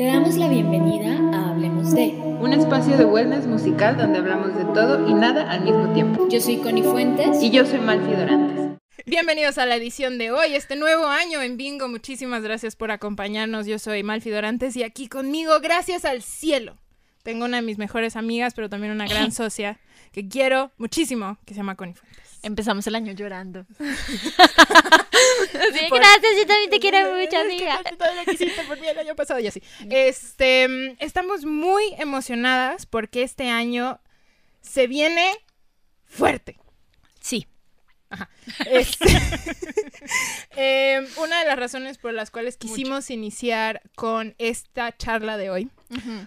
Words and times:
Te 0.00 0.06
damos 0.06 0.34
la 0.36 0.48
bienvenida 0.48 1.10
a 1.36 1.50
Hablemos 1.50 1.92
de, 1.92 2.14
un 2.40 2.54
espacio 2.54 2.96
de 2.96 3.04
wellness 3.04 3.46
musical 3.46 3.98
donde 3.98 4.20
hablamos 4.20 4.56
de 4.56 4.64
todo 4.72 5.06
y 5.06 5.12
nada 5.12 5.50
al 5.50 5.62
mismo 5.62 5.92
tiempo. 5.92 6.26
Yo 6.30 6.40
soy 6.40 6.56
Connie 6.56 6.82
Fuentes. 6.82 7.42
Y 7.42 7.50
yo 7.50 7.66
soy 7.66 7.80
Malfi 7.80 8.10
Dorantes. 8.10 8.78
Bienvenidos 9.04 9.58
a 9.58 9.66
la 9.66 9.76
edición 9.76 10.16
de 10.16 10.30
hoy, 10.30 10.54
este 10.54 10.74
nuevo 10.74 11.04
año 11.04 11.42
en 11.42 11.58
Bingo. 11.58 11.86
Muchísimas 11.86 12.42
gracias 12.42 12.76
por 12.76 12.90
acompañarnos. 12.90 13.66
Yo 13.66 13.78
soy 13.78 14.02
Malfi 14.02 14.30
Dorantes 14.30 14.74
y 14.74 14.84
aquí 14.84 15.06
conmigo, 15.06 15.60
gracias 15.60 16.06
al 16.06 16.22
cielo. 16.22 16.78
Tengo 17.22 17.44
una 17.44 17.58
de 17.58 17.62
mis 17.66 17.76
mejores 17.76 18.16
amigas, 18.16 18.54
pero 18.54 18.70
también 18.70 18.94
una 18.94 19.06
gran 19.06 19.32
socia 19.32 19.80
que 20.12 20.28
quiero 20.28 20.72
muchísimo, 20.76 21.38
que 21.44 21.54
se 21.54 21.58
llama 21.58 21.76
Connie 21.76 21.94
Fuentes. 21.94 22.20
Empezamos 22.42 22.86
el 22.86 22.94
año 22.94 23.12
llorando. 23.12 23.66
Sí, 25.72 25.86
gracias, 25.90 26.32
yo 26.38 26.46
también 26.46 26.70
te 26.70 26.80
quiero 26.80 27.14
mucho, 27.14 27.38
amiga. 27.38 27.80
por 28.66 28.80
mí 28.80 28.86
el 28.86 28.98
año 28.98 29.14
pasado 29.14 29.40
y 29.40 29.46
así. 29.46 29.62
Este, 29.90 30.68
mm, 30.68 30.96
estamos 30.98 31.44
muy 31.44 31.94
emocionadas 31.98 32.86
porque 32.86 33.22
este 33.22 33.50
año 33.50 34.00
se 34.62 34.86
viene 34.86 35.30
fuerte. 36.04 36.58
Sí. 37.20 37.46
Este, 38.66 39.06
em, 40.56 41.06
una 41.18 41.40
de 41.40 41.46
las 41.46 41.58
razones 41.58 41.98
por 41.98 42.12
las 42.12 42.30
cuales 42.30 42.56
quisimos 42.56 43.10
iniciar 43.10 43.82
con 43.94 44.34
esta 44.38 44.96
charla 44.96 45.36
de 45.36 45.50
hoy 45.50 45.70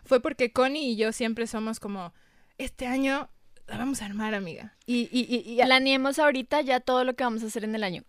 fue 0.06 0.22
porque 0.22 0.52
Connie 0.52 0.92
y 0.92 0.96
yo 0.96 1.12
siempre 1.12 1.48
somos 1.48 1.80
como, 1.80 2.14
este 2.58 2.86
año 2.86 3.30
la 3.68 3.78
vamos 3.78 4.02
a 4.02 4.06
armar, 4.06 4.34
amiga. 4.34 4.76
Y, 4.86 5.10
y, 5.12 5.26
y, 5.36 5.54
y 5.54 5.64
Planeemos 5.64 6.20
ahorita 6.20 6.62
ya 6.62 6.80
todo 6.80 7.04
lo 7.04 7.16
que 7.16 7.24
vamos 7.24 7.44
a 7.44 7.48
hacer 7.48 7.64
en 7.64 7.76
el 7.76 7.84
año. 7.84 8.04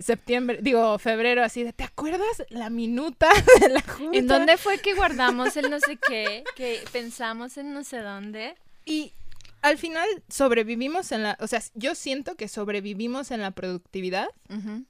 septiembre, 0.00 0.58
digo, 0.62 0.98
febrero, 0.98 1.42
así 1.42 1.62
de, 1.62 1.72
¿te 1.72 1.84
acuerdas 1.84 2.44
la 2.48 2.70
minuta 2.70 3.28
de 3.60 3.68
la 3.68 3.82
junta? 3.82 4.18
¿En 4.18 4.26
dónde 4.26 4.56
fue 4.56 4.78
que 4.78 4.94
guardamos 4.94 5.56
el 5.56 5.70
no 5.70 5.80
sé 5.80 5.98
qué? 6.08 6.44
Que 6.54 6.80
pensamos 6.92 7.56
en 7.56 7.74
no 7.74 7.84
sé 7.84 7.98
dónde. 7.98 8.54
Y 8.84 9.12
al 9.62 9.78
final 9.78 10.08
sobrevivimos 10.28 11.10
en 11.12 11.24
la, 11.24 11.36
o 11.40 11.46
sea, 11.46 11.60
yo 11.74 11.94
siento 11.94 12.36
que 12.36 12.48
sobrevivimos 12.48 13.30
en 13.30 13.42
la 13.42 13.50
productividad, 13.50 14.28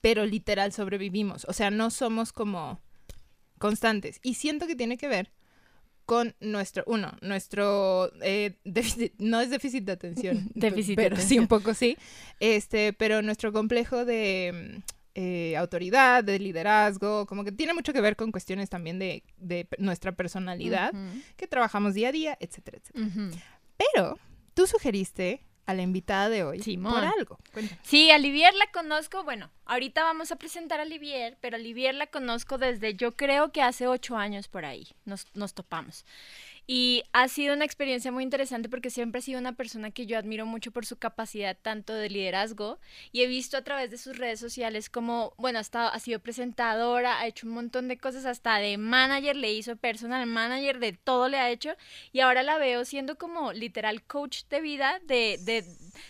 pero 0.02 0.26
literal 0.26 0.72
sobrevivimos. 0.72 1.46
O 1.48 1.52
sea, 1.52 1.70
no 1.70 1.90
somos 1.90 2.32
como 2.32 2.80
constantes. 3.58 4.20
Y 4.22 4.34
siento 4.34 4.66
que 4.66 4.76
tiene 4.76 4.98
que 4.98 5.08
ver 5.08 5.32
con 6.06 6.34
nuestro, 6.40 6.84
uno, 6.86 7.16
nuestro 7.20 8.10
eh, 8.22 8.56
déficit, 8.64 9.12
no 9.18 9.40
es 9.40 9.50
déficit 9.50 9.84
de 9.84 9.92
atención, 9.92 10.50
Déficit 10.54 10.96
de 10.96 11.02
pero 11.02 11.16
sí 11.16 11.22
atención. 11.22 11.42
un 11.42 11.48
poco 11.48 11.74
sí, 11.74 11.98
este, 12.40 12.92
pero 12.92 13.22
nuestro 13.22 13.52
complejo 13.52 14.04
de 14.04 14.78
mm, 14.78 14.82
eh, 15.16 15.56
autoridad, 15.56 16.22
de 16.22 16.38
liderazgo, 16.38 17.26
como 17.26 17.42
que 17.42 17.50
tiene 17.50 17.74
mucho 17.74 17.92
que 17.92 18.00
ver 18.00 18.14
con 18.16 18.30
cuestiones 18.30 18.70
también 18.70 18.98
de, 18.98 19.24
de 19.36 19.66
nuestra 19.78 20.12
personalidad, 20.12 20.92
que 21.36 21.46
trabajamos 21.48 21.94
día 21.94 22.08
a 22.08 22.12
día, 22.12 22.36
etcétera, 22.40 22.78
etcétera. 22.78 23.30
Pero 23.76 24.18
tú 24.54 24.66
sugeriste 24.66 25.40
a 25.66 25.74
la 25.74 25.82
invitada 25.82 26.28
de 26.28 26.44
hoy 26.44 26.60
Simón. 26.62 26.94
por 26.94 27.04
algo. 27.04 27.38
Sí, 27.82 28.10
a 28.10 28.18
Livier 28.18 28.54
la 28.54 28.66
conozco, 28.68 29.24
bueno, 29.24 29.50
ahorita 29.64 30.02
vamos 30.04 30.30
a 30.30 30.36
presentar 30.36 30.80
a 30.80 30.84
Livier, 30.84 31.36
pero 31.40 31.56
a 31.56 31.58
Livier 31.58 31.94
la 31.94 32.06
conozco 32.06 32.56
desde 32.56 32.94
yo 32.94 33.12
creo 33.12 33.50
que 33.50 33.62
hace 33.62 33.86
ocho 33.86 34.16
años 34.16 34.48
por 34.48 34.64
ahí, 34.64 34.88
nos, 35.04 35.26
nos 35.34 35.54
topamos. 35.54 36.04
Y 36.68 37.04
ha 37.12 37.28
sido 37.28 37.54
una 37.54 37.64
experiencia 37.64 38.10
muy 38.10 38.24
interesante 38.24 38.68
porque 38.68 38.90
siempre 38.90 39.20
ha 39.20 39.22
sido 39.22 39.38
una 39.38 39.52
persona 39.52 39.92
que 39.92 40.06
yo 40.06 40.18
admiro 40.18 40.46
mucho 40.46 40.72
por 40.72 40.84
su 40.84 40.96
capacidad 40.96 41.56
tanto 41.60 41.94
de 41.94 42.10
liderazgo 42.10 42.80
y 43.12 43.22
he 43.22 43.28
visto 43.28 43.56
a 43.56 43.62
través 43.62 43.88
de 43.92 43.98
sus 43.98 44.18
redes 44.18 44.40
sociales 44.40 44.90
como, 44.90 45.32
bueno, 45.38 45.58
ha, 45.58 45.62
estado- 45.62 45.90
ha 45.92 45.98
sido 46.00 46.18
presentadora, 46.18 47.20
ha 47.20 47.26
hecho 47.28 47.46
un 47.46 47.52
montón 47.54 47.86
de 47.86 47.98
cosas, 47.98 48.26
hasta 48.26 48.58
de 48.58 48.78
manager, 48.78 49.36
le 49.36 49.52
hizo 49.52 49.76
personal 49.76 50.26
manager, 50.26 50.80
de 50.80 50.92
todo 50.92 51.28
le 51.28 51.38
ha 51.38 51.50
hecho 51.50 51.76
y 52.12 52.18
ahora 52.18 52.42
la 52.42 52.58
veo 52.58 52.84
siendo 52.84 53.16
como 53.16 53.52
literal 53.52 54.02
coach 54.02 54.42
de 54.50 54.60
vida 54.60 55.00
de, 55.04 55.38
de 55.42 55.64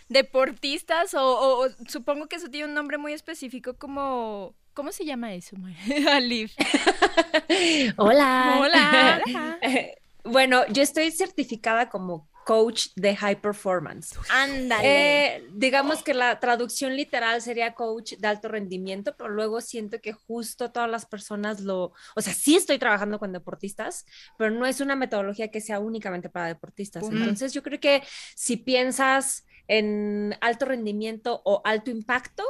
deportistas 0.09 1.13
o, 1.13 1.21
o- 1.23 1.67
o 1.67 1.69
supongo 1.87 2.29
que 2.29 2.37
eso 2.37 2.49
tiene 2.49 2.69
un 2.69 2.75
nombre 2.75 2.97
muy 2.99 3.13
específico 3.13 3.75
como... 3.77 4.55
¿Cómo 4.73 4.93
se 4.93 5.07
llama 5.07 5.33
eso, 5.35 5.57
Maya? 5.57 6.21
Liv. 6.21 6.51
Hola. 7.97 8.59
Hola. 8.61 9.59
bueno, 10.27 10.67
yo 10.69 10.83
estoy 10.83 11.11
certificada 11.11 11.89
como 11.89 12.29
coach 12.45 12.89
de 12.95 13.17
high 13.17 13.41
performance. 13.41 14.15
Ándale. 14.31 15.37
Eh, 15.37 15.49
digamos 15.53 16.05
que 16.05 16.15
la 16.15 16.39
traducción 16.39 16.95
literal 16.95 17.43
sería 17.43 17.75
coach 17.75 18.13
de 18.19 18.29
alto 18.29 18.47
rendimiento, 18.47 19.17
pero 19.17 19.31
luego 19.31 19.61
siento 19.61 20.01
que 20.01 20.13
justo 20.13 20.71
todas 20.71 20.89
las 20.89 21.07
personas 21.07 21.61
lo, 21.61 21.93
o 22.15 22.21
sea, 22.21 22.33
sí 22.33 22.55
estoy 22.55 22.79
trabajando 22.79 23.19
con 23.19 23.33
deportistas, 23.33 24.07
pero 24.39 24.53
no 24.53 24.65
es 24.65 24.81
una 24.81 24.95
metodología 24.95 25.51
que 25.51 25.61
sea 25.61 25.81
únicamente 25.81 26.29
para 26.29 26.47
deportistas. 26.47 27.03
Entonces 27.11 27.53
yo 27.53 27.65
creo 27.65 27.81
que 27.81 28.05
si 28.37 28.57
piensas 28.57 29.45
en 29.67 30.37
alto 30.41 30.67
rendimiento 30.67 31.43
o 31.45 31.63
alto 31.65 31.91
impacto, 31.91 32.45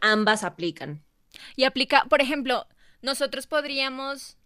ambas 0.00 0.42
aplican. 0.42 1.04
Y 1.54 1.64
aplica, 1.64 2.04
por 2.08 2.20
ejemplo, 2.20 2.66
nosotros 3.02 3.46
podríamos, 3.46 4.38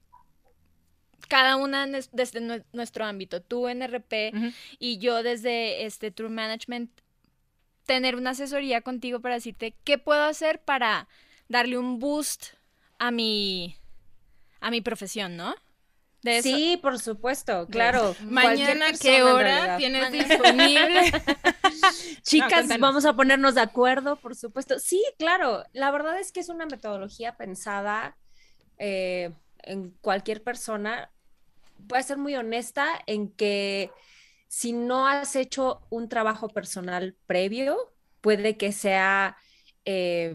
cada 1.30 1.56
una 1.56 1.86
desde 1.86 2.40
nue- 2.42 2.64
nuestro 2.72 3.06
ámbito, 3.06 3.40
tú 3.40 3.68
en 3.68 3.80
RP 3.82 4.32
y 4.78 4.98
yo 4.98 5.22
desde 5.22 5.86
este 5.86 6.10
True 6.10 6.28
Management, 6.28 6.90
tener 7.86 8.16
una 8.16 8.30
asesoría 8.30 8.82
contigo 8.82 9.20
para 9.20 9.36
decirte 9.36 9.74
qué 9.84 9.96
puedo 9.96 10.22
hacer 10.24 10.60
para 10.60 11.08
darle 11.48 11.78
un 11.78 11.98
boost 11.98 12.46
a 12.98 13.10
mi, 13.10 13.76
a 14.60 14.70
mi 14.70 14.80
profesión, 14.80 15.36
¿no? 15.36 15.54
De 16.22 16.38
eso- 16.38 16.48
Sí, 16.54 16.78
por 16.82 16.98
supuesto, 16.98 17.66
claro. 17.68 18.14
Mañana, 18.20 18.86
¿qué 19.00 19.22
hora 19.22 19.78
tienes 19.78 20.10
Mañana. 20.10 20.28
disponible? 20.28 21.00
Chicas, 22.22 22.68
vamos 22.78 23.04
a 23.06 23.14
ponernos 23.14 23.54
de 23.54 23.62
acuerdo, 23.62 24.16
por 24.16 24.36
supuesto. 24.36 24.78
Sí, 24.78 25.02
claro, 25.18 25.64
la 25.72 25.90
verdad 25.90 26.18
es 26.20 26.30
que 26.32 26.40
es 26.40 26.48
una 26.48 26.66
metodología 26.66 27.36
pensada 27.36 28.16
eh, 28.78 29.30
en 29.62 29.90
cualquier 30.02 30.42
persona. 30.42 31.10
Voy 31.86 31.98
a 31.98 32.02
ser 32.02 32.18
muy 32.18 32.36
honesta 32.36 32.86
en 33.06 33.30
que 33.30 33.90
si 34.48 34.72
no 34.72 35.06
has 35.06 35.36
hecho 35.36 35.86
un 35.90 36.08
trabajo 36.08 36.48
personal 36.48 37.16
previo, 37.26 37.76
puede 38.20 38.56
que 38.56 38.72
sea... 38.72 39.36
eh, 39.84 40.34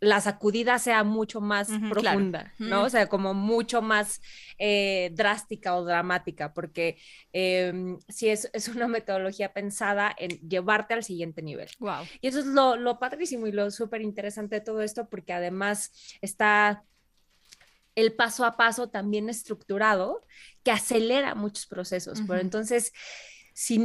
la 0.00 0.20
sacudida 0.20 0.80
sea 0.80 1.04
mucho 1.04 1.40
más 1.40 1.68
profunda, 1.88 2.52
¿no? 2.58 2.82
O 2.82 2.90
sea, 2.90 3.06
como 3.08 3.34
mucho 3.34 3.82
más 3.82 4.20
eh, 4.58 5.12
drástica 5.14 5.76
o 5.76 5.84
dramática, 5.84 6.52
porque 6.52 6.98
eh, 7.32 7.72
sí 8.08 8.28
es, 8.28 8.50
es 8.52 8.66
una 8.66 8.88
metodología 8.88 9.52
pensada 9.52 10.12
en 10.18 10.30
llevarte 10.40 10.94
al 10.94 11.04
siguiente 11.04 11.40
nivel. 11.40 11.68
Wow. 11.78 12.04
Y 12.20 12.26
eso 12.26 12.40
es 12.40 12.46
lo, 12.46 12.74
lo 12.74 12.98
padrísimo 12.98 13.46
y 13.46 13.52
lo 13.52 13.70
súper 13.70 14.00
interesante 14.00 14.56
de 14.56 14.60
todo 14.62 14.82
esto, 14.82 15.08
porque 15.08 15.34
además 15.34 15.92
está 16.20 16.82
el 17.94 18.14
paso 18.14 18.44
a 18.44 18.56
paso 18.56 18.88
también 18.88 19.28
estructurado 19.28 20.24
que 20.62 20.70
acelera 20.70 21.34
muchos 21.34 21.66
procesos. 21.66 22.20
Pero 22.26 22.40
entonces, 22.40 22.92
si, 23.54 23.80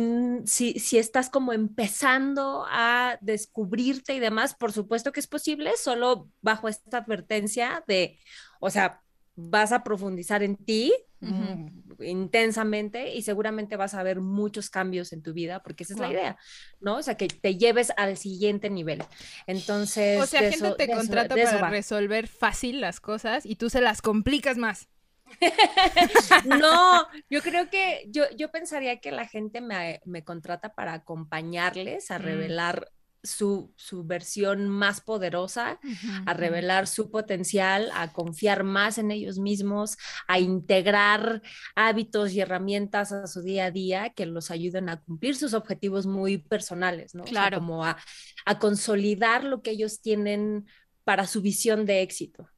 si, 0.45 0.79
si 0.79 0.97
estás 0.97 1.29
como 1.29 1.53
empezando 1.53 2.65
a 2.69 3.17
descubrirte 3.21 4.13
y 4.13 4.19
demás, 4.19 4.55
por 4.55 4.71
supuesto 4.71 5.11
que 5.11 5.19
es 5.19 5.27
posible, 5.27 5.71
solo 5.77 6.29
bajo 6.41 6.67
esta 6.67 6.99
advertencia 6.99 7.83
de, 7.87 8.19
o 8.59 8.69
sea, 8.69 9.01
vas 9.39 9.71
a 9.71 9.83
profundizar 9.83 10.43
en 10.43 10.55
ti 10.57 10.91
mm, 11.21 12.03
intensamente 12.03 13.13
y 13.15 13.21
seguramente 13.21 13.75
vas 13.77 13.93
a 13.93 14.03
ver 14.03 14.19
muchos 14.19 14.69
cambios 14.69 15.13
en 15.13 15.21
tu 15.23 15.33
vida, 15.33 15.61
porque 15.63 15.83
esa 15.83 15.93
es 15.93 15.99
la 15.99 16.11
idea, 16.11 16.37
¿no? 16.81 16.97
O 16.97 17.03
sea, 17.03 17.15
que 17.15 17.27
te 17.27 17.55
lleves 17.55 17.91
al 17.97 18.17
siguiente 18.17 18.69
nivel. 18.69 19.03
Entonces, 19.47 20.21
o 20.21 20.25
sea, 20.25 20.41
gente 20.41 20.55
eso- 20.55 20.75
te 20.75 20.89
contrata 20.91 21.35
eso 21.35 21.53
para 21.53 21.69
resolver 21.69 22.27
fácil 22.27 22.81
las 22.81 22.99
cosas 22.99 23.45
y 23.45 23.55
tú 23.55 23.69
se 23.69 23.81
las 23.81 24.01
complicas 24.01 24.57
más. 24.57 24.89
No, 26.45 27.07
yo 27.29 27.41
creo 27.41 27.69
que 27.69 28.05
yo, 28.09 28.23
yo 28.37 28.49
pensaría 28.51 28.99
que 28.99 29.11
la 29.11 29.27
gente 29.27 29.61
me, 29.61 30.01
me 30.05 30.23
contrata 30.23 30.73
para 30.73 30.93
acompañarles 30.93 32.11
a 32.11 32.19
Mm. 32.19 32.21
revelar 32.23 32.89
su, 33.23 33.73
su 33.75 34.03
versión 34.05 34.67
más 34.69 35.01
poderosa, 35.01 35.79
a 36.25 36.33
revelar 36.33 36.87
su 36.87 37.11
potencial, 37.11 37.89
a 37.93 38.11
confiar 38.13 38.63
más 38.63 38.97
en 38.97 39.11
ellos 39.11 39.39
mismos, 39.39 39.97
a 40.27 40.39
integrar 40.39 41.41
hábitos 41.75 42.31
y 42.33 42.41
herramientas 42.41 43.11
a 43.11 43.27
su 43.27 43.41
día 43.41 43.65
a 43.65 43.71
día 43.71 44.09
que 44.11 44.25
los 44.25 44.51
ayuden 44.51 44.89
a 44.89 45.01
cumplir 45.01 45.35
sus 45.35 45.53
objetivos 45.53 46.05
muy 46.07 46.37
personales, 46.37 47.15
¿no? 47.15 47.29
O 47.29 47.33
sea, 47.33 47.49
Claro. 47.49 47.57
como 47.59 47.85
a, 47.85 47.97
a 48.45 48.59
consolidar 48.59 49.43
lo 49.43 49.61
que 49.61 49.71
ellos 49.71 50.01
tienen 50.01 50.65
para 51.03 51.27
su 51.27 51.41
visión 51.41 51.85
de 51.85 52.01
éxito. 52.01 52.49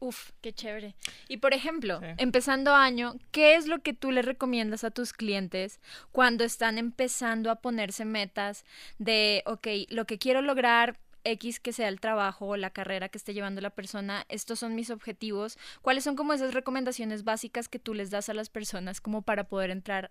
Uf, 0.00 0.30
qué 0.40 0.52
chévere. 0.52 0.94
Y 1.28 1.38
por 1.38 1.54
ejemplo, 1.54 2.00
Sí. 2.00 2.06
empezando 2.16 2.74
año, 2.74 3.16
¿qué 3.30 3.54
es 3.54 3.66
lo 3.66 3.80
que 3.80 3.92
tú 3.92 4.10
le 4.10 4.22
recomiendas 4.22 4.84
a 4.84 4.90
tus 4.90 5.12
clientes 5.12 5.80
cuando 6.12 6.44
están 6.44 6.78
empezando 6.78 7.50
a 7.50 7.56
ponerse 7.56 8.04
metas 8.04 8.64
de, 8.98 9.42
ok, 9.46 9.66
lo 9.90 10.06
que 10.06 10.18
quiero 10.18 10.42
lograr 10.42 10.98
X 11.24 11.60
que 11.60 11.72
sea 11.72 11.88
el 11.88 12.00
trabajo 12.00 12.46
o 12.46 12.56
la 12.56 12.70
carrera 12.70 13.08
que 13.08 13.18
esté 13.18 13.34
llevando 13.34 13.60
la 13.60 13.70
persona, 13.70 14.24
estos 14.28 14.60
son 14.60 14.74
mis 14.74 14.90
objetivos. 14.90 15.58
¿Cuáles 15.82 16.04
son 16.04 16.16
como 16.16 16.32
esas 16.32 16.54
recomendaciones 16.54 17.24
básicas 17.24 17.68
que 17.68 17.78
tú 17.78 17.92
les 17.92 18.10
das 18.10 18.28
a 18.28 18.34
las 18.34 18.48
personas 18.48 19.00
como 19.00 19.22
para 19.22 19.44
poder 19.44 19.70
entrar 19.70 20.10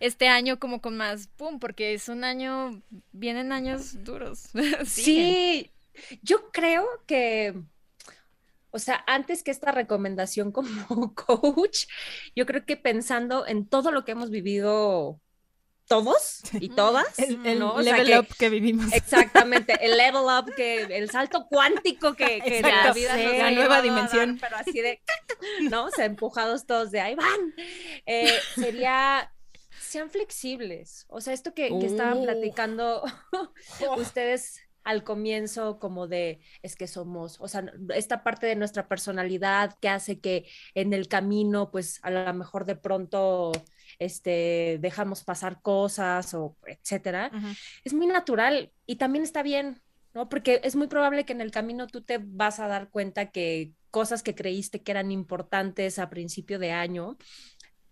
este 0.00 0.28
año 0.28 0.58
como 0.58 0.80
con 0.80 0.96
más 0.96 1.28
pum? 1.28 1.58
Porque 1.58 1.94
es 1.94 2.08
un 2.08 2.24
año, 2.24 2.82
vienen 3.12 3.52
años 3.52 4.04
duros. 4.04 4.50
sí, 4.84 5.70
yo 6.22 6.50
creo 6.50 6.86
que 7.06 7.54
o 8.70 8.78
sea, 8.78 9.02
antes 9.06 9.42
que 9.42 9.50
esta 9.50 9.72
recomendación 9.72 10.52
como 10.52 10.68
coach, 11.14 11.86
yo 12.34 12.46
creo 12.46 12.64
que 12.64 12.76
pensando 12.76 13.46
en 13.46 13.66
todo 13.66 13.90
lo 13.90 14.04
que 14.04 14.12
hemos 14.12 14.30
vivido 14.30 15.20
todos 15.90 16.42
y 16.52 16.68
todas. 16.68 17.18
El, 17.18 17.42
level 17.42 18.18
up 18.20 18.28
que 18.38 18.48
vivimos. 18.48 18.92
Exactamente, 18.92 19.76
el 19.84 19.96
level 19.96 20.22
up, 20.22 20.54
que, 20.54 20.82
el 20.82 21.10
salto 21.10 21.46
cuántico 21.48 22.14
que, 22.14 22.40
que 22.40 22.62
la 22.62 22.92
vida 22.92 23.16
nos 23.16 23.38
La 23.38 23.50
nueva 23.50 23.82
dimensión. 23.82 24.38
pero 24.40 24.56
así 24.56 24.80
de, 24.80 25.02
¿no? 25.68 25.90
Se 25.90 26.04
empujados 26.04 26.64
todos 26.64 26.92
de 26.92 27.00
ahí 27.00 27.16
van. 27.16 27.54
Eh, 28.06 28.32
sería, 28.54 29.32
sean 29.80 30.10
flexibles. 30.10 31.06
O 31.08 31.20
sea, 31.20 31.32
esto 31.32 31.54
que, 31.54 31.68
que 31.80 31.86
estaban 31.86 32.18
uh. 32.18 32.22
platicando 32.22 33.02
ustedes 33.96 34.60
al 34.84 35.04
comienzo 35.04 35.78
como 35.78 36.06
de 36.06 36.40
es 36.62 36.76
que 36.76 36.86
somos, 36.86 37.40
o 37.40 37.48
sea, 37.48 37.64
esta 37.94 38.22
parte 38.22 38.46
de 38.46 38.56
nuestra 38.56 38.88
personalidad 38.88 39.78
que 39.80 39.88
hace 39.88 40.20
que 40.20 40.46
en 40.74 40.92
el 40.92 41.08
camino, 41.08 41.70
pues 41.70 42.00
a 42.02 42.10
lo 42.10 42.32
mejor 42.34 42.64
de 42.64 42.76
pronto 42.76 43.52
este, 43.98 44.78
dejamos 44.80 45.24
pasar 45.24 45.60
cosas 45.62 46.34
o 46.34 46.56
etcétera, 46.66 47.30
es 47.84 47.92
muy 47.92 48.06
natural 48.06 48.72
y 48.86 48.96
también 48.96 49.24
está 49.24 49.42
bien, 49.42 49.80
¿no? 50.14 50.28
Porque 50.28 50.60
es 50.64 50.76
muy 50.76 50.86
probable 50.86 51.24
que 51.24 51.32
en 51.32 51.40
el 51.40 51.50
camino 51.50 51.86
tú 51.86 52.02
te 52.02 52.18
vas 52.18 52.60
a 52.60 52.68
dar 52.68 52.88
cuenta 52.90 53.30
que 53.30 53.72
cosas 53.90 54.22
que 54.22 54.34
creíste 54.34 54.82
que 54.82 54.92
eran 54.92 55.10
importantes 55.10 55.98
a 55.98 56.10
principio 56.10 56.58
de 56.58 56.72
año, 56.72 57.18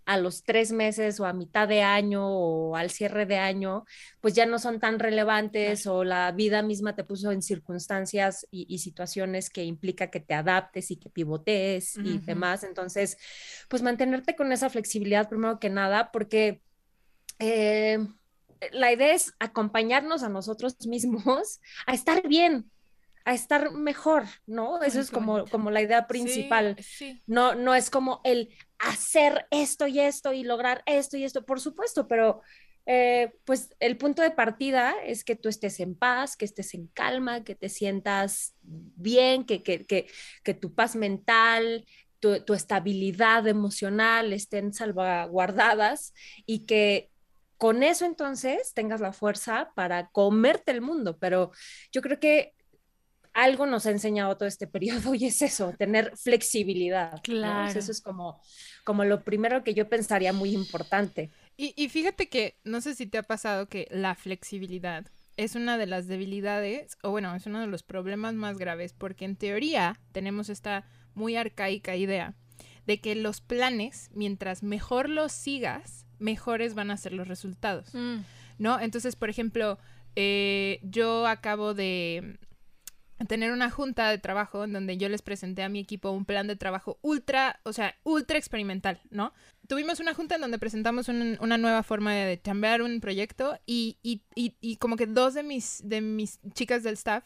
a 0.09 0.17
los 0.17 0.43
tres 0.43 0.73
meses 0.73 1.21
o 1.21 1.27
a 1.27 1.35
mitad 1.35 1.69
de 1.69 1.83
año 1.83 2.27
o 2.27 2.77
al 2.77 2.89
cierre 2.89 3.27
de 3.27 3.37
año, 3.37 3.85
pues 4.23 4.33
ya 4.33 4.47
no 4.47 4.59
son 4.59 4.81
tan 4.81 4.99
relevantes 4.99 5.87
o 5.87 6.03
la 6.03 6.33
vida 6.33 6.63
misma 6.63 6.97
te 6.97 7.05
puso 7.05 7.31
en 7.31 7.43
circunstancias 7.43 8.47
y, 8.51 8.79
situaciones 8.79 9.51
que 9.51 9.65
implica 9.65 10.11
que 10.11 10.21
te 10.21 10.33
adaptes 10.33 10.91
y 10.91 10.97
que 10.97 11.11
pivotees 11.11 11.99
y 11.99 12.21
demás. 12.21 12.65
Entonces, 12.65 13.19
pues 13.69 13.83
mantenerte 13.83 14.35
con 14.35 14.51
esa 14.51 14.71
flexibilidad 14.71 15.29
primero 15.29 15.61
que 15.61 15.69
nada, 15.69 16.11
porque... 16.11 16.63
Eh, 17.39 17.99
la 18.73 18.93
idea 18.93 19.15
es 19.15 19.35
acompañarnos 19.39 20.25
a 20.25 20.29
nosotros 20.29 20.85
mismos 20.89 21.61
a 21.87 21.95
estar 21.95 22.27
bien, 22.27 22.73
a 23.25 23.33
estar 23.33 23.71
mejor, 23.71 24.25
¿no? 24.47 24.83
Eso 24.83 24.99
es 24.99 25.13
como, 25.13 25.47
como 25.47 25.71
la 25.71 25.81
idea 25.81 26.09
principal. 26.09 26.77
No, 27.29 27.55
no 27.55 27.77
es 27.77 27.89
como 27.89 28.21
el 28.25 28.49
hacer 28.79 29.47
esto 29.51 29.87
y 29.87 30.01
esto 30.01 30.33
y 30.33 30.45
lograr 30.45 30.83
esto 30.87 31.17
y 31.17 31.25
esto, 31.25 31.45
por 31.45 31.61
supuesto, 31.61 32.07
pero 32.07 32.43
eh, 32.87 33.33
pues 33.45 33.75
el 33.81 33.99
punto 33.99 34.23
de 34.23 34.31
partida 34.31 34.95
es 35.05 35.23
que 35.23 35.37
tú 35.37 35.51
estés 35.51 35.79
en 35.81 35.95
paz, 35.95 36.37
que 36.37 36.47
estés 36.47 36.73
en 36.73 36.87
calma, 36.87 37.45
que 37.45 37.55
te 37.55 37.69
sientas 37.69 38.55
bien, 38.63 39.45
que, 39.45 39.63
que, 39.63 39.85
que, 39.85 40.55
tu 40.55 40.75
paz 40.75 40.97
mental, 40.97 41.85
tu, 42.19 42.43
tu, 42.45 42.55
estabilidad 42.55 43.47
emocional 43.47 44.33
estén 44.33 44.73
salvaguardadas 44.73 46.15
y 46.47 46.65
que 46.65 47.11
con 47.59 47.83
eso 47.83 48.07
entonces 48.07 48.73
tengas 48.73 49.03
la 49.03 49.13
fuerza 49.13 49.71
para 49.75 50.09
comerte 50.09 50.73
el 50.73 50.81
mundo. 50.81 51.19
Pero 51.19 51.51
yo 51.93 52.01
creo 52.01 52.19
que 52.19 52.55
algo 53.38 53.67
nos 53.67 53.87
ha 53.87 53.90
enseñado 53.90 54.37
todo 54.37 54.49
este 54.49 54.67
periodo 54.67 55.14
y 55.14 55.26
es 55.26 55.40
eso, 55.43 55.73
tener 55.79 56.17
flexibilidad. 56.17 57.20
Claro. 57.23 57.79
Eso 57.79 57.90
es 57.90 58.00
como, 58.00 58.40
como 58.85 59.05
lo 59.05 59.23
primero 59.23 59.62
que 59.62 59.75
yo 59.75 59.88
pensaría 59.88 60.32
muy 60.32 60.50
importante. 60.50 61.31
Y, 61.56 61.73
y 61.76 61.88
fíjate 61.88 62.29
que, 62.29 62.58
no 62.64 62.81
sé 62.81 62.94
si 62.94 63.06
te 63.06 63.19
ha 63.19 63.23
pasado 63.23 63.69
que 63.69 63.87
la 63.90 64.14
flexibilidad 64.14 65.06
es 65.37 65.55
una 65.55 65.79
de 65.79 65.87
las 65.87 66.08
debilidades, 66.08 66.99
o 67.02 67.11
bueno, 67.11 67.35
es 67.35 67.46
uno 67.46 67.61
de 67.61 67.69
los 67.69 67.85
problemas 67.85 68.35
más 68.35 68.58
graves, 68.58 68.93
porque 68.93 69.25
en 69.25 69.37
teoría 69.37 70.00
tenemos 70.11 70.49
esta 70.49 70.85
muy 71.14 71.37
arcaica 71.37 71.94
idea 71.94 72.35
de 72.87 73.00
que 73.00 73.14
los 73.14 73.40
planes, 73.40 74.11
mientras 74.14 74.62
mejor 74.62 75.08
los 75.08 75.31
sigas, 75.31 76.06
mejores 76.19 76.75
van 76.75 76.90
a 76.90 76.96
ser 76.96 77.12
los 77.12 77.29
resultados, 77.29 77.94
mm. 77.94 78.17
¿no? 78.58 78.81
Entonces, 78.81 79.14
por 79.14 79.31
ejemplo, 79.31 79.79
eh, 80.17 80.81
yo 80.82 81.26
acabo 81.26 81.75
de 81.75 82.38
tener 83.26 83.53
una 83.53 83.70
junta 83.70 84.11
de 84.11 84.19
trabajo 84.19 84.65
en 84.65 84.73
donde 84.73 84.97
yo 84.97 85.09
les 85.09 85.23
presenté 85.23 85.62
a 85.62 85.69
mi 85.69 85.81
equipo 85.81 86.11
un 86.11 86.25
plan 86.25 86.47
de 86.47 86.56
trabajo 86.56 86.99
ultra, 87.03 87.61
o 87.65 87.73
sea, 87.73 87.97
ultra 88.05 88.38
experimental, 88.38 89.00
¿no? 89.11 89.32
Tuvimos 89.67 90.00
una 90.00 90.15
junta 90.15 90.37
en 90.37 90.41
donde 90.41 90.59
presentamos 90.59 91.09
una 91.09 91.59
nueva 91.59 91.82
forma 91.82 92.15
de 92.15 92.41
chambear 92.41 92.82
un 92.82 93.00
proyecto 93.00 93.59
y, 93.67 93.99
y, 94.03 94.23
y, 94.35 94.76
como 94.76 94.97
que 94.97 95.06
dos 95.06 95.35
de 95.35 95.43
mis, 95.43 95.81
de 95.85 96.00
mis 96.00 96.41
chicas 96.55 96.82
del 96.82 96.94
staff 96.94 97.25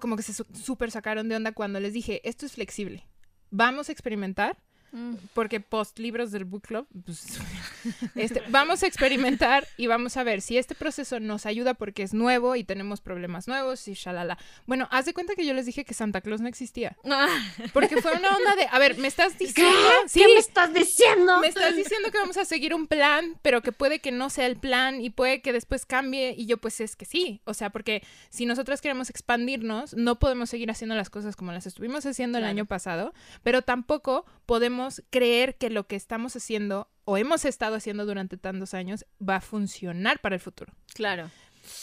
como 0.00 0.16
que 0.16 0.22
se 0.22 0.34
súper 0.34 0.90
sacaron 0.90 1.28
de 1.28 1.36
onda 1.36 1.52
cuando 1.52 1.80
les 1.80 1.92
dije, 1.92 2.20
esto 2.28 2.44
es 2.44 2.52
flexible, 2.52 3.08
vamos 3.50 3.88
a 3.88 3.92
experimentar 3.92 4.58
Mm. 4.92 5.14
Porque 5.34 5.60
post 5.60 5.98
libros 5.98 6.32
del 6.32 6.44
book 6.44 6.62
club, 6.62 6.86
pues, 7.04 7.38
este, 8.14 8.42
vamos 8.48 8.82
a 8.82 8.86
experimentar 8.86 9.66
y 9.76 9.86
vamos 9.86 10.16
a 10.16 10.22
ver 10.22 10.40
si 10.40 10.56
este 10.56 10.74
proceso 10.74 11.20
nos 11.20 11.46
ayuda 11.46 11.74
porque 11.74 12.02
es 12.02 12.14
nuevo 12.14 12.56
y 12.56 12.64
tenemos 12.64 13.00
problemas 13.00 13.48
nuevos 13.48 13.86
y 13.88 13.94
shalala. 13.94 14.38
Bueno, 14.66 14.88
haz 14.90 15.04
de 15.04 15.14
cuenta 15.14 15.34
que 15.34 15.44
yo 15.44 15.54
les 15.54 15.66
dije 15.66 15.84
que 15.84 15.94
Santa 15.94 16.20
Claus 16.20 16.40
no 16.40 16.48
existía. 16.48 16.96
Porque 17.72 18.00
fue 18.00 18.12
una 18.12 18.30
onda 18.36 18.56
de, 18.56 18.66
a 18.70 18.78
ver, 18.78 18.96
me 18.98 19.08
estás 19.08 19.38
diciendo... 19.38 19.70
¿Qué, 20.12 20.26
me 20.26 20.38
estás 20.38 20.72
diciendo? 20.72 21.38
Me 21.40 21.48
estás 21.48 21.76
diciendo 21.76 22.10
que 22.10 22.18
vamos 22.18 22.36
a 22.36 22.44
seguir 22.44 22.74
un 22.74 22.86
plan, 22.86 23.36
pero 23.42 23.62
que 23.62 23.72
puede 23.72 23.98
que 23.98 24.12
no 24.12 24.30
sea 24.30 24.46
el 24.46 24.56
plan 24.56 25.00
y 25.00 25.10
puede 25.10 25.42
que 25.42 25.52
después 25.52 25.84
cambie 25.84 26.34
y 26.36 26.46
yo 26.46 26.58
pues 26.58 26.80
es 26.80 26.96
que 26.96 27.04
sí. 27.04 27.40
O 27.44 27.54
sea, 27.54 27.70
porque 27.70 28.02
si 28.30 28.46
nosotros 28.46 28.80
queremos 28.80 29.10
expandirnos, 29.10 29.94
no 29.94 30.18
podemos 30.18 30.50
seguir 30.50 30.70
haciendo 30.70 30.94
las 30.94 31.10
cosas 31.10 31.36
como 31.36 31.52
las 31.52 31.66
estuvimos 31.66 32.06
haciendo 32.06 32.38
el 32.38 32.44
año 32.44 32.66
pasado, 32.66 33.12
pero 33.42 33.62
tampoco 33.62 34.24
podemos 34.48 35.02
creer 35.10 35.58
que 35.58 35.68
lo 35.68 35.86
que 35.86 35.94
estamos 35.94 36.34
haciendo 36.34 36.88
o 37.04 37.18
hemos 37.18 37.44
estado 37.44 37.76
haciendo 37.76 38.06
durante 38.06 38.38
tantos 38.38 38.72
años 38.72 39.04
va 39.20 39.36
a 39.36 39.40
funcionar 39.42 40.20
para 40.20 40.36
el 40.36 40.40
futuro. 40.40 40.72
Claro. 40.94 41.30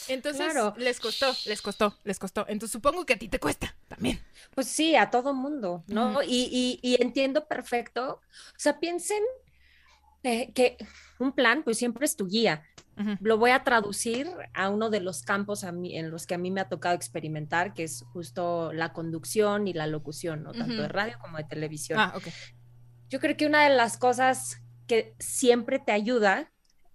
Entonces, 0.07 0.51
les 0.77 0.99
costó, 0.99 1.31
les 1.45 1.61
costó, 1.61 1.95
les 2.03 2.17
costó. 2.17 2.45
Entonces, 2.47 2.71
supongo 2.71 3.05
que 3.05 3.13
a 3.13 3.19
ti 3.19 3.29
te 3.29 3.39
cuesta 3.39 3.75
también. 3.87 4.19
Pues 4.55 4.65
sí, 4.65 4.95
a 4.95 5.11
todo 5.11 5.35
mundo, 5.35 5.83
¿no? 5.85 6.23
y, 6.23 6.79
y, 6.81 6.99
entiendo 6.99 7.47
perfecto. 7.47 8.21
O 8.23 8.57
sea, 8.57 8.79
piensen 8.79 9.21
eh, 10.23 10.51
que 10.53 10.77
un 11.19 11.33
plan, 11.33 11.61
pues 11.63 11.77
siempre 11.77 12.03
es 12.03 12.15
tu 12.15 12.25
guía. 12.25 12.63
Lo 13.19 13.37
voy 13.37 13.51
a 13.51 13.63
traducir 13.63 14.29
a 14.53 14.69
uno 14.69 14.89
de 14.89 15.01
los 15.01 15.21
campos 15.21 15.65
a 15.65 15.73
mí, 15.73 15.97
en 15.97 16.11
los 16.11 16.25
que 16.25 16.35
a 16.35 16.37
mí 16.37 16.49
me 16.49 16.61
ha 16.61 16.69
tocado 16.69 16.95
experimentar, 16.95 17.73
que 17.73 17.83
es 17.83 18.05
justo 18.13 18.71
la 18.71 18.93
conducción 18.93 19.67
y 19.67 19.73
la 19.73 19.85
locución, 19.85 20.43
¿no? 20.43 20.53
Tanto 20.53 20.81
de 20.81 20.87
radio 20.87 21.19
como 21.19 21.37
de 21.37 21.43
televisión. 21.43 21.99
Ah, 21.99 22.13
ok. 22.15 22.23
Yo 23.09 23.19
creo 23.19 23.37
que 23.37 23.45
una 23.45 23.67
de 23.67 23.75
las 23.75 23.97
cosas 23.97 24.61
que 24.87 25.15
siempre 25.19 25.79
te 25.79 25.91
ayuda 25.91 26.51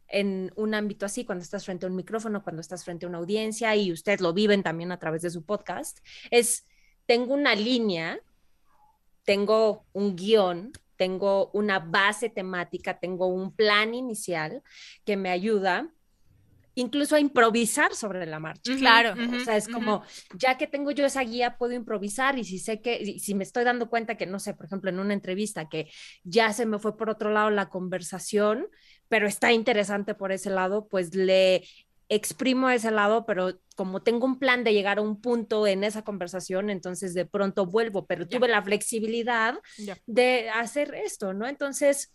en 0.08 0.52
un 0.56 0.74
ámbito 0.74 1.06
así, 1.06 1.24
cuando 1.24 1.42
estás 1.42 1.64
frente 1.64 1.86
a 1.86 1.88
un 1.88 1.96
micrófono, 1.96 2.42
cuando 2.42 2.60
estás 2.60 2.84
frente 2.84 3.06
a 3.06 3.08
una 3.08 3.18
audiencia 3.18 3.74
y 3.76 3.92
ustedes 3.92 4.20
lo 4.20 4.32
viven 4.32 4.62
también 4.62 4.90
a 4.90 4.98
través 4.98 5.22
de 5.22 5.30
su 5.30 5.44
podcast, 5.44 6.00
es, 6.30 6.66
tengo 7.06 7.34
una 7.34 7.54
línea, 7.54 8.20
tengo 9.24 9.86
un 9.92 10.16
guion, 10.16 10.72
tengo 10.96 11.50
una 11.52 11.78
base 11.78 12.28
temática, 12.28 12.98
tengo 12.98 13.26
un 13.26 13.54
plan 13.54 13.94
inicial 13.94 14.62
que 15.04 15.16
me 15.16 15.30
ayuda 15.30 15.88
incluso 16.74 17.16
a 17.16 17.20
improvisar 17.20 17.94
sobre 17.94 18.26
la 18.26 18.38
marcha. 18.38 18.74
Claro. 18.76 19.14
o 19.36 19.40
sea, 19.44 19.56
es 19.56 19.68
como, 19.68 20.02
ya 20.34 20.56
que 20.56 20.66
tengo 20.66 20.90
yo 20.90 21.04
esa 21.04 21.22
guía, 21.22 21.56
puedo 21.56 21.72
improvisar 21.72 22.38
y 22.38 22.44
si 22.44 22.58
sé 22.58 22.80
que, 22.80 23.18
si 23.18 23.34
me 23.34 23.44
estoy 23.44 23.64
dando 23.64 23.88
cuenta 23.90 24.16
que, 24.16 24.26
no 24.26 24.38
sé, 24.38 24.54
por 24.54 24.66
ejemplo, 24.66 24.90
en 24.90 24.98
una 24.98 25.14
entrevista 25.14 25.68
que 25.68 25.90
ya 26.24 26.52
se 26.52 26.66
me 26.66 26.78
fue 26.78 26.96
por 26.96 27.10
otro 27.10 27.30
lado 27.30 27.50
la 27.50 27.68
conversación, 27.68 28.68
pero 29.08 29.26
está 29.26 29.52
interesante 29.52 30.14
por 30.14 30.32
ese 30.32 30.50
lado, 30.50 30.86
pues 30.88 31.14
le 31.14 31.64
exprimo 32.10 32.68
ese 32.68 32.90
lado, 32.90 33.24
pero 33.24 33.60
como 33.76 34.02
tengo 34.02 34.26
un 34.26 34.38
plan 34.38 34.64
de 34.64 34.72
llegar 34.74 34.98
a 34.98 35.02
un 35.02 35.20
punto 35.20 35.66
en 35.66 35.84
esa 35.84 36.02
conversación, 36.02 36.68
entonces 36.68 37.14
de 37.14 37.24
pronto 37.24 37.66
vuelvo, 37.66 38.04
pero 38.06 38.26
tuve 38.26 38.48
la 38.48 38.62
flexibilidad 38.62 39.54
de 40.06 40.50
hacer 40.50 40.92
esto, 40.94 41.32
¿no? 41.32 41.46
Entonces, 41.46 42.12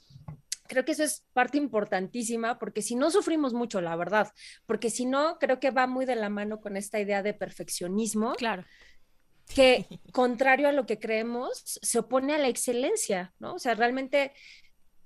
creo 0.68 0.86
que 0.86 0.94
eso 0.94 1.04
es 1.04 1.24
parte 1.34 1.58
importantísima 1.58 2.58
porque 2.60 2.82
si 2.82 2.96
no 2.96 3.12
sufrimos 3.12 3.54
mucho, 3.54 3.82
la 3.82 3.96
verdad, 3.96 4.32
porque 4.66 4.90
si 4.90 5.06
no, 5.06 5.38
creo 5.40 5.60
que 5.60 5.72
va 5.72 5.88
muy 5.88 6.06
de 6.06 6.16
la 6.16 6.30
mano 6.30 6.60
con 6.62 6.78
esta 6.78 7.00
idea 7.00 7.24
de 7.24 7.34
perfeccionismo. 7.34 8.34
Claro. 8.36 8.66
Que 9.54 9.86
contrario 10.12 10.68
a 10.68 10.72
lo 10.72 10.86
que 10.86 11.00
creemos, 11.00 11.62
se 11.82 12.00
opone 12.00 12.34
a 12.34 12.38
la 12.38 12.48
excelencia, 12.48 13.34
¿no? 13.40 13.54
O 13.56 13.60
sea, 13.60 13.76
realmente 13.76 14.34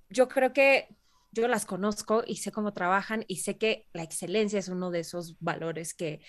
yo 0.09 0.27
creo 0.27 0.53
que 0.53 0.87
yo 1.31 1.47
las 1.47 1.65
conozco 1.65 2.23
y 2.25 2.37
sé 2.37 2.51
cómo 2.51 2.73
trabajan 2.73 3.23
y 3.27 3.35
sé 3.37 3.55
que 3.57 3.85
la 3.93 4.01
excelencia 4.01 4.57
es 4.57 4.67
uno 4.67 4.89
de 4.89 5.01
esos 5.01 5.35
valores 5.39 5.93
que, 5.93 6.21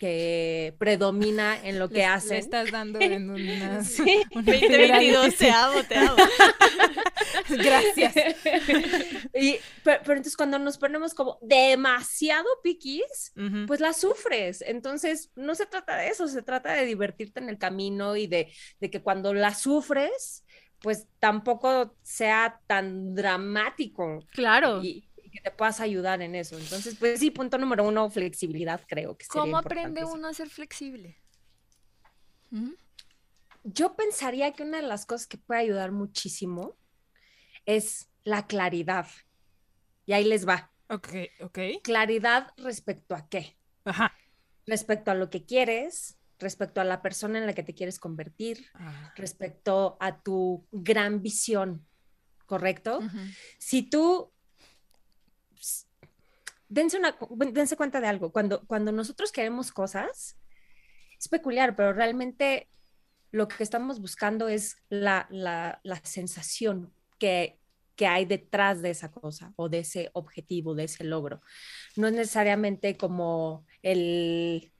que 0.00 0.74
predomina 0.76 1.56
en 1.62 1.78
lo 1.78 1.88
que 1.88 1.98
Le- 1.98 2.06
hacen. 2.06 2.30
Le 2.32 2.38
estás 2.38 2.72
dando 2.72 3.00
en 3.00 3.30
una... 3.30 3.84
Sí. 3.84 4.22
una 4.34 4.52
2022, 4.52 5.36
te 5.36 5.50
amo, 5.52 5.82
te 5.84 5.96
amo. 5.96 6.16
Gracias. 7.48 8.14
y, 9.34 9.56
pero, 9.84 10.00
pero 10.02 10.12
entonces 10.12 10.36
cuando 10.36 10.58
nos 10.58 10.78
ponemos 10.78 11.14
como 11.14 11.38
demasiado 11.42 12.46
piquis, 12.62 13.32
pues 13.66 13.80
la 13.80 13.92
sufres. 13.92 14.62
Entonces, 14.66 15.30
no 15.34 15.54
se 15.54 15.66
trata 15.66 15.96
de 15.96 16.08
eso, 16.08 16.28
se 16.28 16.42
trata 16.42 16.72
de 16.72 16.84
divertirte 16.86 17.40
en 17.40 17.48
el 17.48 17.58
camino 17.58 18.16
y 18.16 18.26
de, 18.26 18.52
de 18.80 18.90
que 18.90 19.02
cuando 19.02 19.34
la 19.34 19.54
sufres, 19.54 20.44
pues 20.80 21.06
tampoco 21.18 21.96
sea 22.02 22.60
tan 22.66 23.14
dramático 23.14 24.24
Claro. 24.32 24.82
y, 24.82 25.06
que 25.30 25.40
te 25.40 25.52
puedas 25.52 25.78
ayudar 25.78 26.22
en 26.22 26.34
eso. 26.34 26.58
Entonces, 26.58 26.96
pues 26.98 27.20
sí, 27.20 27.30
punto 27.30 27.56
número 27.56 27.86
uno, 27.86 28.10
flexibilidad, 28.10 28.80
creo 28.88 29.16
que 29.16 29.26
¿Cómo 29.28 29.58
aprende 29.58 30.04
uno 30.04 30.26
a 30.26 30.34
ser 30.34 30.48
flexible? 30.48 31.22
¿Mm? 32.50 32.72
Yo 33.62 33.94
pensaría 33.94 34.52
que 34.52 34.64
una 34.64 34.78
de 34.78 34.88
las 34.88 35.06
cosas 35.06 35.28
que 35.28 35.38
puede 35.38 35.60
ayudar 35.60 35.92
muchísimo 35.92 36.76
es 37.76 38.10
la 38.24 38.46
claridad. 38.46 39.06
Y 40.06 40.12
ahí 40.12 40.24
les 40.24 40.46
va. 40.46 40.72
Ok, 40.88 41.08
ok. 41.40 41.58
Claridad 41.82 42.52
respecto 42.56 43.14
a 43.14 43.28
qué? 43.28 43.56
Ajá. 43.84 44.12
Respecto 44.66 45.10
a 45.10 45.14
lo 45.14 45.30
que 45.30 45.44
quieres, 45.44 46.18
respecto 46.38 46.80
a 46.80 46.84
la 46.84 47.02
persona 47.02 47.38
en 47.38 47.46
la 47.46 47.54
que 47.54 47.62
te 47.62 47.74
quieres 47.74 47.98
convertir, 47.98 48.66
Ah, 48.74 49.12
respecto 49.16 49.96
a 50.00 50.20
tu 50.20 50.66
gran 50.72 51.22
visión, 51.22 51.86
¿correcto? 52.46 53.00
Si 53.58 53.82
tú, 53.82 54.32
dense, 56.68 56.98
una, 56.98 57.16
dense 57.52 57.76
cuenta 57.76 58.00
de 58.00 58.08
algo, 58.08 58.32
cuando, 58.32 58.66
cuando 58.66 58.90
nosotros 58.90 59.30
queremos 59.30 59.70
cosas, 59.70 60.36
es 61.18 61.28
peculiar, 61.28 61.76
pero 61.76 61.92
realmente 61.92 62.68
lo 63.30 63.46
que 63.46 63.62
estamos 63.62 64.00
buscando 64.00 64.48
es 64.48 64.76
la, 64.88 65.28
la, 65.30 65.80
la 65.84 66.00
sensación 66.04 66.92
que, 67.18 67.59
que 68.00 68.06
hay 68.06 68.24
detrás 68.24 68.80
de 68.80 68.88
esa 68.88 69.10
cosa 69.10 69.52
o 69.56 69.68
de 69.68 69.80
ese 69.80 70.08
objetivo, 70.14 70.74
de 70.74 70.84
ese 70.84 71.04
logro. 71.04 71.42
No 71.96 72.06
es 72.06 72.14
necesariamente 72.14 72.96
como 72.96 73.66
el, 73.82 74.72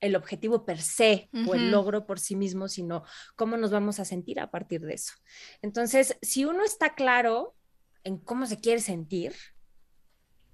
el 0.00 0.16
objetivo 0.16 0.66
per 0.66 0.80
se 0.80 1.30
o 1.46 1.54
el 1.54 1.70
logro 1.70 2.04
por 2.04 2.18
sí 2.18 2.34
mismo, 2.34 2.66
sino 2.66 3.04
cómo 3.36 3.56
nos 3.56 3.70
vamos 3.70 4.00
a 4.00 4.04
sentir 4.04 4.40
a 4.40 4.50
partir 4.50 4.80
de 4.80 4.94
eso. 4.94 5.12
Entonces, 5.62 6.18
si 6.20 6.46
uno 6.46 6.64
está 6.64 6.96
claro 6.96 7.54
en 8.02 8.18
cómo 8.18 8.44
se 8.44 8.58
quiere 8.58 8.80
sentir, 8.80 9.34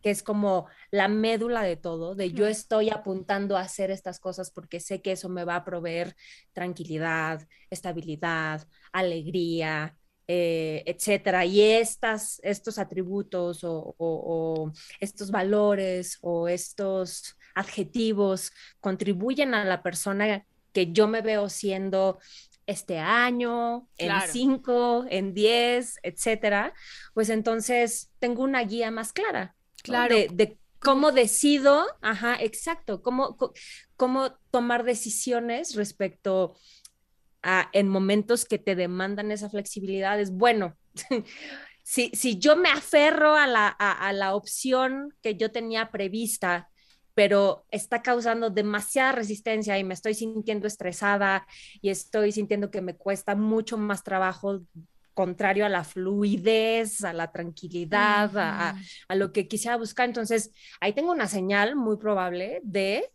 que 0.02 0.10
es 0.10 0.22
como 0.22 0.66
la 0.90 1.08
médula 1.08 1.62
de 1.62 1.76
todo, 1.76 2.14
de 2.14 2.32
yo 2.32 2.46
estoy 2.46 2.90
apuntando 2.90 3.56
a 3.56 3.62
hacer 3.62 3.90
estas 3.90 4.20
cosas 4.20 4.50
porque 4.50 4.78
sé 4.78 5.00
que 5.00 5.12
eso 5.12 5.30
me 5.30 5.44
va 5.44 5.56
a 5.56 5.64
proveer 5.64 6.14
tranquilidad, 6.52 7.48
estabilidad, 7.70 8.68
alegría, 8.92 9.96
eh, 10.28 10.82
etcétera. 10.86 11.44
Y 11.44 11.60
estas, 11.60 12.40
estos 12.42 12.78
atributos 12.78 13.62
o, 13.64 13.94
o- 13.98 14.64
o 14.68 14.72
estos 15.00 15.30
valores 15.30 16.18
o 16.22 16.48
estos 16.48 17.36
adjetivos 17.54 18.52
contribuyen 18.80 19.54
a 19.54 19.64
la 19.64 19.82
persona 19.82 20.44
que 20.72 20.92
yo 20.92 21.06
me 21.06 21.20
veo 21.22 21.48
siendo 21.48 22.18
este 22.66 22.98
año, 22.98 23.88
en 23.98 24.08
cinco, 24.32 25.04
en 25.10 25.34
diez, 25.34 25.98
etcétera, 26.02 26.72
pues 27.12 27.28
entonces 27.28 28.10
tengo 28.18 28.42
una 28.42 28.62
guía 28.64 28.90
más 28.90 29.12
clara. 29.12 29.54
¿no? 29.54 29.82
Claro. 29.82 30.14
De, 30.16 30.28
de 30.32 30.58
cómo 30.78 31.12
decido, 31.12 31.84
ajá, 32.00 32.36
exacto, 32.40 33.02
cómo, 33.02 33.36
cómo 33.96 34.32
tomar 34.50 34.84
decisiones 34.84 35.74
respecto 35.74 36.56
a 36.56 36.58
en 37.72 37.88
momentos 37.88 38.44
que 38.44 38.58
te 38.58 38.74
demandan 38.74 39.30
esa 39.30 39.50
flexibilidad. 39.50 40.18
Es 40.20 40.30
bueno, 40.30 40.76
si, 41.82 42.10
si 42.14 42.38
yo 42.38 42.56
me 42.56 42.70
aferro 42.70 43.34
a 43.34 43.46
la, 43.46 43.74
a, 43.78 44.08
a 44.08 44.12
la 44.12 44.34
opción 44.34 45.14
que 45.22 45.36
yo 45.36 45.50
tenía 45.52 45.90
prevista, 45.90 46.70
pero 47.14 47.64
está 47.70 48.02
causando 48.02 48.50
demasiada 48.50 49.12
resistencia 49.12 49.78
y 49.78 49.84
me 49.84 49.94
estoy 49.94 50.14
sintiendo 50.14 50.66
estresada 50.66 51.46
y 51.80 51.90
estoy 51.90 52.32
sintiendo 52.32 52.70
que 52.70 52.80
me 52.80 52.96
cuesta 52.96 53.36
mucho 53.36 53.78
más 53.78 54.02
trabajo 54.02 54.62
contrario 55.14 55.64
a 55.64 55.68
la 55.68 55.84
fluidez, 55.84 57.04
a 57.04 57.12
la 57.12 57.30
tranquilidad, 57.30 58.36
a, 58.36 58.76
a 59.08 59.14
lo 59.14 59.32
que 59.32 59.46
quisiera 59.46 59.76
buscar. 59.76 60.08
Entonces, 60.08 60.50
ahí 60.80 60.92
tengo 60.92 61.12
una 61.12 61.28
señal 61.28 61.76
muy 61.76 61.96
probable 61.96 62.60
de 62.64 63.10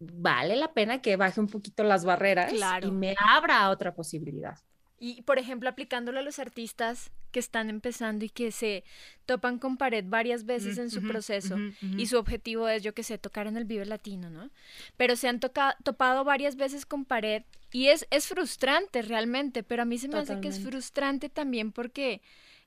vale 0.00 0.56
la 0.56 0.72
pena 0.72 1.00
que 1.02 1.16
baje 1.16 1.38
un 1.40 1.46
poquito 1.48 1.84
las 1.84 2.04
barreras 2.04 2.52
Claro. 2.52 2.88
y 2.88 2.90
me 2.90 3.14
abra 3.28 3.60
a 3.60 3.70
otra 3.70 3.94
posibilidad. 3.94 4.58
Y, 4.98 5.22
por 5.22 5.38
ejemplo, 5.38 5.68
aplicándolo 5.70 6.18
a 6.18 6.22
los 6.22 6.38
artistas 6.38 7.10
que 7.32 7.38
están 7.38 7.70
empezando 7.70 8.24
y 8.24 8.28
que 8.28 8.50
se 8.52 8.82
topan 9.24 9.58
con 9.58 9.76
pared 9.78 10.04
varias 10.06 10.44
veces 10.44 10.76
en 10.78 10.90
su 10.90 11.00
proceso 11.02 11.56
y 11.96 12.06
su 12.06 12.18
objetivo 12.18 12.68
es, 12.68 12.82
yo 12.82 12.92
que 12.92 13.02
sé, 13.02 13.16
tocar 13.16 13.46
en 13.46 13.56
el 13.56 13.64
Vive 13.64 13.86
Latino, 13.86 14.28
¿no? 14.28 14.50
Pero 14.98 15.16
se 15.16 15.28
han 15.28 15.38
toca- 15.40 15.76
topado 15.84 16.24
varias 16.24 16.56
veces 16.56 16.84
con 16.84 17.04
pared 17.06 17.44
y 17.72 17.86
es, 17.86 18.06
es 18.10 18.26
frustrante 18.26 19.00
realmente, 19.02 19.62
pero 19.62 19.82
a 19.82 19.84
mí 19.86 19.96
se 19.96 20.08
me 20.08 20.18
hace 20.18 20.40
que 20.40 20.48
es 20.48 20.60
frustrante 20.60 21.28
también 21.30 21.72
porque 21.72 22.20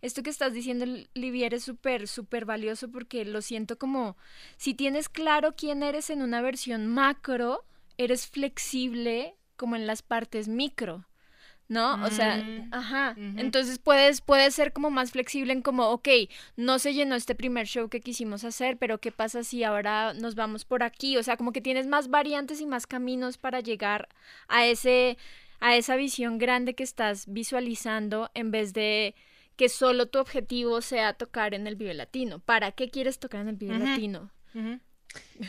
esto 0.03 0.21
que 0.21 0.29
estás 0.29 0.53
diciendo, 0.53 0.85
Livier, 1.13 1.53
es 1.53 1.63
súper, 1.63 2.09
súper 2.09 2.43
valioso 2.43 2.91
porque 2.91 3.23
lo 3.23 3.41
siento 3.41 3.77
como, 3.77 4.17
si 4.57 4.73
tienes 4.73 5.07
claro 5.07 5.55
quién 5.55 5.81
eres 5.81 6.09
en 6.09 6.21
una 6.21 6.41
versión 6.41 6.87
macro, 6.87 7.63
eres 7.97 8.27
flexible 8.27 9.37
como 9.55 9.77
en 9.77 9.87
las 9.87 10.01
partes 10.01 10.49
micro. 10.49 11.07
¿no? 11.69 12.03
O 12.03 12.11
sea, 12.11 12.35
Mm, 12.43 12.67
ajá. 12.71 13.15
Entonces 13.37 13.79
puedes, 13.79 14.19
puedes 14.19 14.53
ser 14.53 14.73
como 14.73 14.89
más 14.89 15.11
flexible 15.11 15.53
en 15.53 15.61
como, 15.61 15.89
ok, 15.89 16.09
no 16.57 16.77
se 16.77 16.93
llenó 16.93 17.15
este 17.15 17.33
primer 17.33 17.65
show 17.65 17.87
que 17.87 18.01
quisimos 18.01 18.43
hacer, 18.43 18.77
pero 18.77 18.99
¿qué 18.99 19.13
pasa 19.13 19.43
si 19.45 19.63
ahora 19.63 20.13
nos 20.13 20.35
vamos 20.35 20.65
por 20.65 20.83
aquí? 20.83 21.15
O 21.15 21.23
sea, 21.23 21.37
como 21.37 21.53
que 21.53 21.61
tienes 21.61 21.87
más 21.87 22.09
variantes 22.09 22.59
y 22.59 22.65
más 22.65 22.85
caminos 22.85 23.37
para 23.37 23.61
llegar 23.61 24.09
a 24.49 24.65
ese, 24.67 25.17
a 25.61 25.77
esa 25.77 25.95
visión 25.95 26.37
grande 26.37 26.75
que 26.75 26.83
estás 26.83 27.25
visualizando 27.27 28.29
en 28.33 28.51
vez 28.51 28.73
de 28.73 29.15
que 29.55 29.69
solo 29.69 30.07
tu 30.07 30.19
objetivo 30.19 30.81
sea 30.81 31.13
tocar 31.13 31.53
en 31.53 31.67
el 31.67 31.75
Vive 31.75 31.93
Latino. 31.93 32.39
¿Para 32.39 32.71
qué 32.71 32.89
quieres 32.89 33.19
tocar 33.19 33.41
en 33.41 33.49
el 33.49 33.55
Vive. 33.55 33.77
Latino? 33.77 34.31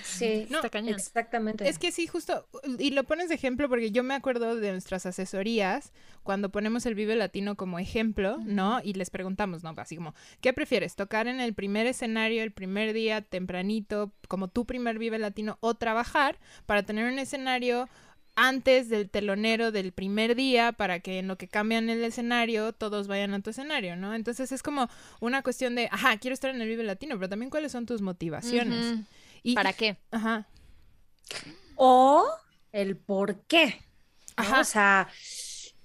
Sí, 0.02 0.46
No, 0.50 0.58
Está 0.58 0.68
cañón. 0.70 0.94
exactamente. 0.94 1.66
Es 1.68 1.78
que 1.78 1.90
sí, 1.90 2.06
justo, 2.06 2.46
y 2.78 2.90
lo 2.90 3.04
pones 3.04 3.28
de 3.30 3.34
ejemplo 3.34 3.68
porque 3.68 3.90
yo 3.90 4.02
me 4.02 4.14
acuerdo 4.14 4.56
de 4.56 4.72
nuestras 4.72 5.06
asesorías 5.06 5.92
cuando 6.22 6.50
ponemos 6.50 6.84
el 6.86 6.94
Vive 6.94 7.16
Latino 7.16 7.56
como 7.56 7.78
ejemplo, 7.78 8.38
¿no? 8.44 8.80
Y 8.84 8.92
les 8.94 9.10
preguntamos, 9.10 9.62
¿no? 9.62 9.74
Así 9.76 9.96
como, 9.96 10.14
¿qué 10.40 10.52
prefieres? 10.52 10.96
¿Tocar 10.96 11.28
en 11.28 11.40
el 11.40 11.54
primer 11.54 11.86
escenario, 11.86 12.42
el 12.42 12.52
primer 12.52 12.92
día, 12.92 13.22
tempranito, 13.22 14.12
como 14.28 14.48
tu 14.48 14.66
primer 14.66 14.98
Vive 14.98 15.18
Latino, 15.18 15.56
o 15.60 15.74
trabajar 15.74 16.38
para 16.66 16.82
tener 16.82 17.10
un 17.10 17.18
escenario 17.18 17.88
antes 18.36 18.88
del 18.88 19.08
telonero 19.10 19.70
del 19.72 19.92
primer 19.92 20.34
día 20.34 20.72
para 20.72 21.00
que 21.00 21.18
en 21.20 21.28
lo 21.28 21.38
que 21.38 21.48
cambian 21.48 21.88
el 21.88 22.02
escenario 22.04 22.72
todos 22.72 23.06
vayan 23.06 23.32
a 23.34 23.40
tu 23.40 23.50
escenario, 23.50 23.96
¿no? 23.96 24.14
Entonces 24.14 24.50
es 24.52 24.62
como 24.62 24.88
una 25.20 25.42
cuestión 25.42 25.74
de, 25.74 25.88
ajá, 25.90 26.16
quiero 26.18 26.34
estar 26.34 26.50
en 26.54 26.60
el 26.60 26.68
Vive 26.68 26.82
Latino, 26.84 27.16
pero 27.16 27.28
también 27.28 27.50
cuáles 27.50 27.72
son 27.72 27.86
tus 27.86 28.00
motivaciones. 28.02 28.98
Y, 29.42 29.54
¿Para 29.54 29.72
qué? 29.72 29.96
Ajá. 30.10 30.46
o 31.76 32.24
el 32.72 32.96
por 32.96 33.42
qué. 33.46 33.66
¿no? 34.36 34.44
Ajá. 34.44 34.60
O 34.60 34.64
sea, 34.64 35.08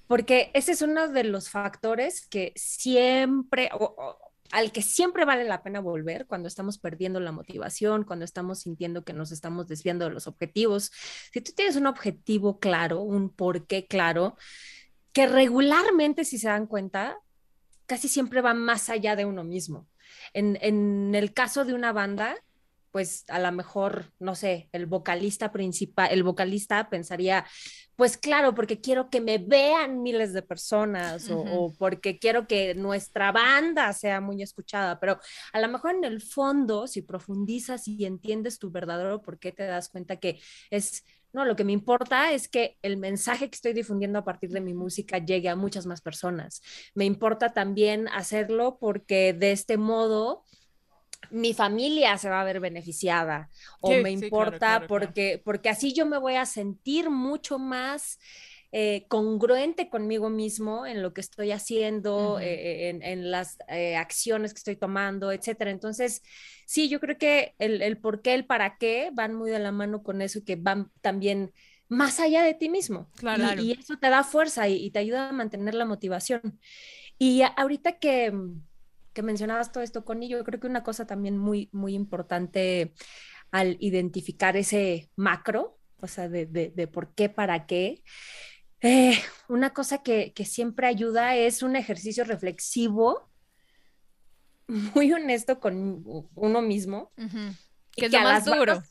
porque 0.07 0.49
ese 0.53 0.71
es 0.71 0.81
uno 0.81 1.07
de 1.07 1.23
los 1.23 1.49
factores 1.49 2.25
que 2.27 2.51
siempre, 2.55 3.69
o- 3.73 3.93
o- 3.97 4.28
al 4.51 4.71
que 4.71 4.81
siempre 4.81 5.25
vale 5.25 5.43
la 5.43 5.61
pena 5.61 5.79
volver 5.79 6.25
cuando 6.25 6.47
estamos 6.47 6.77
perdiendo 6.77 7.19
la 7.19 7.31
motivación, 7.31 8.03
cuando 8.03 8.25
estamos 8.25 8.59
sintiendo 8.59 9.03
que 9.03 9.13
nos 9.13 9.31
estamos 9.31 9.67
desviando 9.67 10.05
de 10.05 10.11
los 10.11 10.27
objetivos. 10.27 10.91
Si 11.31 11.41
tú 11.41 11.51
tienes 11.55 11.75
un 11.75 11.87
objetivo 11.87 12.59
claro, 12.59 13.01
un 13.01 13.29
por 13.29 13.67
qué 13.67 13.85
claro, 13.85 14.35
que 15.13 15.27
regularmente, 15.27 16.25
si 16.25 16.37
se 16.37 16.47
dan 16.47 16.67
cuenta, 16.67 17.17
casi 17.85 18.07
siempre 18.07 18.41
va 18.41 18.53
más 18.53 18.89
allá 18.89 19.15
de 19.15 19.25
uno 19.25 19.43
mismo. 19.43 19.87
En, 20.33 20.57
en 20.61 21.13
el 21.15 21.33
caso 21.33 21.65
de 21.65 21.73
una 21.73 21.91
banda, 21.91 22.35
pues 22.91 23.25
a 23.27 23.39
lo 23.39 23.51
mejor, 23.51 24.11
no 24.19 24.35
sé, 24.35 24.69
el 24.71 24.85
vocalista 24.85 25.51
principal, 25.51 26.09
el 26.11 26.23
vocalista 26.23 26.89
pensaría, 26.89 27.45
pues 27.95 28.17
claro, 28.17 28.55
porque 28.55 28.81
quiero 28.81 29.09
que 29.09 29.21
me 29.21 29.37
vean 29.37 30.01
miles 30.01 30.33
de 30.33 30.41
personas 30.41 31.29
o, 31.29 31.73
porque 31.77 32.17
quiero 32.19 32.47
que 32.47 32.75
nuestra 32.75 33.31
banda 33.31 33.91
sea 33.93 34.21
muy 34.21 34.41
escuchada, 34.41 34.99
pero 34.99 35.19
a 35.53 35.59
lo 35.59 35.67
mejor 35.67 35.95
en 35.95 36.03
el 36.03 36.21
fondo, 36.21 36.87
si 36.87 37.01
profundizas 37.01 37.87
y 37.87 38.05
entiendes 38.05 38.59
tu 38.59 38.71
verdadero 38.71 39.21
por 39.21 39.39
qué, 39.39 39.51
te 39.51 39.63
das 39.63 39.89
cuenta 39.89 40.17
que 40.17 40.39
es 40.69 41.03
no, 41.31 41.45
lo 41.45 41.55
que 41.55 41.63
me 41.63 41.73
importa 41.73 42.31
es 42.31 42.47
que 42.47 42.77
el 42.81 42.97
mensaje 42.97 43.49
que 43.49 43.55
estoy 43.55 43.73
difundiendo 43.73 44.17
a 44.17 44.23
partir 44.23 44.49
de 44.49 44.61
mi 44.61 44.73
música 44.73 45.19
llegue 45.19 45.49
a 45.49 45.55
muchas 45.55 45.85
más 45.85 46.01
personas. 46.01 46.61
Me 46.95 47.05
importa 47.05 47.53
también 47.53 48.07
hacerlo 48.07 48.77
porque 48.79 49.33
de 49.33 49.51
este 49.51 49.77
modo 49.77 50.43
mi 51.31 51.53
familia 51.53 52.17
se 52.17 52.29
va 52.29 52.41
a 52.41 52.45
ver 52.45 52.59
beneficiada 52.59 53.49
o 53.81 53.91
me 53.91 54.11
importa 54.11 54.85
porque, 54.87 55.41
porque 55.43 55.69
así 55.69 55.93
yo 55.93 56.05
me 56.05 56.17
voy 56.17 56.35
a 56.35 56.45
sentir 56.45 57.09
mucho 57.09 57.59
más 57.59 58.19
eh, 58.71 59.05
congruente 59.07 59.89
conmigo 59.89 60.29
mismo 60.29 60.85
en 60.85 61.01
lo 61.01 61.11
que 61.11 61.21
estoy 61.21 61.51
haciendo, 61.51 62.39
eh, 62.39 62.89
en, 62.89 63.31
las 63.31 63.57
eh, 63.67 63.95
acciones 63.95 64.53
que 64.53 64.59
estoy 64.59 64.75
tomando, 64.75 65.31
etcétera. 65.31 65.71
Entonces, 65.71 66.21
sí, 66.67 66.87
yo 66.87 66.99
creo 66.99 67.17
que 67.17 67.55
el, 67.57 67.81
el 67.81 67.97
por 67.97 68.21
qué, 68.21 68.35
el 68.35 68.45
para 68.45 68.77
qué 68.77 69.09
van 69.11 69.33
muy 69.33 69.49
de 69.49 69.57
la 69.57 69.71
mano 69.71 70.03
con 70.03 70.21
eso, 70.21 70.43
que 70.45 70.55
van 70.55 70.91
también 71.01 71.51
más 71.87 72.19
allá 72.19 72.43
de 72.43 72.53
ti 72.53 72.69
mismo. 72.69 73.09
Claro. 73.15 73.59
Y, 73.61 73.71
eso 73.71 73.97
te 73.97 74.09
da 74.09 74.23
fuerza 74.23 74.67
y, 74.69 74.91
te 74.91 74.99
ayuda 74.99 75.29
a 75.29 75.33
mantener 75.33 75.73
la 75.73 75.85
motivación. 75.85 76.59
Y 77.17 77.41
ahorita 77.57 77.97
que, 77.97 78.31
que 79.13 79.23
mencionabas 79.23 79.71
todo 79.71 79.83
esto, 79.83 80.05
Connie, 80.05 80.29
yo 80.29 80.43
creo 80.43 80.59
que 80.59 80.67
una 80.67 80.83
cosa 80.83 81.05
también 81.05 81.37
muy, 81.37 81.69
muy 81.71 81.93
importante 81.93 82.93
al 83.51 83.77
identificar 83.79 84.57
ese 84.57 85.09
macro, 85.15 85.79
o 86.01 86.07
sea, 86.07 86.29
de, 86.29 86.45
de, 86.45 86.87
por 86.87 87.13
qué, 87.13 87.29
para 87.29 87.65
qué. 87.65 88.03
Eh, 88.81 89.19
una 89.49 89.71
cosa 89.73 90.03
que, 90.03 90.31
que, 90.33 90.45
siempre 90.45 90.87
ayuda 90.87 91.35
es 91.35 91.63
un 91.63 91.75
ejercicio 91.75 92.23
reflexivo, 92.23 93.29
muy 94.67 95.11
honesto 95.11 95.59
con 95.59 96.03
uno 96.35 96.61
mismo. 96.61 97.11
Que 97.91 98.05
es 98.05 98.11
lo 98.11 98.21
más 98.21 98.45
duro. 98.45 98.81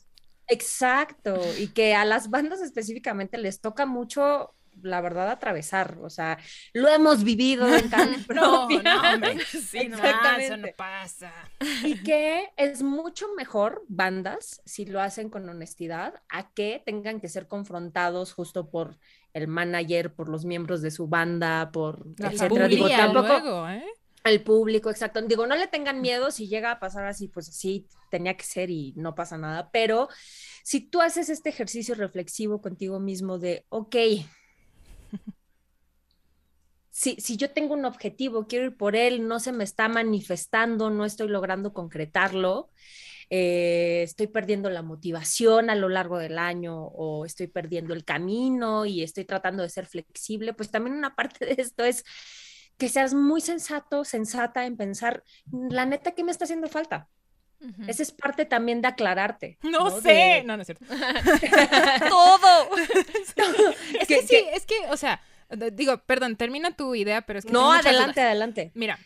Exacto, 0.47 1.39
y 1.59 1.67
que 1.67 1.93
a 1.93 2.05
las 2.05 2.29
bandas 2.29 2.61
específicamente 2.61 3.37
les 3.37 3.61
toca 3.61 3.85
mucho 3.85 4.55
la 4.83 5.01
verdad, 5.01 5.29
atravesar. 5.29 5.97
O 6.01 6.09
sea, 6.09 6.37
lo 6.73 6.87
hemos 6.87 7.23
vivido 7.23 7.73
en 7.73 7.89
carne 7.89 8.19
propia. 8.27 8.81
No, 8.81 9.17
no, 9.17 9.27
sí, 9.47 9.89
eso 10.39 10.57
no 10.57 10.67
pasa. 10.75 11.33
Y 11.83 12.03
que 12.03 12.49
es 12.57 12.81
mucho 12.81 13.27
mejor 13.35 13.83
bandas 13.87 14.61
si 14.65 14.85
lo 14.85 15.01
hacen 15.01 15.29
con 15.29 15.47
honestidad 15.49 16.21
a 16.29 16.51
que 16.51 16.81
tengan 16.85 17.19
que 17.19 17.29
ser 17.29 17.47
confrontados 17.47 18.33
justo 18.33 18.69
por 18.69 18.97
el 19.33 19.47
manager, 19.47 20.13
por 20.13 20.29
los 20.29 20.45
miembros 20.45 20.81
de 20.81 20.91
su 20.91 21.07
banda, 21.07 21.71
por 21.71 22.05
etcétera. 22.17 22.67
Digo, 22.67 22.87
tampoco. 22.89 23.69
¿eh? 23.69 23.83
El 24.23 24.43
público, 24.43 24.89
exacto. 24.89 25.21
Digo, 25.21 25.47
no 25.47 25.55
le 25.55 25.67
tengan 25.67 26.01
miedo 26.01 26.31
si 26.31 26.47
llega 26.47 26.71
a 26.71 26.79
pasar 26.79 27.05
así, 27.05 27.27
pues 27.27 27.49
así 27.49 27.87
tenía 28.09 28.35
que 28.35 28.43
ser 28.43 28.69
y 28.69 28.93
no 28.95 29.15
pasa 29.15 29.37
nada. 29.37 29.69
Pero 29.71 30.09
si 30.63 30.81
tú 30.81 31.01
haces 31.01 31.29
este 31.29 31.49
ejercicio 31.49 31.95
reflexivo 31.95 32.61
contigo 32.61 32.99
mismo 32.99 33.39
de, 33.39 33.65
ok, 33.69 33.95
si, 36.99 37.15
si 37.15 37.37
yo 37.37 37.51
tengo 37.51 37.75
un 37.75 37.85
objetivo, 37.85 38.45
quiero 38.45 38.65
ir 38.65 38.75
por 38.75 38.97
él, 38.97 39.25
no 39.25 39.39
se 39.39 39.53
me 39.53 39.63
está 39.63 39.87
manifestando, 39.87 40.89
no 40.89 41.05
estoy 41.05 41.29
logrando 41.29 41.71
concretarlo, 41.71 42.71
eh, 43.29 44.01
estoy 44.03 44.27
perdiendo 44.27 44.69
la 44.69 44.81
motivación 44.81 45.69
a 45.69 45.75
lo 45.75 45.87
largo 45.87 46.17
del 46.17 46.37
año 46.37 46.75
o 46.77 47.23
estoy 47.23 47.47
perdiendo 47.47 47.93
el 47.93 48.03
camino 48.03 48.85
y 48.85 49.01
estoy 49.01 49.23
tratando 49.23 49.63
de 49.63 49.69
ser 49.69 49.85
flexible, 49.85 50.53
pues 50.53 50.71
también 50.71 50.97
una 50.97 51.15
parte 51.15 51.45
de 51.45 51.55
esto 51.61 51.85
es 51.85 52.03
que 52.77 52.89
seas 52.89 53.13
muy 53.13 53.39
sensato, 53.39 54.03
sensata 54.03 54.65
en 54.65 54.75
pensar, 54.75 55.23
la 55.53 55.85
neta, 55.85 56.11
¿qué 56.11 56.25
me 56.25 56.31
está 56.31 56.43
haciendo 56.43 56.67
falta? 56.67 57.07
Esa 57.87 58.03
es 58.03 58.11
parte 58.11 58.45
también 58.45 58.81
de 58.81 58.89
aclararte. 58.89 59.57
No, 59.63 59.89
sé. 60.01 60.43
No, 60.45 60.55
no 60.55 60.61
es 60.63 60.67
cierto. 60.67 60.85
Todo. 62.09 62.69
es 63.99 64.07
que, 64.07 64.21
sí, 64.21 64.45
es 64.53 64.65
que, 64.65 64.75
o 64.89 64.95
sea, 64.95 65.21
digo, 65.71 65.97
perdón, 66.05 66.35
termina 66.35 66.71
tu 66.71 66.95
idea, 66.95 67.21
pero 67.21 67.39
es 67.39 67.45
que. 67.45 67.51
No, 67.51 67.71
adelante, 67.71 68.21
adelante. 68.21 68.71
Mira, 68.73 68.99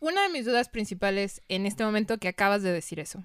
una 0.00 0.22
de 0.22 0.28
mis 0.30 0.44
dudas 0.44 0.68
principales 0.68 1.42
en 1.48 1.66
este 1.66 1.84
momento 1.84 2.18
que 2.18 2.28
acabas 2.28 2.62
de 2.62 2.72
decir 2.72 3.00
eso. 3.00 3.24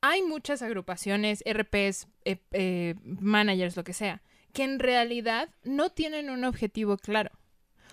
Hay 0.00 0.22
muchas 0.22 0.60
agrupaciones, 0.60 1.42
RPs, 1.46 2.08
eh, 2.26 2.36
eh, 2.52 2.94
managers, 3.02 3.76
lo 3.76 3.84
que 3.84 3.94
sea, 3.94 4.20
que 4.52 4.64
en 4.64 4.78
realidad 4.78 5.48
no 5.62 5.90
tienen 5.90 6.28
un 6.28 6.44
objetivo 6.44 6.98
claro. 6.98 7.30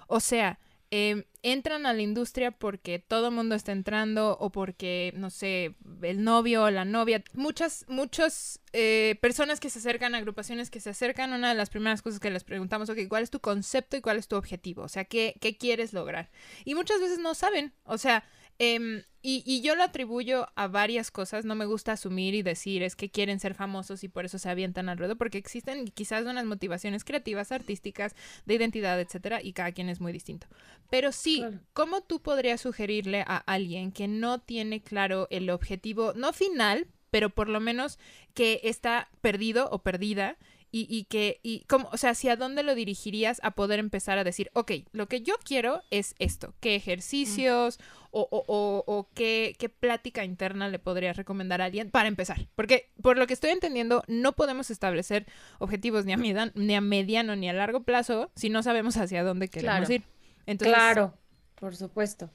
O 0.07 0.19
sea, 0.19 0.59
Em, 0.93 1.23
entran 1.41 1.85
a 1.85 1.93
la 1.93 2.01
industria 2.01 2.51
porque 2.51 2.99
todo 2.99 3.29
el 3.29 3.33
mundo 3.33 3.55
está 3.55 3.71
entrando 3.71 4.37
o 4.37 4.51
porque, 4.51 5.13
no 5.15 5.29
sé, 5.29 5.75
el 6.01 6.21
novio 6.25 6.63
o 6.63 6.69
la 6.69 6.83
novia, 6.83 7.23
muchas, 7.33 7.85
muchas 7.87 8.59
eh, 8.73 9.17
personas 9.21 9.61
que 9.61 9.69
se 9.69 9.79
acercan, 9.79 10.15
agrupaciones 10.15 10.69
que 10.69 10.81
se 10.81 10.89
acercan, 10.89 11.31
una 11.31 11.47
de 11.47 11.55
las 11.55 11.69
primeras 11.69 12.01
cosas 12.01 12.19
que 12.19 12.29
les 12.29 12.43
preguntamos, 12.43 12.89
ok, 12.89 12.99
¿cuál 13.07 13.23
es 13.23 13.29
tu 13.29 13.39
concepto 13.39 13.95
y 13.95 14.01
cuál 14.01 14.17
es 14.17 14.27
tu 14.27 14.35
objetivo? 14.35 14.83
O 14.83 14.89
sea, 14.89 15.05
¿qué, 15.05 15.35
qué 15.39 15.57
quieres 15.57 15.93
lograr? 15.93 16.29
Y 16.65 16.75
muchas 16.75 16.99
veces 16.99 17.19
no 17.19 17.35
saben, 17.35 17.73
o 17.85 17.97
sea, 17.97 18.25
Em, 18.59 19.03
y, 19.23 19.61
yo 19.61 19.75
lo 19.75 19.83
atribuyo 19.83 20.47
a 20.55 20.67
varias 20.67 21.11
cosas. 21.11 21.45
No 21.45 21.55
me 21.55 21.65
gusta 21.65 21.91
asumir 21.93 22.33
y 22.33 22.41
decir 22.41 22.83
es 22.83 22.95
que 22.95 23.09
quieren 23.09 23.39
ser 23.39 23.53
famosos 23.53 24.03
y 24.03 24.07
por 24.07 24.25
eso 24.25 24.39
se 24.39 24.49
avientan 24.49 24.89
al 24.89 24.97
ruedo, 24.97 25.15
porque 25.15 25.37
existen 25.37 25.85
quizás 25.85 26.25
unas 26.25 26.45
motivaciones 26.45 27.03
creativas, 27.03 27.51
artísticas, 27.51 28.15
de 28.45 28.55
identidad, 28.55 28.99
etcétera, 28.99 29.41
y 29.41 29.53
cada 29.53 29.71
quien 29.71 29.89
es 29.89 30.01
muy 30.01 30.11
distinto. 30.11 30.47
Pero 30.89 31.11
sí, 31.11 31.43
¿cómo 31.73 32.01
tú 32.01 32.21
podrías 32.21 32.61
sugerirle 32.61 33.23
a 33.27 33.37
alguien 33.37 33.91
que 33.91 34.07
no 34.07 34.39
tiene 34.39 34.81
claro 34.81 35.27
el 35.29 35.49
objetivo, 35.49 36.13
no 36.15 36.33
final, 36.33 36.87
pero 37.11 37.29
por 37.29 37.49
lo 37.49 37.59
menos 37.59 37.99
que 38.33 38.61
está 38.63 39.09
perdido 39.21 39.69
o 39.69 39.79
perdida 39.83 40.37
y, 40.71 40.87
y 40.89 41.03
que, 41.05 41.39
y 41.43 41.65
como, 41.65 41.89
o 41.91 41.97
sea, 41.97 42.11
¿hacia 42.11 42.35
dónde 42.35 42.63
lo 42.63 42.75
dirigirías 42.75 43.39
a 43.43 43.51
poder 43.51 43.79
empezar 43.79 44.17
a 44.17 44.23
decir, 44.23 44.49
ok, 44.53 44.71
lo 44.93 45.07
que 45.07 45.21
yo 45.21 45.35
quiero 45.43 45.81
es 45.91 46.15
esto, 46.19 46.53
qué 46.59 46.75
ejercicios 46.75 47.79
o, 48.11 48.21
o, 48.31 48.43
o, 48.47 48.83
o, 48.87 49.09
qué, 49.13 49.55
qué 49.59 49.69
plática 49.69 50.23
interna 50.23 50.69
le 50.69 50.79
podrías 50.79 51.17
recomendar 51.17 51.61
a 51.61 51.65
alguien 51.65 51.91
para 51.91 52.07
empezar? 52.07 52.47
Porque 52.55 52.89
por 53.01 53.17
lo 53.17 53.27
que 53.27 53.33
estoy 53.33 53.51
entendiendo, 53.51 54.03
no 54.07 54.31
podemos 54.33 54.71
establecer 54.71 55.25
objetivos 55.59 56.05
ni 56.05 56.13
a, 56.13 56.51
ni 56.55 56.75
a 56.75 56.81
mediano 56.81 57.35
ni 57.35 57.49
a 57.49 57.53
largo 57.53 57.83
plazo 57.83 58.31
si 58.35 58.49
no 58.49 58.63
sabemos 58.63 58.95
hacia 58.97 59.23
dónde 59.23 59.49
queremos 59.49 59.89
ir. 59.89 60.03
Entonces, 60.45 60.73
claro, 60.73 61.13
por 61.55 61.75
supuesto. 61.75 62.29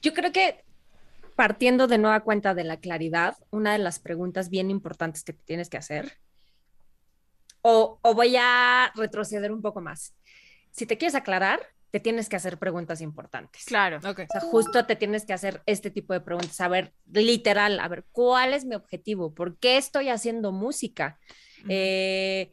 Yo 0.00 0.14
creo 0.14 0.32
que 0.32 0.64
partiendo 1.36 1.86
de 1.86 1.98
nueva 1.98 2.20
cuenta 2.20 2.54
de 2.54 2.64
la 2.64 2.78
claridad, 2.78 3.36
una 3.50 3.72
de 3.72 3.78
las 3.78 3.98
preguntas 3.98 4.48
bien 4.48 4.70
importantes 4.70 5.24
que 5.24 5.32
tienes 5.32 5.68
que 5.68 5.76
hacer 5.76 6.18
o, 7.62 8.00
voy 8.14 8.36
a 8.38 8.92
retroceder 8.94 9.52
un 9.52 9.62
poco 9.62 9.80
más. 9.80 10.14
Si 10.70 10.86
te 10.86 10.98
quieres 10.98 11.14
aclarar, 11.14 11.60
te 11.90 12.00
tienes 12.00 12.28
que 12.28 12.36
hacer 12.36 12.58
preguntas 12.58 13.00
importantes. 13.00 13.64
Claro. 13.64 13.98
O 13.98 14.14
sea, 14.14 14.40
justo 14.40 14.86
te 14.86 14.96
tienes 14.96 15.26
que 15.26 15.32
hacer 15.32 15.62
este 15.66 15.90
tipo 15.90 16.12
de 16.12 16.20
preguntas. 16.20 16.60
A 16.60 16.68
ver, 16.68 16.94
literal, 17.12 17.80
a 17.80 17.88
ver, 17.88 18.06
¿cuál 18.12 18.54
es 18.54 18.64
mi 18.64 18.74
objetivo? 18.74 19.34
¿Por 19.34 19.58
qué 19.58 19.76
estoy 19.76 20.08
haciendo 20.08 20.52
música? 20.52 21.18
eh, 21.68 22.52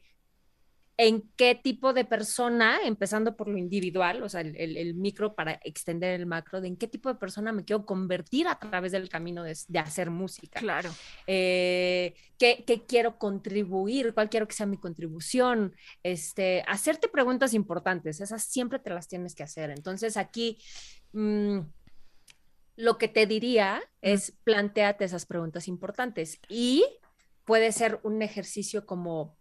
en 0.99 1.31
qué 1.37 1.55
tipo 1.55 1.93
de 1.93 2.03
persona, 2.03 2.79
empezando 2.83 3.37
por 3.37 3.47
lo 3.47 3.57
individual, 3.57 4.21
o 4.21 4.27
sea, 4.27 4.41
el, 4.41 4.95
micro 4.95 5.33
para 5.33 5.53
extender 5.63 6.19
el 6.19 6.25
macro, 6.25 6.59
de 6.59 6.67
en 6.67 6.75
qué 6.75 6.89
tipo 6.89 7.07
de 7.07 7.15
persona 7.15 7.53
me 7.53 7.63
quiero 7.63 7.85
convertir 7.85 8.49
a 8.49 8.59
través 8.59 8.91
del 8.91 9.07
camino 9.07 9.41
de, 9.43 9.55
hacer 9.79 10.09
música. 10.09 10.59
Claro. 10.59 10.89
Eh, 11.25 12.15
¿qué, 12.37 12.83
quiero 12.85 13.17
contribuir? 13.17 14.13
¿Cuál 14.13 14.29
quiero 14.29 14.45
que 14.45 14.53
sea 14.53 14.65
mi 14.65 14.75
contribución? 14.75 15.73
Este, 16.03 16.65
hacerte 16.67 17.07
preguntas 17.07 17.53
importantes, 17.53 18.19
esas 18.19 18.43
siempre 18.43 18.77
te 18.77 18.89
las 18.89 19.07
tienes 19.07 19.35
que 19.35 19.43
hacer. 19.43 19.69
Entonces 19.71 20.17
aquí... 20.17 20.57
Mm, 21.13 21.59
lo 22.75 22.97
que 22.97 23.09
te 23.09 23.25
diría 23.25 23.81
es 24.01 24.37
planteate 24.45 25.03
esas 25.03 25.25
preguntas 25.25 25.67
importantes 25.67 26.39
y 26.47 26.85
puede 27.43 27.73
ser 27.73 27.99
un 28.03 28.21
ejercicio 28.21 28.85
como 28.85 29.38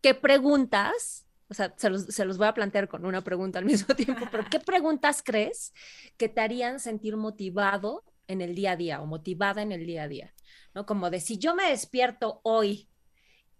¿qué 0.00 0.14
preguntas? 0.14 1.26
O 1.48 1.54
sea, 1.54 1.74
se 1.76 1.90
los, 1.90 2.38
voy 2.38 2.46
a 2.46 2.54
plantear 2.54 2.88
con 2.88 3.04
una 3.04 3.22
pregunta 3.22 3.58
al 3.58 3.64
mismo 3.64 3.94
tiempo, 3.96 4.26
pero 4.30 4.44
¿qué 4.50 4.60
preguntas 4.60 5.22
crees 5.24 5.72
que 6.16 6.28
te 6.28 6.40
harían 6.40 6.78
sentir 6.78 7.16
motivado 7.16 8.04
en 8.28 8.40
el 8.40 8.54
día 8.54 8.72
a 8.72 8.76
día 8.76 9.00
o 9.00 9.06
motivada 9.06 9.62
en 9.62 9.72
el 9.72 9.86
día 9.86 10.04
a 10.04 10.08
día? 10.08 10.34
¿No? 10.74 10.86
Como 10.86 11.10
de 11.10 11.20
si 11.20 11.38
yo 11.38 11.54
me 11.54 11.68
despierto 11.68 12.40
hoy 12.44 12.88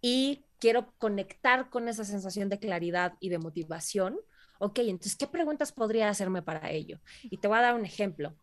y 0.01 0.45
quiero 0.61 0.95
conectar 0.99 1.71
con 1.71 1.89
esa 1.89 2.05
sensación 2.05 2.49
de 2.49 2.61
claridad 2.61 3.15
y 3.19 3.31
de 3.31 3.39
motivación, 3.39 4.19
ok, 4.61 4.79
entonces, 4.81 5.17
¿qué 5.17 5.27
preguntas 5.27 5.73
podría 5.73 6.09
hacerme 6.09 6.43
para 6.43 6.71
ello? 6.71 7.01
Y 7.25 7.39
te 7.39 7.49
voy 7.49 7.59
a 7.59 7.63
dar 7.63 7.75
un 7.75 7.85
ejemplo. 7.85 8.37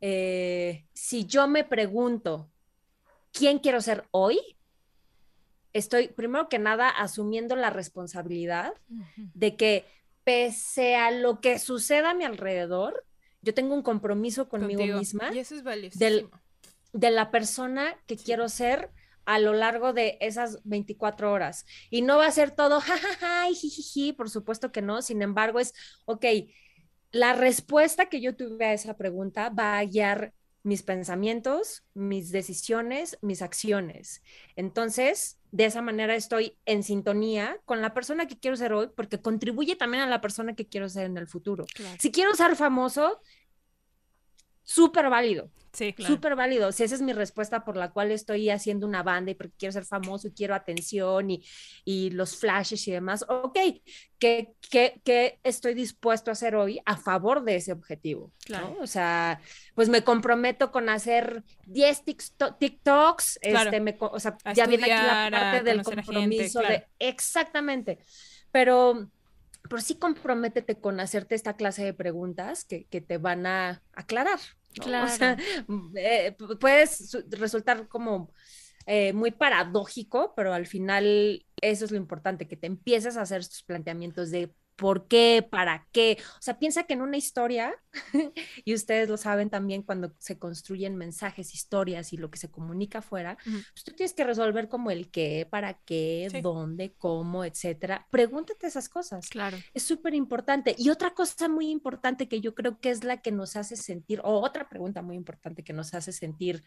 Eh, 0.00 0.86
si 0.92 1.26
yo 1.26 1.46
me 1.46 1.62
pregunto, 1.62 2.50
¿quién 3.32 3.58
quiero 3.58 3.80
ser 3.80 4.08
hoy? 4.10 4.57
Estoy 5.72 6.08
primero 6.08 6.48
que 6.48 6.58
nada 6.58 6.88
asumiendo 6.88 7.56
la 7.56 7.70
responsabilidad 7.70 8.74
de 9.16 9.56
que 9.56 9.84
pese 10.24 10.96
a 10.96 11.10
lo 11.10 11.40
que 11.40 11.58
suceda 11.58 12.10
a 12.10 12.14
mi 12.14 12.24
alrededor, 12.24 13.04
yo 13.42 13.54
tengo 13.54 13.74
un 13.74 13.82
compromiso 13.82 14.48
conmigo 14.48 14.84
misma. 14.98 15.30
Y 15.32 15.38
eso 15.38 15.54
es 15.54 15.64
de 16.92 17.10
la 17.10 17.30
persona 17.30 17.96
que 18.06 18.16
quiero 18.16 18.48
ser 18.48 18.90
a 19.24 19.38
lo 19.38 19.52
largo 19.52 19.92
de 19.92 20.16
esas 20.20 20.60
24 20.64 21.30
horas. 21.30 21.66
Y 21.90 22.00
no 22.02 22.16
va 22.16 22.26
a 22.26 22.32
ser 22.32 22.50
todo, 22.50 22.80
jajaja, 22.80 23.46
jijiji, 23.48 24.12
por 24.12 24.30
supuesto 24.30 24.72
que 24.72 24.80
no. 24.80 25.02
Sin 25.02 25.20
embargo, 25.20 25.60
es, 25.60 25.74
ok, 26.06 26.24
la 27.10 27.34
respuesta 27.34 28.08
que 28.08 28.20
yo 28.20 28.36
tuve 28.36 28.64
a 28.64 28.72
esa 28.72 28.96
pregunta 28.96 29.50
va 29.50 29.78
a 29.78 29.84
guiar 29.84 30.32
mis 30.62 30.82
pensamientos, 30.82 31.84
mis 31.94 32.30
decisiones, 32.30 33.18
mis 33.22 33.42
acciones. 33.42 34.22
Entonces, 34.56 35.37
de 35.50 35.64
esa 35.64 35.82
manera 35.82 36.14
estoy 36.14 36.56
en 36.66 36.82
sintonía 36.82 37.58
con 37.64 37.80
la 37.80 37.94
persona 37.94 38.26
que 38.26 38.38
quiero 38.38 38.56
ser 38.56 38.72
hoy, 38.72 38.88
porque 38.94 39.20
contribuye 39.20 39.76
también 39.76 40.02
a 40.02 40.06
la 40.06 40.20
persona 40.20 40.54
que 40.54 40.66
quiero 40.66 40.88
ser 40.88 41.06
en 41.06 41.16
el 41.16 41.26
futuro. 41.26 41.66
Si 41.98 42.10
quiero 42.10 42.34
ser 42.34 42.56
famoso, 42.56 43.20
súper 44.68 45.08
válido. 45.08 45.50
Sí, 45.72 45.94
claro. 45.94 46.14
Súper 46.14 46.36
válido. 46.36 46.72
Si 46.72 46.82
esa 46.82 46.94
es 46.94 47.00
mi 47.00 47.14
respuesta 47.14 47.64
por 47.64 47.76
la 47.76 47.90
cual 47.90 48.10
estoy 48.10 48.50
haciendo 48.50 48.86
una 48.86 49.02
banda 49.02 49.30
y 49.30 49.34
porque 49.34 49.54
quiero 49.56 49.72
ser 49.72 49.84
famoso 49.86 50.28
y 50.28 50.32
quiero 50.32 50.54
atención 50.54 51.30
y, 51.30 51.42
y 51.86 52.10
los 52.10 52.36
flashes 52.36 52.86
y 52.86 52.92
demás, 52.92 53.24
ok, 53.28 53.56
¿qué, 54.18 54.52
qué, 54.70 55.00
qué 55.04 55.38
estoy 55.42 55.72
dispuesto 55.72 56.30
a 56.30 56.32
hacer 56.32 56.54
hoy 56.54 56.80
a 56.84 56.98
favor 56.98 57.44
de 57.44 57.56
ese 57.56 57.72
objetivo? 57.72 58.30
Claro. 58.44 58.74
¿no? 58.76 58.82
O 58.82 58.86
sea, 58.86 59.40
pues 59.74 59.88
me 59.88 60.04
comprometo 60.04 60.70
con 60.70 60.90
hacer 60.90 61.44
10 61.66 62.04
TikToks, 62.58 63.38
Claro. 63.40 63.70
este, 63.70 63.80
me 63.80 63.96
o 63.98 64.20
sea, 64.20 64.36
A 64.44 64.52
ya 64.52 64.66
viene 64.66 64.92
aquí 64.92 65.06
la 65.06 65.28
parte 65.30 65.62
del 65.62 65.82
gente, 65.82 66.02
compromiso 66.02 66.60
de, 66.60 66.86
exactamente, 66.98 67.98
pero 68.52 69.08
pero 69.68 69.82
sí 69.82 69.96
comprométete 69.96 70.80
con 70.80 70.98
hacerte 70.98 71.34
esta 71.34 71.54
clase 71.54 71.84
de 71.84 71.92
preguntas 71.92 72.64
que, 72.64 72.84
que 72.86 73.00
te 73.00 73.18
van 73.18 73.46
a 73.46 73.82
aclarar. 73.92 74.38
¿No? 74.76 74.84
Claro. 74.84 75.06
O 75.06 75.08
sea, 75.08 75.36
eh, 75.96 76.36
pu- 76.38 76.58
puedes 76.58 77.10
su- 77.10 77.24
resultar 77.30 77.88
como 77.88 78.32
eh, 78.86 79.12
muy 79.12 79.30
paradójico, 79.32 80.34
pero 80.36 80.52
al 80.54 80.66
final 80.66 81.44
eso 81.60 81.84
es 81.84 81.90
lo 81.90 81.96
importante, 81.98 82.48
que 82.48 82.56
te 82.56 82.66
empieces 82.66 83.16
a 83.16 83.22
hacer 83.22 83.40
estos 83.40 83.62
planteamientos 83.64 84.30
de 84.30 84.54
por 84.78 85.08
qué, 85.08 85.44
para 85.48 85.88
qué. 85.90 86.18
O 86.38 86.40
sea, 86.40 86.60
piensa 86.60 86.84
que 86.84 86.94
en 86.94 87.02
una 87.02 87.16
historia, 87.16 87.74
y 88.64 88.74
ustedes 88.74 89.08
lo 89.08 89.16
saben 89.16 89.50
también 89.50 89.82
cuando 89.82 90.14
se 90.18 90.38
construyen 90.38 90.94
mensajes, 90.94 91.52
historias 91.52 92.12
y 92.12 92.16
lo 92.16 92.30
que 92.30 92.38
se 92.38 92.48
comunica 92.48 93.00
afuera, 93.00 93.36
pues 93.44 93.82
tú 93.84 93.92
tienes 93.92 94.14
que 94.14 94.22
resolver 94.22 94.68
como 94.68 94.92
el 94.92 95.10
qué, 95.10 95.48
para 95.50 95.74
qué, 95.74 96.28
Sí. 96.30 96.40
dónde, 96.40 96.94
cómo, 96.96 97.44
etcétera. 97.44 98.06
Pregúntate 98.10 98.68
esas 98.68 98.88
cosas. 98.88 99.28
Claro. 99.28 99.58
Es 99.74 99.82
súper 99.82 100.14
importante. 100.14 100.76
Y 100.78 100.90
otra 100.90 101.12
cosa 101.12 101.48
muy 101.48 101.70
importante 101.70 102.28
que 102.28 102.40
yo 102.40 102.54
creo 102.54 102.78
que 102.78 102.90
es 102.90 103.02
la 103.02 103.20
que 103.20 103.32
nos 103.32 103.56
hace 103.56 103.74
sentir, 103.74 104.20
o 104.22 104.40
otra 104.40 104.68
pregunta 104.68 105.02
muy 105.02 105.16
importante 105.16 105.64
que 105.64 105.72
nos 105.72 105.92
hace 105.92 106.12
sentir 106.12 106.62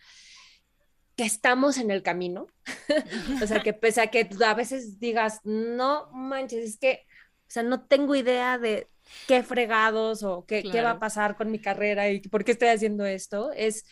que 1.15 1.24
estamos 1.24 1.78
en 1.78 1.91
el 1.91 2.04
camino. 2.04 2.47
o 3.41 3.47
sea, 3.47 3.62
que 3.62 3.74
pese 3.74 4.02
a 4.02 4.08
que 4.08 4.30
a 4.45 4.54
veces 4.54 5.00
digas, 5.00 5.39
no 5.45 6.12
manches, 6.12 6.65
es 6.65 6.78
que, 6.78 7.06
o 7.52 7.54
sea, 7.54 7.64
no 7.64 7.82
tengo 7.82 8.16
idea 8.16 8.58
de 8.58 8.90
qué 9.28 9.44
fregados 9.44 10.24
o 10.24 10.46
qué, 10.46 10.64
qué 10.64 10.82
va 10.82 10.92
a 10.92 11.00
pasar 11.00 11.36
con 11.36 11.52
mi 11.52 11.60
carrera 11.60 12.10
y 12.10 12.22
por 12.22 12.46
qué 12.46 12.54
estoy 12.54 12.70
haciendo 12.70 13.06
esto, 13.06 13.52
es 13.52 13.86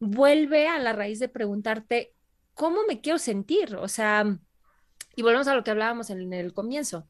vuelve 0.00 0.68
a 0.68 0.78
la 0.78 0.94
raíz 0.94 1.18
de 1.18 1.28
preguntarte, 1.28 2.14
¿cómo 2.54 2.80
me 2.88 3.02
quiero 3.02 3.18
sentir? 3.18 3.76
O 3.76 3.88
sea, 3.88 4.38
y 5.16 5.22
volvemos 5.22 5.48
a 5.48 5.54
lo 5.54 5.62
que 5.62 5.70
hablábamos 5.70 6.08
en 6.08 6.32
el 6.32 6.54
comienzo 6.54 7.06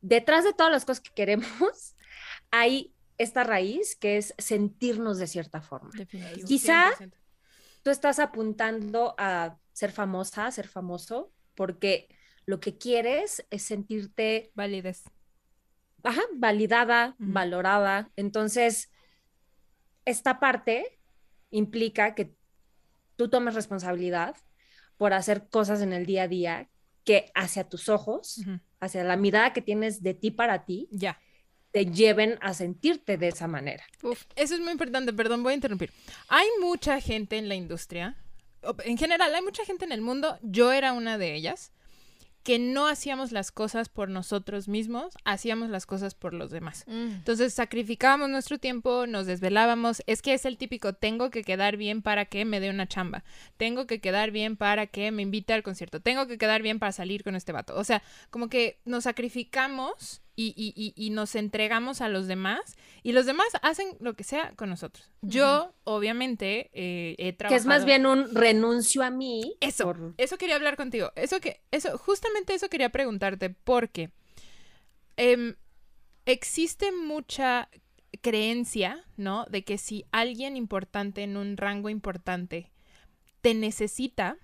detrás 0.00 0.44
de 0.44 0.52
todas 0.52 0.72
las 0.72 0.84
cosas 0.84 1.00
que 1.00 1.14
queremos, 1.14 1.96
hay 2.50 2.94
esta 3.18 3.44
raíz 3.44 3.96
que 3.96 4.18
es 4.18 4.34
sentirnos 4.38 5.18
de 5.18 5.26
cierta 5.26 5.60
forma. 5.60 5.90
Definitivo. 5.94 6.46
Quizá 6.46 6.92
100%. 6.98 7.12
Tú 7.82 7.90
estás 7.90 8.18
apuntando 8.18 9.14
a 9.16 9.58
ser 9.72 9.92
famosa, 9.92 10.46
a 10.46 10.50
ser 10.50 10.66
famoso, 10.66 11.32
porque 11.54 12.08
lo 12.44 12.58
que 12.60 12.78
quieres 12.78 13.46
es 13.50 13.62
sentirte 13.62 14.50
Validez. 14.54 15.04
Ajá, 16.02 16.20
validada, 16.34 17.14
valorada. 17.18 18.10
Entonces, 18.16 18.90
esta 20.04 20.38
parte 20.40 20.98
implica 21.50 22.14
que 22.14 22.34
tú 23.16 23.28
tomes 23.28 23.54
responsabilidad 23.54 24.36
por 24.96 25.12
hacer 25.12 25.48
cosas 25.48 25.80
en 25.82 25.92
el 25.92 26.06
día 26.06 26.24
a 26.24 26.28
día 26.28 26.70
que 27.04 27.30
hacia 27.34 27.68
tus 27.68 27.88
ojos, 27.88 28.40
hacia 28.80 29.04
la 29.04 29.16
mirada 29.16 29.52
que 29.52 29.62
tienes 29.62 30.02
de 30.02 30.14
ti 30.14 30.30
para 30.30 30.64
ti, 30.64 30.88
Ya. 30.90 31.20
te 31.70 31.86
lleven 31.86 32.38
a 32.40 32.54
sentirte 32.54 33.16
de 33.18 33.28
esa 33.28 33.46
manera. 33.46 33.84
Uf, 34.02 34.24
eso 34.34 34.54
es 34.54 34.60
muy 34.60 34.72
importante, 34.72 35.12
perdón, 35.12 35.42
voy 35.42 35.52
a 35.52 35.56
interrumpir. 35.56 35.92
Hay 36.28 36.46
mucha 36.60 37.00
gente 37.00 37.36
en 37.38 37.48
la 37.48 37.54
industria, 37.54 38.16
en 38.84 38.96
general, 38.98 39.34
hay 39.34 39.42
mucha 39.42 39.64
gente 39.64 39.84
en 39.84 39.92
el 39.92 40.00
mundo, 40.00 40.38
yo 40.42 40.72
era 40.72 40.92
una 40.92 41.18
de 41.18 41.34
ellas, 41.34 41.70
que 42.46 42.60
no 42.60 42.86
hacíamos 42.86 43.32
las 43.32 43.50
cosas 43.50 43.88
por 43.88 44.08
nosotros 44.08 44.68
mismos, 44.68 45.14
hacíamos 45.24 45.68
las 45.68 45.84
cosas 45.84 46.14
por 46.14 46.32
los 46.32 46.52
demás. 46.52 46.84
Mm. 46.86 47.16
Entonces 47.16 47.52
sacrificábamos 47.52 48.30
nuestro 48.30 48.58
tiempo, 48.58 49.08
nos 49.08 49.26
desvelábamos. 49.26 50.00
Es 50.06 50.22
que 50.22 50.32
es 50.32 50.44
el 50.44 50.56
típico, 50.56 50.92
tengo 50.92 51.30
que 51.30 51.42
quedar 51.42 51.76
bien 51.76 52.02
para 52.02 52.26
que 52.26 52.44
me 52.44 52.60
dé 52.60 52.70
una 52.70 52.86
chamba. 52.86 53.24
Tengo 53.56 53.88
que 53.88 54.00
quedar 54.00 54.30
bien 54.30 54.56
para 54.56 54.86
que 54.86 55.10
me 55.10 55.22
invite 55.22 55.54
al 55.54 55.64
concierto. 55.64 55.98
Tengo 55.98 56.28
que 56.28 56.38
quedar 56.38 56.62
bien 56.62 56.78
para 56.78 56.92
salir 56.92 57.24
con 57.24 57.34
este 57.34 57.50
vato. 57.50 57.74
O 57.74 57.82
sea, 57.82 58.00
como 58.30 58.48
que 58.48 58.78
nos 58.84 59.02
sacrificamos 59.02 60.22
y, 60.36 60.52
y- 60.56 60.72
y- 60.76 60.92
y 61.06 61.10
nos 61.10 61.34
entregamos 61.34 62.00
a 62.02 62.08
los 62.08 62.26
demás 62.26 62.76
y 63.02 63.12
los 63.12 63.24
demás 63.26 63.46
hacen 63.62 63.96
lo 64.00 64.14
que 64.14 64.22
sea 64.22 64.52
con 64.54 64.68
nosotros. 64.68 65.10
Yo, 65.22 65.74
obviamente, 65.84 66.70
eh, 66.74 67.14
he 67.18 67.32
Que 67.32 67.32
trabajado... 67.32 67.60
es 67.60 67.66
más 67.66 67.84
bien 67.86 68.04
un 68.06 68.34
renuncio 68.34 69.02
a 69.02 69.10
mí. 69.10 69.56
Eso, 69.60 69.84
por- 69.84 70.14
eso 70.18 70.36
quería 70.36 70.56
hablar 70.56 70.76
contigo. 70.76 71.10
Eso 71.16 71.40
que, 71.40 71.62
eso, 71.70 71.96
justamente 71.98 72.54
eso 72.54 72.68
quería 72.68 72.90
preguntarte, 72.90 73.48
porque 73.50 74.10
em, 75.16 75.54
existe 76.26 76.92
mucha 76.92 77.68
creencia, 78.20 79.04
¿no? 79.16 79.46
De 79.46 79.64
que 79.64 79.78
si 79.78 80.04
alguien 80.12 80.56
importante 80.56 81.22
en 81.22 81.36
un 81.36 81.56
rango 81.56 81.88
importante 81.88 82.70
te 83.40 83.54
necesita, 83.54 84.36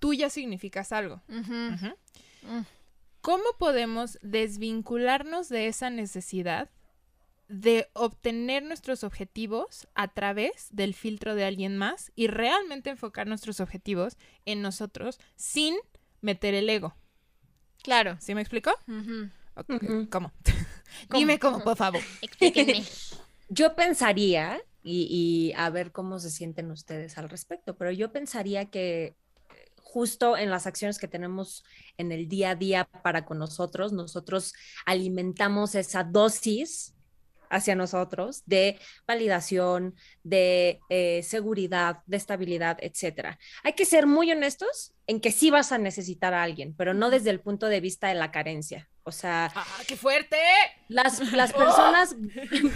tú 0.00 0.12
ya 0.14 0.28
significas 0.28 0.92
algo. 0.92 1.22
Ujú. 1.28 1.54
Mm. 1.54 2.66
¿Cómo 3.24 3.44
podemos 3.58 4.18
desvincularnos 4.20 5.48
de 5.48 5.66
esa 5.66 5.88
necesidad 5.88 6.68
de 7.48 7.88
obtener 7.94 8.62
nuestros 8.62 9.02
objetivos 9.02 9.88
a 9.94 10.08
través 10.08 10.68
del 10.72 10.92
filtro 10.92 11.34
de 11.34 11.46
alguien 11.46 11.78
más 11.78 12.12
y 12.14 12.26
realmente 12.26 12.90
enfocar 12.90 13.26
nuestros 13.26 13.60
objetivos 13.60 14.18
en 14.44 14.60
nosotros 14.60 15.18
sin 15.36 15.74
meter 16.20 16.52
el 16.52 16.68
ego? 16.68 16.96
Claro. 17.82 18.18
¿Sí 18.20 18.34
me 18.34 18.42
explicó? 18.42 18.72
Ujú. 18.86 19.30
¿Cómo? 20.10 20.30
Dime 21.08 21.38
cómo, 21.38 21.64
por 21.64 21.78
favor. 21.78 22.02
Explíquenme. 22.20 22.84
Yo 23.48 23.74
pensaría, 23.74 24.60
y, 24.82 25.06
y 25.10 25.54
a 25.56 25.70
ver 25.70 25.92
cómo 25.92 26.18
se 26.18 26.28
sienten 26.28 26.70
ustedes 26.70 27.16
al 27.16 27.30
respecto, 27.30 27.74
pero 27.78 27.90
yo 27.90 28.12
pensaría 28.12 28.66
que 28.66 29.16
justo 29.94 30.36
en 30.36 30.50
las 30.50 30.66
acciones 30.66 30.98
que 30.98 31.06
tenemos 31.06 31.62
en 31.98 32.10
el 32.10 32.28
día 32.28 32.50
a 32.50 32.54
día 32.56 32.84
para 33.04 33.24
con 33.24 33.38
nosotros, 33.38 33.92
nosotros 33.92 34.52
alimentamos 34.86 35.76
esa 35.76 36.02
dosis 36.02 36.94
hacia 37.48 37.76
nosotros 37.76 38.42
de 38.44 38.80
validación, 39.06 39.94
de 40.24 40.80
eh, 40.88 41.22
seguridad, 41.22 41.98
de 42.06 42.16
estabilidad, 42.16 42.76
etcétera. 42.80 43.38
Hay 43.62 43.74
que 43.74 43.84
ser 43.84 44.08
muy 44.08 44.32
honestos 44.32 44.94
en 45.06 45.20
que 45.20 45.30
sí 45.30 45.52
vas 45.52 45.70
a 45.70 45.78
necesitar 45.78 46.34
a 46.34 46.42
alguien, 46.42 46.74
pero 46.76 46.92
no 46.92 47.08
desde 47.08 47.30
el 47.30 47.38
punto 47.38 47.68
de 47.68 47.78
vista 47.78 48.08
de 48.08 48.14
la 48.14 48.32
carencia. 48.32 48.90
O 49.04 49.12
sea, 49.12 49.52
¡Ah, 49.54 49.64
qué 49.86 49.96
fuerte! 49.96 50.38
las, 50.88 51.32
las 51.32 51.52
personas 51.62 52.16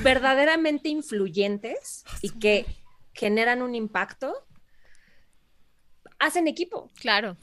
verdaderamente 0.05 0.89
influyentes 0.89 2.05
y 2.23 2.31
que 2.39 2.65
generan 3.13 3.61
un 3.61 3.75
impacto, 3.75 4.47
hacen 6.19 6.49
equipo, 6.49 6.91
Claro. 7.01 7.37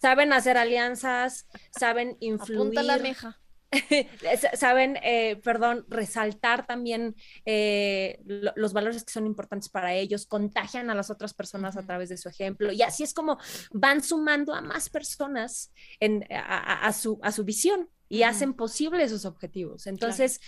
saben 0.00 0.32
hacer 0.32 0.56
alianzas, 0.56 1.46
saben 1.76 2.16
influir, 2.20 2.60
Apunta 2.60 2.82
la 2.82 2.98
meja. 2.98 3.38
sa- 4.40 4.56
saben, 4.56 4.96
eh, 5.02 5.36
perdón, 5.44 5.84
resaltar 5.88 6.66
también 6.66 7.14
eh, 7.44 8.18
lo- 8.24 8.52
los 8.56 8.72
valores 8.72 9.04
que 9.04 9.12
son 9.12 9.26
importantes 9.26 9.68
para 9.68 9.92
ellos, 9.94 10.24
contagian 10.26 10.88
a 10.88 10.94
las 10.94 11.10
otras 11.10 11.34
personas 11.34 11.76
a 11.76 11.82
través 11.82 12.08
de 12.08 12.16
su 12.16 12.28
ejemplo 12.30 12.72
y 12.72 12.80
así 12.82 13.02
es 13.02 13.12
como 13.12 13.36
van 13.70 14.02
sumando 14.02 14.54
a 14.54 14.62
más 14.62 14.88
personas 14.88 15.70
en, 16.00 16.24
a, 16.32 16.38
a- 16.40 16.86
a 16.86 16.92
su, 16.94 17.18
a 17.22 17.30
su 17.30 17.44
visión 17.44 17.90
y 18.08 18.22
hacen 18.22 18.54
posible 18.54 19.06
sus 19.06 19.26
objetivos. 19.26 19.86
Entonces, 19.86 20.40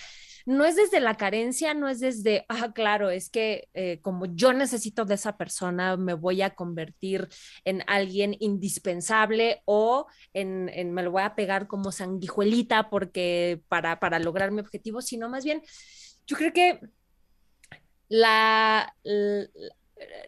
no 0.46 0.64
es 0.64 0.76
desde 0.76 1.00
la 1.00 1.16
carencia, 1.16 1.74
no 1.74 1.88
es 1.88 2.00
desde, 2.00 2.44
ah, 2.48 2.72
claro, 2.72 3.10
es 3.10 3.30
que 3.30 3.68
eh, 3.74 4.00
como 4.02 4.26
yo 4.26 4.52
necesito 4.52 5.04
de 5.04 5.14
esa 5.14 5.36
persona, 5.36 5.96
me 5.96 6.14
voy 6.14 6.42
a 6.42 6.54
convertir 6.54 7.28
en 7.64 7.82
alguien 7.86 8.36
indispensable 8.40 9.62
o 9.64 10.06
en, 10.32 10.68
en 10.72 10.92
me 10.92 11.02
lo 11.02 11.10
voy 11.10 11.22
a 11.22 11.34
pegar 11.34 11.66
como 11.66 11.92
sanguijuelita 11.92 12.90
porque 12.90 13.62
para, 13.68 14.00
para 14.00 14.18
lograr 14.18 14.50
mi 14.50 14.60
objetivo, 14.60 15.02
sino 15.02 15.28
más 15.28 15.44
bien, 15.44 15.62
yo 16.26 16.36
creo 16.36 16.52
que 16.52 16.80
la, 18.08 18.94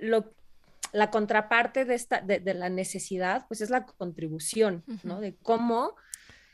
lo- 0.00 0.34
la 0.92 1.10
contraparte 1.10 1.84
de, 1.86 1.94
esta, 1.94 2.20
de, 2.20 2.38
de 2.38 2.54
la 2.54 2.68
necesidad, 2.68 3.46
pues 3.48 3.60
es 3.62 3.70
la 3.70 3.86
contribución, 3.86 4.84
¿no? 5.02 5.20
De 5.20 5.34
cómo 5.36 5.94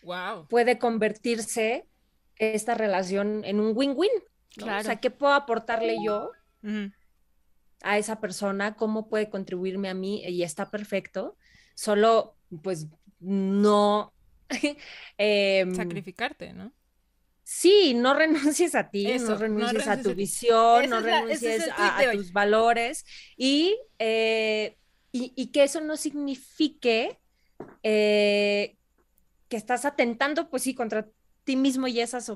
¡Wow! 0.02 0.46
puede 0.48 0.78
convertirse 0.78 1.88
esta 2.38 2.74
relación 2.74 3.44
en 3.44 3.60
un 3.60 3.72
win-win. 3.76 4.10
¿no? 4.56 4.64
Claro. 4.64 4.80
O 4.80 4.84
sea, 4.84 4.96
¿qué 4.96 5.10
puedo 5.10 5.32
aportarle 5.34 5.96
yo 6.04 6.30
a 7.82 7.98
esa 7.98 8.20
persona, 8.20 8.74
cómo 8.74 9.08
puede 9.08 9.30
contribuirme 9.30 9.88
a 9.88 9.94
mí 9.94 10.22
y 10.24 10.42
está 10.42 10.70
perfecto. 10.70 11.36
Solo, 11.74 12.36
pues, 12.62 12.86
no... 13.20 14.12
Em, 15.18 15.74
Sacrificarte, 15.74 16.52
¿no? 16.52 16.72
Sí, 17.44 17.94
no 17.94 18.14
renuncies 18.18 18.74
a 18.74 18.90
ti, 18.90 19.18
no, 19.18 19.36
renuncies 19.36 19.86
a 19.86 20.00
tu 20.00 20.14
visión, 20.14 20.88
no 20.90 21.00
renuncies 21.00 21.68
a, 21.76 22.02
tus 22.12 22.32
valores 22.32 23.04
eh, 23.38 24.76
y, 25.12 25.32
y, 25.34 25.46
que 25.46 25.64
eso 25.64 25.80
no 25.80 25.96
signifique 25.96 27.18
eh, 27.82 28.76
que 29.48 29.56
estás 29.56 29.84
atentando, 29.84 30.50
pues 30.50 30.62
sí, 30.62 30.74
contra 30.74 31.08
ti 31.48 31.56
mismo 31.56 31.88
y 31.88 31.98
esas 31.98 32.30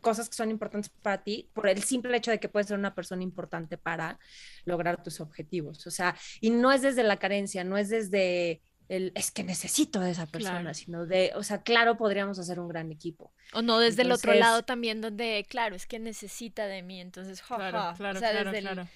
cosas 0.00 0.28
que 0.28 0.34
son 0.34 0.50
importantes 0.50 0.90
para 0.90 1.22
ti 1.22 1.48
por 1.52 1.68
el 1.68 1.80
simple 1.84 2.16
hecho 2.16 2.32
de 2.32 2.40
que 2.40 2.48
puedes 2.48 2.66
ser 2.66 2.76
una 2.76 2.96
persona 2.96 3.22
importante 3.22 3.78
para 3.78 4.18
lograr 4.64 5.04
tus 5.04 5.20
objetivos. 5.20 5.86
O 5.86 5.92
sea, 5.92 6.16
y 6.40 6.50
no 6.50 6.72
es 6.72 6.82
desde 6.82 7.04
la 7.04 7.16
carencia, 7.16 7.62
no 7.62 7.78
es 7.78 7.90
desde 7.90 8.60
el 8.88 9.12
es 9.14 9.30
que 9.30 9.44
necesito 9.44 10.00
de 10.00 10.10
esa 10.10 10.26
persona, 10.26 10.74
sino 10.74 11.06
de, 11.06 11.30
o 11.36 11.44
sea, 11.44 11.62
claro, 11.62 11.96
podríamos 11.96 12.40
hacer 12.40 12.58
un 12.58 12.66
gran 12.66 12.90
equipo. 12.90 13.32
O 13.52 13.62
no 13.62 13.78
desde 13.78 14.02
el 14.02 14.10
otro 14.10 14.34
lado 14.34 14.64
también 14.64 15.00
donde, 15.00 15.46
claro, 15.48 15.76
es 15.76 15.86
que 15.86 16.00
necesita 16.00 16.66
de 16.66 16.82
mí, 16.82 17.00
entonces, 17.00 17.40
claro, 17.42 17.94
claro, 17.96 18.18
claro, 18.18 18.88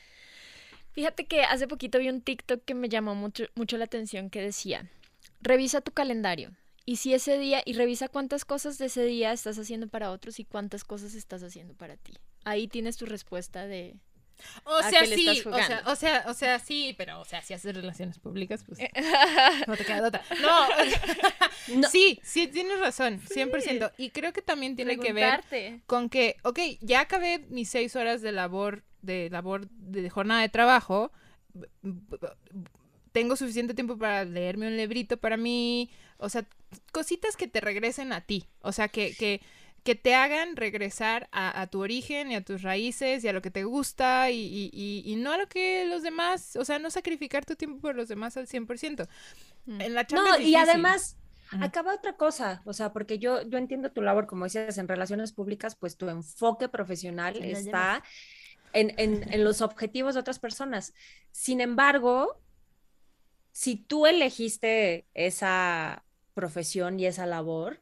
Fíjate 0.93 1.27
que 1.27 1.45
hace 1.45 1.69
poquito 1.69 2.01
vi 2.01 2.09
un 2.09 2.23
TikTok 2.23 2.65
que 2.65 2.75
me 2.75 2.89
llamó 2.89 3.15
mucho, 3.15 3.45
mucho 3.55 3.79
la 3.79 3.85
atención 3.85 4.31
que 4.31 4.43
decía, 4.43 4.91
revisa 5.41 5.81
tu 5.81 5.93
calendario 5.93 6.57
y 6.91 6.97
si 6.97 7.15
ese 7.15 7.39
día, 7.39 7.63
y 7.65 7.75
revisa 7.75 8.09
cuántas 8.09 8.45
cosas 8.45 8.77
de 8.77 8.87
ese 8.87 9.05
día 9.05 9.33
estás 9.33 9.57
haciendo 9.61 9.87
para 9.87 10.11
otros 10.11 10.41
y 10.41 10.45
cuántas 10.45 10.83
cosas 10.83 11.15
estás 11.15 11.41
haciendo 11.45 11.73
para 11.73 11.97
ti. 11.97 12.15
Ahí 12.45 12.67
tienes 12.67 12.97
tu 12.97 13.07
respuesta 13.07 13.69
de, 13.69 13.95
o 14.65 14.83
sea, 14.83 15.07
sí, 15.07 15.41
o 15.47 15.55
sea, 15.55 15.83
o 15.87 15.95
sea, 15.95 16.25
o 16.27 16.35
sea, 16.35 16.59
sí, 16.59 16.97
pero, 16.99 17.21
o 17.21 17.25
sea, 17.25 17.43
si 17.43 17.55
haces 17.55 17.77
relaciones 17.77 18.19
públicas, 18.19 18.65
pues 18.67 18.81
no 19.69 19.77
te 19.77 19.85
queda 19.85 20.09
otra. 20.09 20.25
No, 21.77 21.89
sí, 21.89 22.19
sí, 22.25 22.49
tienes 22.49 22.81
razón, 22.81 23.21
100%. 23.21 23.93
Y 23.97 24.11
creo 24.11 24.33
que 24.33 24.43
también 24.43 24.75
tiene 24.75 24.99
que 24.99 25.13
ver 25.13 25.45
con 25.87 26.09
que, 26.09 26.39
ok, 26.43 26.59
ya 26.81 27.03
acabé 27.03 27.47
mis 27.51 27.69
seis 27.69 27.95
horas 27.95 28.21
de 28.21 28.33
labor, 28.33 28.83
de 29.01 29.31
labor, 29.31 29.69
de 29.71 30.11
jornada 30.11 30.41
de 30.41 30.49
trabajo, 30.49 31.13
tengo 33.13 33.37
suficiente 33.37 33.75
tiempo 33.75 33.97
para 33.97 34.25
leerme 34.25 34.67
un 34.67 34.77
librito 34.77 35.19
para 35.19 35.37
mí, 35.37 35.89
o 36.19 36.29
sea, 36.29 36.45
cositas 36.93 37.37
que 37.37 37.49
te 37.49 37.61
regresen 37.61 38.13
a 38.13 38.21
ti, 38.21 38.49
o 38.61 38.73
sea, 38.73 38.89
que, 38.89 39.15
que 39.15 39.41
que 39.83 39.95
te 39.95 40.15
hagan 40.15 40.57
regresar 40.57 41.29
a, 41.33 41.67
tu 41.69 41.81
origen 41.81 42.31
y 42.31 42.35
a 42.35 42.45
tus 42.45 42.63
raíces 42.63 43.25
y 43.25 43.29
a 43.29 43.33
lo 43.33 43.41
que 43.41 43.51
te 43.51 43.65
gusta 43.65 44.31
y, 44.31 45.15
no 45.19 45.33
a 45.33 45.39
lo 45.39 45.49
que 45.49 45.87
los 45.87 46.03
demás, 46.03 46.57
o 46.57 46.65
sea, 46.65 46.79
no 46.79 46.91
sacrificar 46.91 47.45
tu 47.45 47.57
tiempo 47.57 47.81
por 47.81 47.97
los 47.97 48.09
demás 48.09 48.37
al 48.37 48.47
100%. 48.47 49.09
Mm. 49.67 49.81
En 49.81 49.95
la 49.95 50.07
no, 50.13 50.39
y 50.39 50.55
además, 50.55 51.17
acaba 51.61 51.95
otra 51.95 52.17
cosa, 52.17 52.63
o 52.67 52.73
sea, 52.73 52.93
porque 52.93 53.19
yo, 53.19 53.43
yo 53.43 53.59
entiendo 53.59 53.91
tu 53.91 54.03
labor, 54.03 54.27
como 54.27 54.45
decías, 54.45 54.77
en 54.79 54.89
relaciones 54.89 55.33
públicas, 55.33 55.77
pues 55.77 55.97
tu 55.97 56.09
enfoque 56.09 56.69
profesional 56.69 57.43
está 57.43 58.03
en, 58.73 58.95
en 58.99 59.45
los 59.45 59.63
objetivos 59.63 60.15
de 60.15 60.21
otras 60.21 60.39
personas. 60.39 60.93
Sin 61.33 61.61
embargo, 61.61 62.39
si 63.53 63.77
tú 63.77 64.07
elegiste 64.07 65.07
esa 65.15 66.05
profesión 66.35 66.99
y 66.99 67.07
esa 67.07 67.27
labor, 67.27 67.81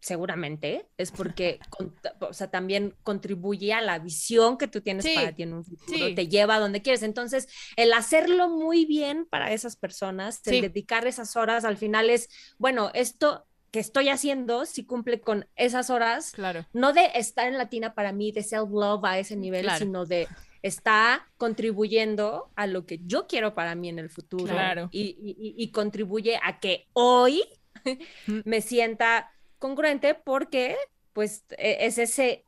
seguramente 0.00 0.88
es 0.96 1.10
porque 1.10 1.58
o 2.20 2.32
sea, 2.32 2.50
también 2.50 2.94
contribuye 3.02 3.72
a 3.72 3.80
la 3.80 3.98
visión 3.98 4.56
que 4.56 4.68
tú 4.68 4.80
tienes 4.80 5.06
para 5.14 5.34
ti 5.34 5.42
en 5.42 5.54
un 5.54 5.64
futuro, 5.64 6.14
te 6.14 6.28
lleva 6.28 6.56
a 6.56 6.60
donde 6.60 6.82
quieres. 6.82 7.02
Entonces, 7.02 7.48
el 7.76 7.92
hacerlo 7.92 8.48
muy 8.48 8.84
bien 8.84 9.26
para 9.26 9.52
esas 9.52 9.76
personas, 9.76 10.40
el 10.46 10.62
dedicar 10.62 11.06
esas 11.06 11.36
horas, 11.36 11.64
al 11.64 11.76
final 11.76 12.10
es, 12.10 12.28
bueno, 12.58 12.90
esto 12.94 13.44
que 13.70 13.80
estoy 13.80 14.08
haciendo 14.08 14.64
si 14.64 14.84
cumple 14.84 15.20
con 15.20 15.46
esas 15.54 15.90
horas, 15.90 16.32
claro. 16.32 16.66
no 16.72 16.92
de 16.92 17.10
estar 17.14 17.46
en 17.46 17.58
latina 17.58 17.94
para 17.94 18.12
mí, 18.12 18.32
de 18.32 18.42
self-love 18.42 19.04
a 19.04 19.18
ese 19.18 19.36
nivel, 19.36 19.68
sino 19.78 20.06
de 20.06 20.26
está 20.62 21.28
contribuyendo 21.36 22.50
a 22.56 22.66
lo 22.66 22.86
que 22.86 23.00
yo 23.04 23.26
quiero 23.26 23.54
para 23.54 23.74
mí 23.74 23.88
en 23.88 23.98
el 23.98 24.10
futuro 24.10 24.54
y, 24.90 25.54
y 25.56 25.70
contribuye 25.70 26.38
a 26.42 26.58
que 26.60 26.86
hoy 26.92 27.42
me 28.44 28.60
sienta 28.60 29.30
congruente 29.58 30.14
porque 30.14 30.76
pues 31.12 31.44
e, 31.56 31.86
es 31.86 31.98
ese, 31.98 32.44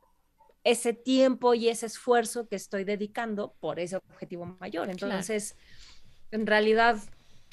ese 0.63 0.93
tiempo 0.93 1.53
y 1.53 1.69
ese 1.69 1.85
esfuerzo 1.87 2.47
que 2.47 2.55
estoy 2.55 2.83
dedicando 2.83 3.55
por 3.59 3.79
ese 3.79 3.97
objetivo 3.97 4.45
mayor. 4.59 4.89
Entonces, 4.89 5.57
en 6.31 6.47
realidad, 6.47 6.97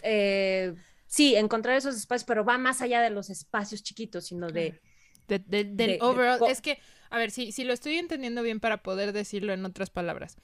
eh, 0.03 0.75
sí, 1.07 1.35
encontrar 1.35 1.77
esos 1.77 1.97
espacios, 1.97 2.25
pero 2.27 2.44
va 2.44 2.59
más 2.59 2.83
allá 2.83 3.03
de 3.03 3.11
los 3.11 3.31
espacios 3.31 3.83
chiquitos, 3.83 4.27
sino 4.27 4.49
de... 4.49 4.81
del 5.27 5.99
overall, 6.01 6.40
es 6.49 6.61
que, 6.61 6.79
a 7.11 7.18
ver, 7.18 7.31
si, 7.31 7.53
si 7.53 7.64
lo 7.64 7.73
estoy 7.73 7.97
entendiendo 7.97 8.42
bien 8.42 8.61
para 8.61 8.83
poder 8.83 9.12
decirlo 9.12 9.53
en 9.53 9.64
otras 9.64 9.90
palabras, 9.90 10.37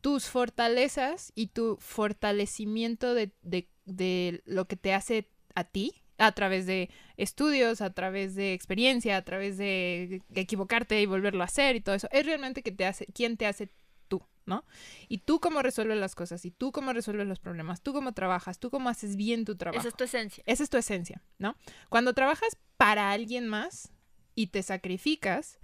tus 0.00 0.26
fortalezas 0.26 1.32
y 1.34 1.48
tu 1.48 1.78
fortalecimiento 1.80 3.14
de, 3.14 3.32
de 3.42 4.42
lo 4.44 4.66
que 4.66 4.76
te 4.76 4.94
hace 4.94 5.28
a 5.54 5.64
ti, 5.64 6.02
a 6.18 6.32
través 6.32 6.66
de 6.66 6.90
estudios, 7.16 7.80
a 7.80 7.90
través 7.90 8.34
de 8.34 8.54
experiencia, 8.54 9.16
a 9.16 9.22
través 9.22 9.58
de 9.58 10.22
equivocarte 10.34 11.00
y 11.00 11.06
volverlo 11.06 11.42
a 11.42 11.46
hacer 11.46 11.76
y 11.76 11.80
todo 11.80 11.94
eso, 11.94 12.08
es 12.10 12.24
realmente 12.24 12.62
que 12.62 12.72
te 12.72 12.86
hace, 12.86 13.06
quién 13.06 13.36
te 13.36 13.46
hace 13.46 13.70
tú, 14.08 14.22
¿no? 14.46 14.64
Y 15.08 15.18
tú 15.18 15.40
cómo 15.40 15.62
resuelves 15.62 15.98
las 15.98 16.14
cosas, 16.14 16.44
y 16.44 16.50
tú 16.50 16.72
cómo 16.72 16.92
resuelves 16.92 17.26
los 17.26 17.38
problemas, 17.38 17.82
tú 17.82 17.92
cómo 17.92 18.12
trabajas, 18.12 18.58
tú 18.58 18.70
cómo 18.70 18.88
haces 18.88 19.16
bien 19.16 19.44
tu 19.44 19.56
trabajo. 19.56 19.80
Esa 19.80 19.88
es 19.88 19.96
tu 19.96 20.04
esencia. 20.04 20.42
Esa 20.46 20.62
es 20.62 20.70
tu 20.70 20.76
esencia, 20.76 21.22
¿no? 21.38 21.56
Cuando 21.88 22.14
trabajas 22.14 22.56
para 22.76 23.10
alguien 23.10 23.48
más 23.48 23.92
y 24.34 24.48
te 24.48 24.62
sacrificas, 24.62 25.58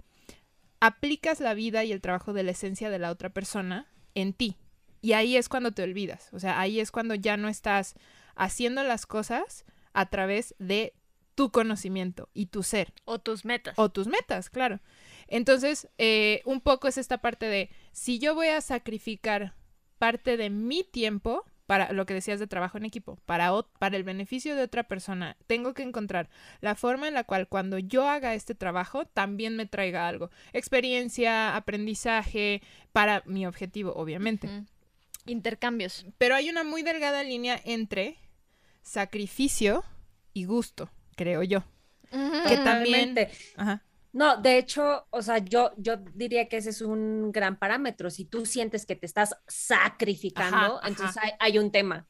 aplicas 0.83 1.39
la 1.39 1.53
vida 1.53 1.85
y 1.85 1.93
el 1.93 2.01
trabajo 2.01 2.33
de 2.33 2.43
la 2.43 2.51
esencia 2.51 2.89
de 2.89 2.99
la 2.99 3.09
otra 3.09 3.29
persona 3.29 3.87
en 4.15 4.33
ti. 4.33 4.57
Y 5.01 5.13
ahí 5.13 5.37
es 5.37 5.47
cuando 5.47 5.71
te 5.71 5.81
olvidas, 5.81 6.27
o 6.33 6.39
sea, 6.39 6.59
ahí 6.59 6.81
es 6.81 6.91
cuando 6.91 7.15
ya 7.15 7.37
no 7.37 7.47
estás 7.47 7.95
haciendo 8.35 8.83
las 8.83 9.05
cosas 9.05 9.63
a 9.93 10.09
través 10.09 10.55
de 10.59 10.93
tu 11.35 11.51
conocimiento 11.51 12.27
y 12.33 12.47
tu 12.47 12.63
ser. 12.63 12.93
O 13.05 13.17
tus 13.17 13.45
metas. 13.45 13.79
O 13.79 13.91
tus 13.91 14.07
metas, 14.07 14.49
claro. 14.49 14.81
Entonces, 15.27 15.87
eh, 15.99 16.41
un 16.43 16.59
poco 16.59 16.89
es 16.89 16.97
esta 16.97 17.19
parte 17.19 17.45
de, 17.45 17.69
si 17.93 18.19
yo 18.19 18.35
voy 18.35 18.47
a 18.47 18.59
sacrificar 18.59 19.55
parte 19.99 20.35
de 20.35 20.49
mi 20.49 20.83
tiempo 20.83 21.45
para 21.65 21.93
lo 21.93 22.05
que 22.05 22.13
decías 22.13 22.39
de 22.39 22.47
trabajo 22.47 22.77
en 22.77 22.85
equipo, 22.85 23.17
para, 23.25 23.51
para 23.79 23.97
el 23.97 24.03
beneficio 24.03 24.55
de 24.55 24.63
otra 24.63 24.83
persona, 24.83 25.37
tengo 25.47 25.73
que 25.73 25.83
encontrar 25.83 26.29
la 26.61 26.75
forma 26.75 27.07
en 27.07 27.13
la 27.13 27.23
cual 27.23 27.47
cuando 27.47 27.79
yo 27.79 28.07
haga 28.07 28.33
este 28.33 28.55
trabajo 28.55 29.05
también 29.05 29.55
me 29.55 29.65
traiga 29.65 30.07
algo. 30.07 30.29
Experiencia, 30.51 31.55
aprendizaje, 31.55 32.61
para 32.91 33.23
mi 33.25 33.45
objetivo, 33.45 33.93
obviamente. 33.95 34.49
Intercambios. 35.25 36.05
Pero 36.17 36.35
hay 36.35 36.49
una 36.49 36.63
muy 36.63 36.83
delgada 36.83 37.23
línea 37.23 37.59
entre 37.63 38.17
sacrificio 38.81 39.83
y 40.33 40.45
gusto, 40.45 40.89
creo 41.15 41.43
yo. 41.43 41.63
Que 42.11 42.57
también... 42.57 43.15
No, 44.13 44.37
de 44.37 44.59
hecho, 44.59 45.07
o 45.09 45.23
sea, 45.23 45.39
yo, 45.39 45.71
yo 45.77 45.97
diría 46.13 46.47
que 46.47 46.57
ese 46.57 46.69
es 46.69 46.81
un 46.81 47.31
gran 47.31 47.57
parámetro. 47.57 48.11
Si 48.11 48.25
tú 48.25 48.45
sientes 48.45 48.85
que 48.85 48.95
te 48.95 49.07
estás 49.07 49.35
sacrificando, 49.47 50.79
entonces 50.85 51.21
hay, 51.39 51.57
un 51.57 51.71
tema. 51.71 52.07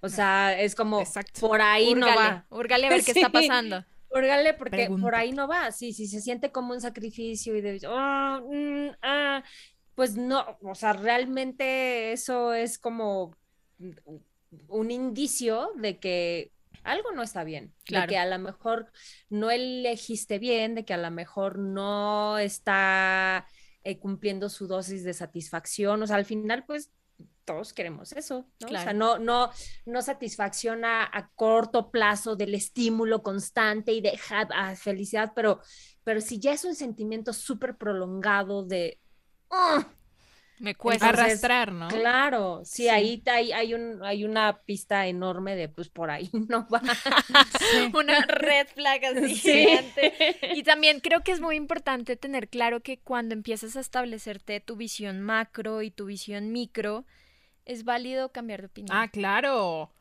O 0.00 0.08
sea, 0.08 0.60
es 0.60 0.74
como 0.74 1.04
por 1.38 1.60
ahí 1.60 1.94
no 1.94 2.08
va. 2.08 2.44
Úrgale 2.50 2.88
a 2.88 2.90
ver 2.90 3.04
qué 3.04 3.12
está 3.12 3.30
pasando. 3.30 3.84
Úrgale 4.10 4.54
porque 4.54 4.90
por 5.00 5.14
ahí 5.14 5.30
no 5.30 5.46
va. 5.46 5.70
Sí, 5.70 5.92
si 5.92 6.08
se 6.08 6.20
siente 6.20 6.50
como 6.50 6.72
un 6.72 6.80
sacrificio 6.80 7.54
y 7.54 7.60
de, 7.60 7.80
ah, 7.86 8.40
mm, 8.44 8.96
ah", 9.02 9.44
pues 9.94 10.16
no, 10.16 10.58
o 10.62 10.74
sea, 10.74 10.92
realmente 10.92 12.12
eso 12.12 12.52
es 12.52 12.78
como 12.78 13.36
un 14.66 14.90
indicio 14.90 15.70
de 15.76 15.98
que 15.98 16.52
algo 16.84 17.12
no 17.12 17.22
está 17.22 17.44
bien, 17.44 17.74
de 17.88 18.06
que 18.06 18.18
a 18.18 18.26
lo 18.26 18.38
mejor 18.38 18.90
no 19.28 19.50
elegiste 19.50 20.38
bien, 20.38 20.74
de 20.74 20.84
que 20.84 20.94
a 20.94 20.98
lo 20.98 21.10
mejor 21.10 21.58
no 21.58 22.38
está 22.38 23.46
eh, 23.84 23.98
cumpliendo 23.98 24.48
su 24.48 24.66
dosis 24.66 25.04
de 25.04 25.14
satisfacción, 25.14 26.02
o 26.02 26.06
sea, 26.06 26.16
al 26.16 26.24
final 26.24 26.64
pues 26.66 26.90
todos 27.44 27.72
queremos 27.72 28.12
eso, 28.12 28.46
¿no? 28.60 28.66
O 28.66 28.70
sea, 28.70 28.92
no, 28.92 29.18
no, 29.18 29.50
no 29.86 30.02
satisfacción 30.02 30.84
a, 30.84 31.30
corto 31.34 31.90
plazo 31.90 32.36
del 32.36 32.54
estímulo 32.54 33.22
constante 33.22 33.92
y 33.92 34.02
de 34.02 34.18
felicidad, 34.76 35.32
pero, 35.34 35.60
pero 36.04 36.20
si 36.20 36.38
ya 36.38 36.52
es 36.52 36.64
un 36.64 36.74
sentimiento 36.74 37.32
súper 37.32 37.76
prolongado 37.76 38.64
de, 38.64 39.00
¡ah! 39.50 39.86
Me 40.60 40.74
cuesta 40.74 41.10
arrastrar, 41.10 41.72
¿no? 41.72 41.88
Claro, 41.88 42.62
sí, 42.64 42.88
ahí 42.88 43.22
hay, 43.26 43.52
hay, 43.52 43.74
un, 43.74 44.04
hay 44.04 44.24
una 44.24 44.60
pista 44.64 45.06
enorme 45.06 45.56
de, 45.56 45.68
pues 45.68 45.88
por 45.88 46.10
ahí 46.10 46.28
no 46.48 46.66
va. 46.68 46.82
Una 47.94 48.20
red 48.22 48.66
flag 48.68 49.04
así 49.04 49.66
Y 50.54 50.62
también 50.64 51.00
creo 51.00 51.22
que 51.22 51.32
es 51.32 51.40
muy 51.40 51.56
importante 51.56 52.16
tener 52.16 52.48
claro 52.48 52.80
que 52.80 52.98
cuando 52.98 53.34
empiezas 53.34 53.76
a 53.76 53.80
establecerte 53.80 54.60
tu 54.60 54.76
visión 54.76 55.20
macro 55.20 55.82
y 55.82 55.90
tu 55.90 56.06
visión 56.06 56.52
micro, 56.52 57.04
es 57.64 57.84
válido 57.84 58.32
cambiar 58.32 58.60
de 58.60 58.66
opinión. 58.66 58.96
Ah, 58.96 59.08
claro. 59.08 59.92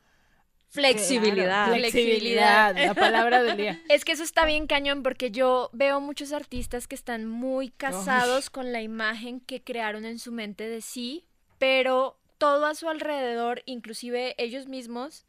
Flexibilidad. 0.81 1.65
Claro, 1.67 1.75
Flexibilidad, 1.75 2.75
la 2.77 2.93
palabra 2.93 3.43
del 3.43 3.57
día. 3.57 3.81
Es 3.89 4.05
que 4.05 4.11
eso 4.13 4.23
está 4.23 4.45
bien 4.45 4.67
cañón 4.67 5.03
porque 5.03 5.31
yo 5.31 5.69
veo 5.73 5.99
muchos 6.01 6.31
artistas 6.33 6.87
que 6.87 6.95
están 6.95 7.25
muy 7.27 7.69
casados 7.69 8.49
con 8.49 8.71
la 8.71 8.81
imagen 8.81 9.39
que 9.39 9.61
crearon 9.61 10.05
en 10.05 10.19
su 10.19 10.31
mente 10.31 10.67
de 10.69 10.81
sí, 10.81 11.25
pero 11.57 12.17
todo 12.37 12.65
a 12.67 12.75
su 12.75 12.87
alrededor, 12.89 13.63
inclusive 13.65 14.35
ellos 14.37 14.67
mismos 14.67 15.25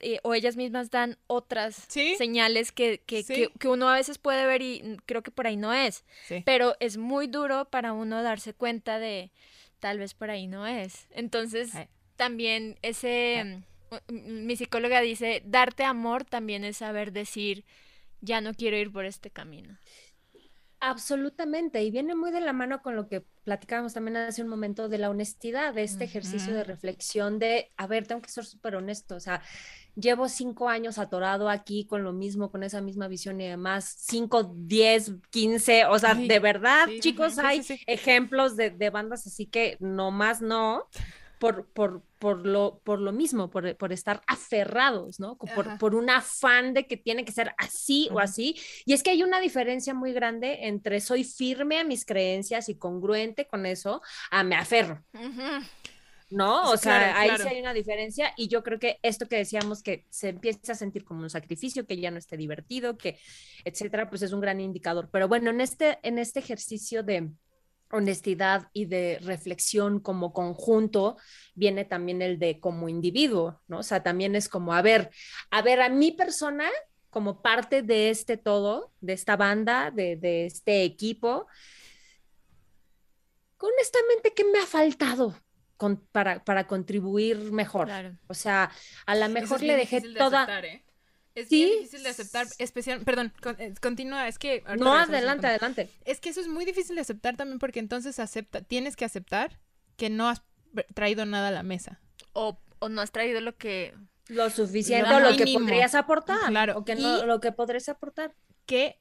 eh, 0.00 0.18
o 0.22 0.34
ellas 0.34 0.56
mismas 0.56 0.90
dan 0.90 1.16
otras 1.28 1.84
Sí. 1.88 2.16
señales 2.16 2.72
que, 2.72 3.00
que, 3.06 3.22
Sí. 3.22 3.34
que- 3.34 3.50
que 3.58 3.68
uno 3.68 3.88
a 3.88 3.94
veces 3.94 4.18
puede 4.18 4.44
ver 4.44 4.60
y 4.60 4.98
creo 5.06 5.22
que 5.22 5.30
por 5.30 5.46
ahí 5.46 5.56
no 5.56 5.72
es. 5.72 6.04
Sí. 6.26 6.42
Pero 6.44 6.76
es 6.80 6.96
muy 6.98 7.26
duro 7.26 7.66
para 7.66 7.92
uno 7.94 8.22
darse 8.22 8.52
cuenta 8.52 8.98
de 8.98 9.30
tal 9.80 9.98
vez 9.98 10.12
por 10.12 10.28
ahí 10.30 10.46
no 10.46 10.66
es. 10.66 11.06
Entonces, 11.10 11.70
también 12.16 12.76
ese, 12.82 13.62
mi 14.08 14.56
psicóloga 14.56 15.00
dice, 15.00 15.42
darte 15.44 15.84
amor 15.84 16.24
también 16.24 16.64
es 16.64 16.78
saber 16.78 17.12
decir, 17.12 17.64
ya 18.20 18.40
no 18.40 18.54
quiero 18.54 18.76
ir 18.76 18.92
por 18.92 19.04
este 19.04 19.30
camino. 19.30 19.78
Absolutamente, 20.80 21.82
y 21.82 21.90
viene 21.90 22.14
muy 22.14 22.30
de 22.30 22.42
la 22.42 22.52
mano 22.52 22.82
con 22.82 22.94
lo 22.94 23.08
que 23.08 23.22
platicábamos 23.44 23.94
también 23.94 24.18
hace 24.18 24.42
un 24.42 24.48
momento 24.48 24.90
de 24.90 24.98
la 24.98 25.08
honestidad, 25.08 25.72
de 25.72 25.82
este 25.82 26.04
ejercicio 26.04 26.52
de 26.52 26.62
reflexión 26.62 27.38
de, 27.38 27.72
a 27.78 27.86
ver, 27.86 28.06
tengo 28.06 28.20
que 28.20 28.28
ser 28.28 28.44
súper 28.44 28.76
honesto, 28.76 29.14
o 29.14 29.20
sea, 29.20 29.40
llevo 29.94 30.28
cinco 30.28 30.68
años 30.68 30.98
atorado 30.98 31.48
aquí 31.48 31.86
con 31.86 32.04
lo 32.04 32.12
mismo, 32.12 32.50
con 32.50 32.62
esa 32.62 32.82
misma 32.82 33.08
visión 33.08 33.40
y 33.40 33.48
demás, 33.48 33.96
cinco, 33.98 34.52
diez, 34.56 35.10
quince, 35.30 35.86
o 35.86 35.98
sea, 35.98 36.10
Ay, 36.10 36.28
de 36.28 36.38
verdad, 36.38 36.86
sí, 36.86 37.00
chicos, 37.00 37.34
sí, 37.34 37.40
hay 37.42 37.62
sí. 37.62 37.80
ejemplos 37.86 38.54
de, 38.54 38.68
de 38.68 38.90
bandas 38.90 39.26
así 39.26 39.46
que 39.46 39.78
nomás 39.80 40.42
no, 40.42 40.86
por, 41.44 41.66
por, 41.74 42.02
por, 42.18 42.46
lo, 42.46 42.80
por 42.84 42.98
lo 42.98 43.12
mismo, 43.12 43.50
por, 43.50 43.76
por 43.76 43.92
estar 43.92 44.22
aferrados, 44.26 45.20
¿no? 45.20 45.36
Por, 45.36 45.76
por 45.76 45.94
un 45.94 46.08
afán 46.08 46.72
de 46.72 46.86
que 46.86 46.96
tiene 46.96 47.26
que 47.26 47.32
ser 47.32 47.52
así 47.58 48.08
o 48.12 48.18
así. 48.18 48.58
Y 48.86 48.94
es 48.94 49.02
que 49.02 49.10
hay 49.10 49.22
una 49.22 49.40
diferencia 49.40 49.92
muy 49.92 50.14
grande 50.14 50.60
entre 50.62 51.02
soy 51.02 51.22
firme 51.22 51.78
a 51.78 51.84
mis 51.84 52.06
creencias 52.06 52.70
y 52.70 52.78
congruente 52.78 53.46
con 53.46 53.66
eso, 53.66 54.00
a 54.30 54.42
me 54.42 54.56
aferro. 54.56 55.04
¿no? 56.30 56.70
O 56.70 56.78
sea, 56.78 57.20
ahí 57.20 57.28
claro. 57.28 57.44
sí 57.44 57.50
hay 57.50 57.60
una 57.60 57.74
diferencia 57.74 58.32
y 58.38 58.48
yo 58.48 58.62
creo 58.62 58.78
que 58.78 58.98
esto 59.02 59.28
que 59.28 59.36
decíamos 59.36 59.82
que 59.82 60.06
se 60.08 60.30
empieza 60.30 60.72
a 60.72 60.76
sentir 60.76 61.04
como 61.04 61.20
un 61.24 61.30
sacrificio, 61.30 61.86
que 61.86 61.98
ya 61.98 62.10
no 62.10 62.16
esté 62.16 62.38
divertido, 62.38 62.96
que 62.96 63.18
etcétera, 63.66 64.08
pues 64.08 64.22
es 64.22 64.32
un 64.32 64.40
gran 64.40 64.60
indicador. 64.60 65.10
Pero 65.12 65.28
bueno, 65.28 65.50
en 65.50 65.60
este, 65.60 65.98
en 66.02 66.18
este 66.18 66.40
ejercicio 66.40 67.02
de 67.02 67.30
honestidad 67.94 68.68
y 68.72 68.86
de 68.86 69.18
reflexión 69.22 70.00
como 70.00 70.32
conjunto, 70.32 71.16
viene 71.54 71.84
también 71.84 72.22
el 72.22 72.38
de 72.38 72.60
como 72.60 72.88
individuo, 72.88 73.62
¿no? 73.68 73.78
O 73.78 73.82
sea, 73.82 74.02
también 74.02 74.36
es 74.36 74.48
como, 74.48 74.74
a 74.74 74.82
ver, 74.82 75.10
a 75.50 75.62
ver, 75.62 75.80
a 75.80 75.88
mi 75.88 76.12
persona 76.12 76.68
como 77.10 77.42
parte 77.42 77.82
de 77.82 78.10
este 78.10 78.36
todo, 78.36 78.92
de 79.00 79.12
esta 79.12 79.36
banda, 79.36 79.90
de, 79.90 80.16
de 80.16 80.46
este 80.46 80.82
equipo, 80.82 81.46
honestamente, 83.58 84.32
¿qué 84.34 84.44
me 84.44 84.58
ha 84.58 84.66
faltado 84.66 85.34
con- 85.76 86.06
para, 86.12 86.44
para 86.44 86.66
contribuir 86.66 87.52
mejor? 87.52 87.86
Claro. 87.86 88.16
O 88.26 88.34
sea, 88.34 88.70
a 89.06 89.14
lo 89.14 89.28
mejor 89.28 89.62
le 89.62 89.76
dejé 89.76 90.00
de 90.00 90.14
toda... 90.14 90.42
aceptar, 90.42 90.64
¿eh? 90.64 90.84
Es 91.34 91.48
Sí. 91.48 91.64
bien 91.64 91.78
difícil 91.78 92.02
de 92.04 92.08
aceptar, 92.10 92.46
especial, 92.58 93.00
perdón, 93.02 93.32
con- 93.42 93.60
eh, 93.60 93.74
continúa, 93.80 94.28
es 94.28 94.38
que... 94.38 94.62
No, 94.78 94.94
adelante, 94.94 95.46
adelante. 95.48 95.90
Es 96.04 96.20
que 96.20 96.28
eso 96.30 96.40
es 96.40 96.46
muy 96.48 96.64
difícil 96.64 96.94
de 96.94 97.00
aceptar 97.02 97.36
también 97.36 97.58
porque 97.58 97.80
entonces 97.80 98.18
acepta, 98.20 98.62
tienes 98.62 98.94
que 98.94 99.04
aceptar 99.04 99.58
que 99.96 100.10
no 100.10 100.28
has 100.28 100.42
traído 100.94 101.26
nada 101.26 101.48
a 101.48 101.50
la 101.52 101.62
mesa. 101.64 102.00
O, 102.34 102.58
o 102.78 102.88
no 102.88 103.00
has 103.00 103.10
traído 103.10 103.40
lo 103.40 103.56
que... 103.56 103.94
Lo 104.28 104.48
suficiente 104.48 105.10
Lo 105.10 105.16
o 105.16 105.20
lo 105.20 105.36
que 105.36 105.52
podrías 105.52 105.94
aportar. 105.94 106.38
Claro, 106.48 106.78
O 106.78 106.84
que 106.84 106.94
no, 106.94 107.22
y- 107.22 107.26
lo 107.26 107.40
que 107.40 107.52
podrías 107.52 107.88
aportar. 107.88 108.34
Que, 108.64 108.98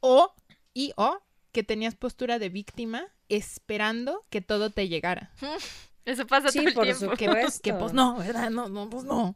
o, 0.00 0.32
y 0.72 0.92
o, 0.96 1.20
que 1.52 1.62
tenías 1.64 1.94
postura 1.96 2.38
de 2.38 2.48
víctima 2.48 3.08
esperando 3.28 4.22
que 4.30 4.40
todo 4.40 4.70
te 4.70 4.88
llegara. 4.88 5.32
Eso 6.06 6.26
pasa 6.26 6.50
Sí, 6.50 6.58
todo 6.58 6.68
el 6.68 6.74
por 6.74 6.84
tiempo. 6.84 7.16
Que, 7.16 7.24
supuesto. 7.26 7.60
que 7.62 7.72
pues 7.72 7.92
no, 7.94 8.16
¿verdad? 8.18 8.50
No, 8.50 8.68
no, 8.68 8.90
pues 8.90 9.04
no. 9.04 9.34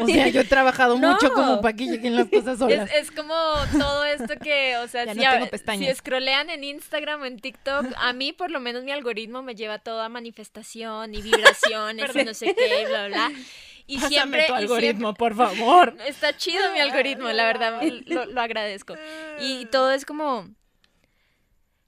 O 0.00 0.06
sea, 0.06 0.28
yo 0.28 0.42
he 0.42 0.44
trabajado 0.44 0.98
No. 0.98 1.12
mucho 1.12 1.32
como 1.32 1.62
para 1.62 1.74
que 1.74 1.86
lleguen 1.86 2.14
las 2.14 2.28
cosas 2.28 2.58
solas. 2.58 2.90
Es, 2.90 3.04
es 3.08 3.10
como 3.10 3.34
todo 3.78 4.04
esto 4.04 4.34
que, 4.42 4.76
o 4.76 4.86
sea, 4.88 5.04
Ya 5.06 5.14
si, 5.14 5.20
no 5.20 5.28
a- 5.28 5.32
tengo 5.32 5.48
pestañas. 5.48 5.88
si 5.90 5.94
scrollean 5.96 6.50
en 6.50 6.62
Instagram 6.64 7.22
o 7.22 7.24
en 7.24 7.38
TikTok, 7.38 7.86
a 7.96 8.12
mí 8.12 8.32
por 8.34 8.50
lo 8.50 8.60
menos 8.60 8.84
mi 8.84 8.92
algoritmo 8.92 9.42
me 9.42 9.54
lleva 9.54 9.78
toda 9.78 10.08
manifestación 10.10 11.14
y 11.14 11.22
vibraciones 11.22 12.14
y 12.14 12.24
no 12.24 12.34
sé 12.34 12.54
qué, 12.54 12.86
bla, 12.86 13.06
bla, 13.08 13.28
bla. 13.28 13.38
Y 13.86 13.94
Pásame 13.96 14.14
siempre, 14.14 14.44
tu 14.46 14.54
algoritmo, 14.54 15.14
por 15.14 15.34
favor. 15.34 15.96
está 16.06 16.36
chido 16.36 16.70
mi 16.72 16.80
algoritmo, 16.80 17.28
la 17.30 17.44
verdad, 17.46 17.82
lo, 18.06 18.26
lo 18.26 18.40
agradezco. 18.40 18.94
Y 19.40 19.64
todo 19.66 19.90
es 19.90 20.04
como, 20.04 20.48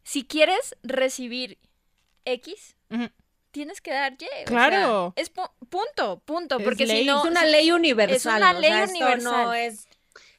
si 0.02 0.24
quieres 0.24 0.74
recibir 0.82 1.58
X, 2.24 2.76
Ujú. 2.90 3.08
Tienes 3.52 3.80
que 3.80 3.92
dar 3.92 4.14
Y. 4.18 4.24
o 4.24 4.28
sea, 4.28 4.44
Claro. 4.46 5.12
es 5.16 5.32
pu- 5.32 5.50
punto, 5.70 6.20
punto, 6.24 6.58
Es 6.58 6.64
porque 6.64 6.86
ley. 6.86 7.00
si 7.02 7.06
no... 7.06 7.20
es 7.24 7.30
una 7.30 7.44
ley 7.44 7.70
universal. 7.70 8.38
una 8.38 8.52
¿no? 8.52 8.58
O 8.58 8.60
ley 8.60 8.70
sea, 8.70 8.84
esto 8.84 8.98
no 8.98 9.06
universal. 9.06 9.56
es, 9.56 9.88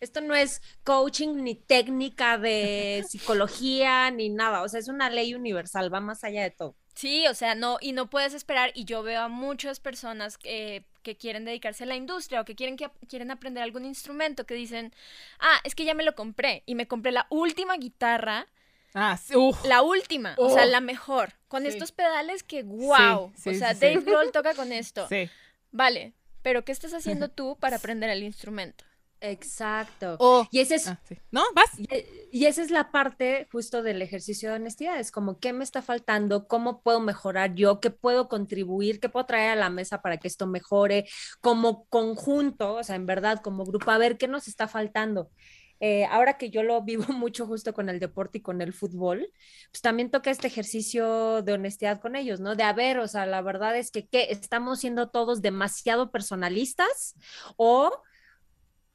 esto 0.02 0.22
no 0.22 0.36
es 0.36 0.62
coaching 0.84 1.36
ni 1.44 1.56
técnica 1.56 2.38
de 2.38 3.06
psicología 3.10 4.12
ni 4.12 4.30
nada. 4.30 4.62
O 4.64 4.68
sea, 4.70 4.80
es 4.80 4.88
una 4.90 5.10
ley 5.10 5.34
universal, 5.34 5.94
va 5.94 6.02
más 6.02 6.24
allá 6.24 6.44
de 6.44 6.52
todo. 6.52 6.76
Sí, 6.96 7.26
o 7.28 7.34
sea, 7.34 7.56
no, 7.56 7.78
y 7.82 7.92
no 7.94 8.08
puedes 8.08 8.36
esperar, 8.36 8.72
y 8.76 8.86
yo 8.86 9.02
veo 9.02 9.22
a 9.22 9.28
muchas 9.28 9.80
personas 9.80 10.38
que, 10.38 10.86
que 11.02 11.18
quieren 11.18 11.44
dedicarse 11.44 11.86
a 11.86 11.88
la 11.88 11.96
industria 11.96 12.40
o 12.42 12.46
que 12.46 12.54
quieren, 12.54 12.78
que 12.78 12.88
quieren 13.10 13.32
aprender 13.32 13.64
algún 13.64 13.84
instrumento 13.84 14.46
que 14.46 14.54
dicen, 14.54 14.94
ah, 15.40 15.60
es 15.64 15.74
que 15.74 15.86
ya 15.86 15.96
me 15.96 16.04
lo 16.04 16.14
compré, 16.14 16.62
y 16.68 16.76
me 16.76 16.88
compré 16.88 17.12
la 17.12 17.26
última 17.32 17.78
guitarra, 17.78 18.46
Ah, 18.94 19.18
sí, 19.18 19.36
uf. 19.36 19.64
la 19.66 19.82
última, 19.82 20.36
o 20.38 20.50
sea, 20.54 20.64
Oh. 20.64 20.68
la 20.68 20.82
mejor, 20.82 21.34
con 21.48 21.64
Sí. 21.64 21.70
estos 21.70 21.92
pedales 21.92 22.44
que, 22.44 22.64
wow, 22.64 23.32
sí, 23.36 23.50
o 23.50 23.54
sea. 23.56 23.74
Dave 23.74 24.02
Grohl 24.02 24.32
toca 24.32 24.54
con 24.54 24.72
esto, 24.72 25.08
Sí. 25.10 25.30
vale, 25.72 26.14
pero 26.42 26.64
¿qué 26.66 26.72
estás 26.72 26.94
haciendo 26.94 27.30
tú 27.36 27.58
para 27.60 27.78
aprender 27.78 28.10
el 28.10 28.24
instrumento? 28.24 28.86
Exacto. 29.20 30.18
O- 30.20 30.48
Y 30.52 30.60
ese 30.60 30.76
es, 30.76 30.88
ah, 30.90 31.00
sí. 31.08 31.18
¿No? 31.32 31.44
¿Vas? 31.56 31.70
Y, 31.80 31.88
y 32.32 32.46
esa 32.46 32.62
es 32.62 32.72
la 32.72 32.92
parte 32.92 33.48
justo 33.52 33.82
del 33.82 34.02
ejercicio 34.02 34.50
de 34.50 34.56
honestidad, 34.58 35.00
es 35.00 35.12
como 35.12 35.40
qué 35.40 35.54
me 35.54 35.64
está 35.64 35.82
faltando, 35.82 36.48
cómo 36.48 36.82
puedo 36.82 37.00
mejorar 37.00 37.56
yo, 37.56 37.80
qué 37.80 37.90
puedo 37.90 38.28
contribuir, 38.28 39.00
qué 39.00 39.08
puedo 39.10 39.26
traer 39.26 39.52
a 39.52 39.56
la 39.56 39.70
mesa 39.70 40.02
para 40.02 40.18
que 40.18 40.28
esto 40.28 40.46
mejore 40.46 41.08
como 41.40 41.86
conjunto, 41.86 42.74
o 42.76 42.84
sea, 42.84 42.96
en 42.98 43.06
verdad, 43.06 43.40
como 43.42 43.64
grupo, 43.64 43.92
a 43.92 43.98
ver 43.98 44.18
qué 44.18 44.28
nos 44.28 44.48
está 44.50 44.68
faltando. 44.68 45.30
Eh, 45.86 46.06
ahora 46.06 46.38
que 46.38 46.50
yo 46.50 46.64
lo 46.64 46.82
vivo 46.82 47.04
mucho 47.14 47.46
justo 47.46 47.74
con 47.74 47.90
el 47.90 48.00
deporte 48.00 48.38
y 48.38 48.42
con 48.42 48.62
el 48.62 48.72
fútbol, 48.72 49.30
pues 49.70 49.82
también 49.82 50.10
toca 50.10 50.32
este 50.32 50.48
ejercicio 50.48 51.42
de 51.42 51.52
honestidad 51.52 52.00
con 52.00 52.16
ellos, 52.16 52.40
¿no? 52.40 52.56
De 52.56 52.64
a 52.64 52.72
ver, 52.72 53.00
o 53.00 53.08
sea, 53.10 53.26
la 53.26 53.42
verdad 53.42 53.76
es 53.78 53.92
que 53.92 54.08
¿qué? 54.08 54.28
estamos 54.30 54.80
siendo 54.80 55.10
todos 55.10 55.42
demasiado 55.42 56.10
personalistas 56.10 57.16
o 57.58 57.92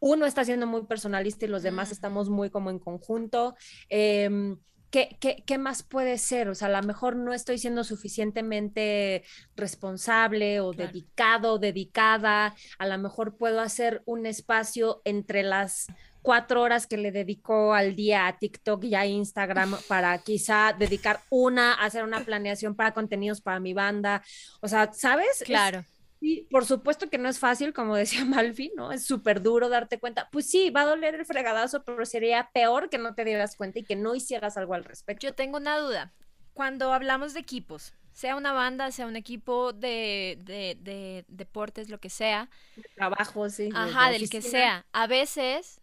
uno 0.00 0.24
está 0.24 0.46
siendo 0.46 0.66
muy 0.66 0.86
personalista 0.86 1.44
y 1.44 1.48
los 1.48 1.62
demás 1.62 1.88
Ujú. 1.88 1.94
estamos 1.96 2.30
muy 2.30 2.48
como 2.48 2.70
en 2.70 2.78
conjunto. 2.78 3.54
Em, 3.90 4.56
¿qué, 4.90 5.18
qué, 5.20 5.42
qué 5.46 5.58
más 5.58 5.82
puede 5.82 6.16
ser? 6.16 6.48
O 6.48 6.54
sea, 6.54 6.68
a 6.68 6.80
lo 6.80 6.86
mejor 6.86 7.16
no 7.16 7.34
estoy 7.34 7.58
siendo 7.58 7.84
suficientemente 7.84 9.24
responsable 9.56 10.60
o 10.60 10.70
Claro. 10.72 10.90
dedicado, 10.92 11.58
dedicada. 11.58 12.54
A 12.78 12.86
lo 12.86 12.96
mejor 12.96 13.36
puedo 13.36 13.60
hacer 13.60 14.02
un 14.06 14.24
espacio 14.24 15.02
entre 15.04 15.42
las 15.42 15.86
cuatro 16.28 16.60
horas 16.60 16.86
que 16.86 16.98
le 16.98 17.10
dedico 17.10 17.72
al 17.72 17.96
día 17.96 18.26
a 18.26 18.36
TikTok 18.36 18.84
y 18.84 18.94
a 18.94 19.06
Instagram 19.06 19.74
para 19.88 20.18
quizá 20.18 20.74
dedicar 20.78 21.20
una 21.30 21.72
a 21.72 21.86
hacer 21.86 22.04
una 22.04 22.20
planeación 22.20 22.74
para 22.74 22.92
contenidos 22.92 23.40
para 23.40 23.60
mi 23.60 23.72
banda. 23.72 24.22
O 24.60 24.68
sea, 24.68 24.92
¿sabes? 24.92 25.40
Es- 25.40 25.46
Claro. 25.46 25.84
Sí, 26.20 26.46
por 26.50 26.66
supuesto 26.66 27.08
que 27.08 27.16
no 27.16 27.30
es 27.30 27.38
fácil, 27.38 27.72
como 27.72 27.96
decía 27.96 28.24
Malfi, 28.52 28.72
¿no? 28.76 28.92
Es 28.92 29.06
súper 29.06 29.40
duro 29.40 29.70
darte 29.70 29.98
cuenta. 29.98 30.28
Pues 30.30 30.50
sí, 30.50 30.68
va 30.68 30.82
a 30.82 30.86
doler 30.86 31.14
el 31.14 31.24
fregadazo, 31.24 31.82
pero 31.84 32.04
sería 32.04 32.50
peor 32.52 32.90
que 32.90 32.98
no 32.98 33.14
te 33.14 33.24
dieras 33.24 33.56
cuenta 33.56 33.78
y 33.78 33.84
que 33.84 33.96
no 33.96 34.14
hicieras 34.14 34.58
algo 34.58 34.74
al 34.74 34.84
respecto. 34.84 35.26
Yo 35.26 35.34
tengo 35.34 35.56
una 35.56 35.78
duda. 35.78 36.12
Cuando 36.52 36.92
hablamos 36.92 37.32
de 37.32 37.40
equipos, 37.40 37.94
sea 38.12 38.36
una 38.36 38.52
banda, 38.52 38.90
sea 38.90 39.06
un 39.06 39.16
equipo 39.16 39.72
de, 39.72 40.36
de, 40.42 40.76
de 40.80 41.24
deportes, 41.28 41.88
lo 41.88 42.00
que 42.00 42.10
sea, 42.10 42.50
Trabajo, 42.96 43.48
sí. 43.48 43.70
de- 43.70 43.78
Ajá, 43.78 44.08
de 44.10 44.18
del 44.18 44.28
que 44.28 44.42
sea. 44.42 44.84
A 44.92 45.06
veces 45.06 45.80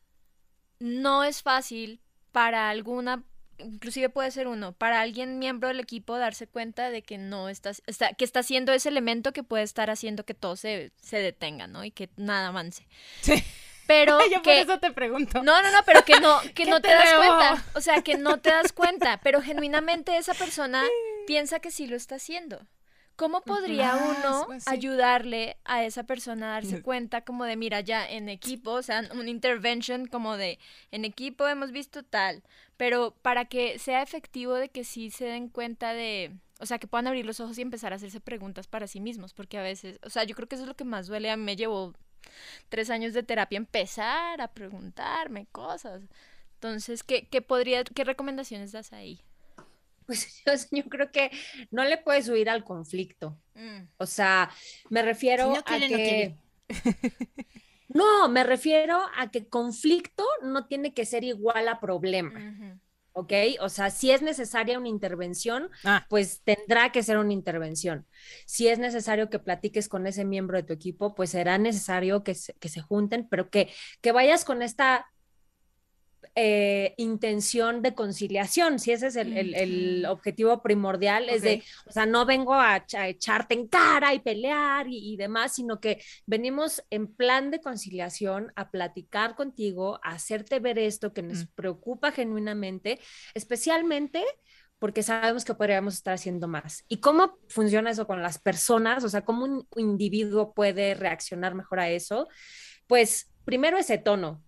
no 0.80 1.24
es 1.24 1.42
fácil 1.42 2.02
para 2.32 2.70
alguna, 2.70 3.24
inclusive 3.58 4.10
puede 4.10 4.32
ser 4.32 4.48
uno, 4.48 4.74
para 4.74 5.02
alguien 5.02 5.40
miembro 5.40 5.70
del 5.70 5.80
equipo 5.80 6.18
darse 6.18 6.48
cuenta 6.48 6.90
de 6.90 7.02
que 7.02 7.18
no 7.18 7.50
estás, 7.50 7.82
está, 7.88 8.14
que 8.14 8.26
está 8.26 8.42
haciendo 8.42 8.74
ese 8.74 8.90
elemento 8.90 9.34
que 9.34 9.44
puede 9.44 9.64
estar 9.64 9.90
haciendo 9.90 10.26
que 10.26 10.34
todo 10.34 10.56
se, 10.56 10.92
se 11.02 11.18
detenga, 11.18 11.68
¿no? 11.68 11.84
Y 11.84 11.92
que 11.92 12.10
nada 12.18 12.50
avance. 12.50 12.88
Sí. 13.22 13.44
Pero 13.88 14.20
Yo 14.30 14.36
por 14.36 14.44
que 14.44 14.62
eso 14.62 14.80
te 14.80 14.92
pregunto. 14.92 15.44
no, 15.44 15.62
no, 15.62 15.72
no, 15.72 15.84
pero 15.86 16.04
que 16.04 16.20
no, 16.20 16.42
que 16.42 16.54
¿Qué 16.54 16.66
no 16.66 16.82
te, 16.82 16.90
te 16.90 16.96
das 16.96 17.14
cuenta. 17.14 17.66
O 17.74 17.82
sea, 17.82 18.02
que 18.02 18.18
no 18.18 18.40
te 18.40 18.50
das 18.50 18.72
cuenta, 18.74 19.20
pero 19.24 19.42
genuinamente 19.42 20.18
esa 20.18 20.34
persona 20.34 20.84
piensa 21.28 21.60
que 21.60 21.72
sí 21.72 21.88
lo 21.88 21.96
está 21.96 22.16
haciendo. 22.16 22.66
¿Cómo 23.16 23.42
podría 23.42 23.94
Ah, 23.94 23.98
uno 23.98 24.44
pues 24.46 24.64
sí. 24.66 24.70
ayudarle 24.70 25.58
a 25.64 25.86
esa 25.86 26.04
persona 26.04 26.48
a 26.48 26.54
darse 26.54 26.82
cuenta 26.82 27.22
como 27.22 27.46
de, 27.46 27.56
mira, 27.56 27.80
ya 27.80 28.10
en 28.10 28.28
equipo, 28.28 28.72
o 28.72 28.82
sea, 28.82 29.04
un 29.14 29.28
intervention 29.30 30.06
como 30.08 30.36
de, 30.36 30.60
en 30.92 31.06
equipo 31.06 31.48
hemos 31.48 31.72
visto 31.72 32.04
tal, 32.04 32.44
pero 32.76 33.16
para 33.22 33.46
que 33.46 33.80
sea 33.80 34.02
efectivo 34.02 34.56
de 34.56 34.70
que 34.70 34.84
sí 34.84 35.12
se 35.12 35.26
den 35.26 35.48
cuenta 35.48 35.94
de, 35.94 36.34
o 36.60 36.66
sea, 36.66 36.78
que 36.78 36.88
puedan 36.88 37.08
abrir 37.08 37.26
los 37.26 37.40
ojos 37.40 37.58
y 37.58 37.62
empezar 37.62 37.94
a 37.94 37.96
hacerse 37.96 38.20
preguntas 38.20 38.68
para 38.68 38.88
sí 38.88 39.00
mismos, 39.00 39.34
porque 39.34 39.58
a 39.58 39.64
veces, 39.64 39.98
o 40.04 40.10
sea, 40.10 40.26
yo 40.26 40.36
creo 40.36 40.50
que 40.50 40.56
eso 40.56 40.66
es 40.66 40.68
lo 40.68 40.76
que 40.76 40.84
más 40.84 41.08
duele, 41.08 41.32
a 41.32 41.38
mí 41.38 41.44
me 41.44 41.56
llevó 41.56 41.94
tres 42.70 42.90
años 42.90 43.14
de 43.14 43.24
terapia 43.24 43.58
empezar 43.58 44.42
a 44.42 44.50
preguntarme 44.50 45.46
cosas. 45.52 46.04
Entonces, 46.56 47.04
¿qué, 47.04 47.28
qué 47.28 47.42
podría, 47.42 47.84
qué 47.84 48.04
recomendaciones 48.04 48.72
das 48.72 48.92
ahí? 48.92 49.22
Pues 50.06 50.44
yo, 50.46 50.54
yo 50.72 50.84
creo 50.86 51.12
que 51.12 51.32
no 51.72 51.84
le 51.84 51.98
puedes 51.98 52.30
huir 52.30 52.50
al 52.50 52.64
conflicto. 52.64 53.40
O 53.98 54.06
sea, 54.06 54.50
me 54.90 55.02
refiero 55.02 55.52
Si 55.52 55.58
no 55.58 55.64
quiere, 55.64 55.86
a 55.86 55.90
que... 55.90 56.38
No, 57.88 58.28
me 58.28 58.44
refiero 58.44 59.00
a 59.16 59.32
que 59.32 59.48
conflicto 59.48 60.26
no 60.42 60.68
tiene 60.68 60.94
que 60.94 61.06
ser 61.06 61.24
igual 61.24 61.68
a 61.68 61.80
problema. 61.80 62.80
¿ok? 63.14 63.32
O 63.62 63.70
sea, 63.70 63.90
si 63.90 64.12
es 64.12 64.22
necesaria 64.22 64.78
una 64.78 64.90
intervención, 64.90 65.70
Ah, 65.86 66.06
pues 66.10 66.42
tendrá 66.44 66.92
que 66.92 67.02
ser 67.02 67.18
una 67.18 67.32
intervención. 67.32 68.06
Si 68.46 68.68
es 68.68 68.78
necesario 68.78 69.30
que 69.30 69.40
platiques 69.40 69.88
con 69.88 70.06
ese 70.06 70.26
miembro 70.26 70.58
de 70.58 70.64
tu 70.64 70.74
equipo, 70.74 71.16
pues 71.16 71.30
será 71.30 71.58
necesario 71.58 72.24
que 72.24 72.36
se, 72.36 72.54
que 72.56 72.68
se 72.68 72.82
junten, 72.82 73.28
pero 73.30 73.50
que, 73.50 73.72
que 74.02 74.12
vayas 74.12 74.44
con 74.44 74.62
esta 74.62 75.06
eh, 76.36 76.94
intención 76.98 77.82
de 77.82 77.96
conciliación, 77.96 78.80
si 78.80 78.92
ese 78.92 79.08
es 79.08 79.16
el, 79.16 79.34
el- 79.38 79.56
el 79.56 80.06
objetivo 80.08 80.62
primordial, 80.62 81.30
es 81.30 81.44
de, 81.44 81.64
o 81.88 81.92
sea, 81.92 82.06
no 82.06 82.26
vengo 82.26 82.54
a, 82.54 82.78
echa- 82.78 83.02
a 83.04 83.08
echarte 83.08 83.54
en 83.56 83.68
cara 83.68 84.14
y 84.14 84.20
pelear 84.20 84.88
y, 84.90 85.14
y 85.14 85.18
demás, 85.18 85.56
sino 85.56 85.80
que 85.80 86.02
venimos 86.26 86.84
en 86.90 87.08
plan 87.16 87.52
de 87.52 87.62
conciliación 87.62 88.52
a 88.56 88.70
platicar 88.72 89.36
contigo, 89.36 90.00
a 90.04 90.12
hacerte 90.12 90.60
ver 90.60 90.78
esto 90.80 91.14
que 91.14 91.22
nos 91.24 91.44
Mm. 91.46 91.48
preocupa 91.56 92.12
genuinamente, 92.12 93.00
especialmente 93.34 94.24
porque 94.80 95.04
sabemos 95.04 95.46
que 95.46 95.54
podríamos 95.56 95.94
estar 95.96 96.14
haciendo 96.14 96.48
más. 96.48 96.84
¿Y 96.90 96.98
cómo 97.00 97.38
funciona 97.48 97.92
eso 97.92 98.06
con 98.08 98.22
las 98.22 98.40
personas? 98.40 99.04
O 99.04 99.10
sea, 99.10 99.24
¿cómo 99.24 99.46
un 99.46 99.68
individuo 99.78 100.54
puede 100.54 100.96
reaccionar 100.96 101.56
mejor 101.56 101.80
a 101.80 101.90
eso? 101.90 102.28
Pues 102.88 103.34
primero 103.46 103.78
ese 103.78 103.98
tono, 103.98 104.45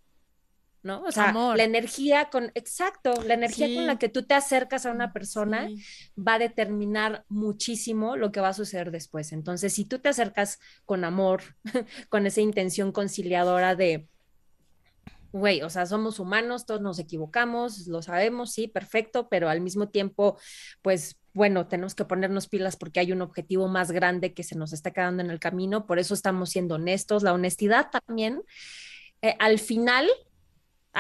¿no? 0.84 1.04
O 1.04 1.12
sea, 1.12 1.30
Amor. 1.30 1.58
la 1.58 1.64
energía 1.64 2.30
con, 2.30 2.52
exacto, 2.56 3.12
la 3.24 3.34
energía 3.34 3.68
Sí. 3.68 3.76
con 3.76 3.88
la 3.88 3.98
que 4.00 4.10
tú 4.10 4.24
te 4.24 4.34
acercas 4.36 4.86
a 4.86 4.92
una 4.92 5.12
persona 5.14 5.68
sí. 5.68 5.84
va 6.18 6.36
a 6.36 6.40
determinar 6.40 7.26
muchísimo 7.30 8.16
lo 8.16 8.32
que 8.32 8.40
va 8.40 8.50
a 8.50 8.54
suceder 8.54 8.92
después. 8.92 9.32
Entonces, 9.32 9.74
si 9.74 9.86
tú 9.86 10.00
te 10.00 10.10
acercas 10.10 10.60
con 10.86 11.04
amor, 11.04 11.42
con 12.10 12.26
esa 12.26 12.42
intención 12.42 12.92
conciliadora 12.92 13.76
de, 13.76 14.08
güey, 15.32 15.62
o 15.62 15.70
sea, 15.70 15.86
somos 15.86 16.20
humanos, 16.20 16.66
todos 16.66 16.82
nos 16.82 17.00
equivocamos, 17.00 17.88
lo 17.88 18.02
sabemos, 18.02 18.54
sí, 18.54 18.68
perfecto, 18.68 19.28
pero 19.30 19.50
al 19.50 19.62
mismo 19.62 19.90
tiempo, 19.90 20.40
pues 20.82 21.18
bueno, 21.34 21.68
tenemos 21.68 21.94
que 21.94 22.06
ponernos 22.06 22.48
pilas 22.48 22.78
porque 22.78 23.00
hay 23.00 23.12
un 23.12 23.22
objetivo 23.22 23.68
más 23.68 23.92
grande 23.92 24.34
que 24.34 24.42
se 24.44 24.56
nos 24.56 24.74
está 24.74 24.92
quedando 24.92 25.22
en 25.22 25.30
el 25.30 25.40
camino, 25.40 25.86
por 25.86 26.00
eso 26.00 26.16
estamos 26.16 26.50
siendo 26.50 26.76
honestos. 26.76 27.22
La 27.22 27.34
honestidad 27.34 27.92
también, 27.92 28.42
eh, 29.22 29.36
al 29.38 29.60
final, 29.60 30.08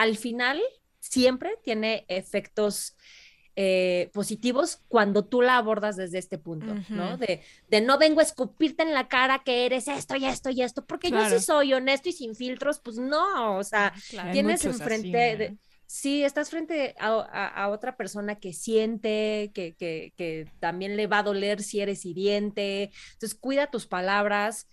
al 0.01 0.17
final, 0.17 0.61
siempre 0.99 1.57
tiene 1.63 2.05
efectos 2.07 2.95
eh, 3.55 4.09
positivos 4.13 4.83
cuando 4.87 5.25
tú 5.25 5.41
la 5.41 5.57
abordas 5.57 5.95
desde 5.95 6.19
este 6.19 6.37
punto, 6.37 6.83
¿no? 6.93 7.17
De, 7.17 7.41
de 7.69 7.81
no 7.81 7.97
vengo 7.97 8.19
a 8.19 8.23
escupirte 8.23 8.83
en 8.83 8.93
la 8.93 9.07
cara 9.07 9.41
que 9.43 9.65
eres 9.65 9.87
esto 9.87 10.15
y 10.15 10.25
esto 10.25 10.49
y 10.51 10.61
esto, 10.61 10.85
porque 10.85 11.09
yo 11.11 11.17
Claro. 11.17 11.37
sí 11.37 11.39
soy 11.39 11.73
honesto 11.73 12.09
y 12.09 12.13
sin 12.13 12.35
filtros, 12.35 12.79
pues 12.79 12.97
no, 12.97 13.57
o 13.57 13.63
sea, 13.63 13.93
Hay 14.17 14.31
tienes 14.31 14.63
enfrente 14.65 15.35
así. 15.35 15.57
Sí, 15.89 16.23
estás 16.23 16.49
frente 16.49 16.95
a, 16.99 17.07
a- 17.31 17.47
a 17.63 17.69
otra 17.69 17.95
persona 17.95 18.35
que 18.39 18.51
siente, 18.53 19.51
que, 19.55 19.73
que- 19.75 20.13
que 20.17 20.45
también 20.59 20.97
le 20.97 21.07
va 21.07 21.19
a 21.19 21.23
doler 21.23 21.63
si 21.63 21.79
eres 21.79 22.05
hiriente. 22.05 22.91
Entonces, 23.13 23.35
cuida 23.39 23.71
tus 23.71 23.87
palabras, 23.87 24.67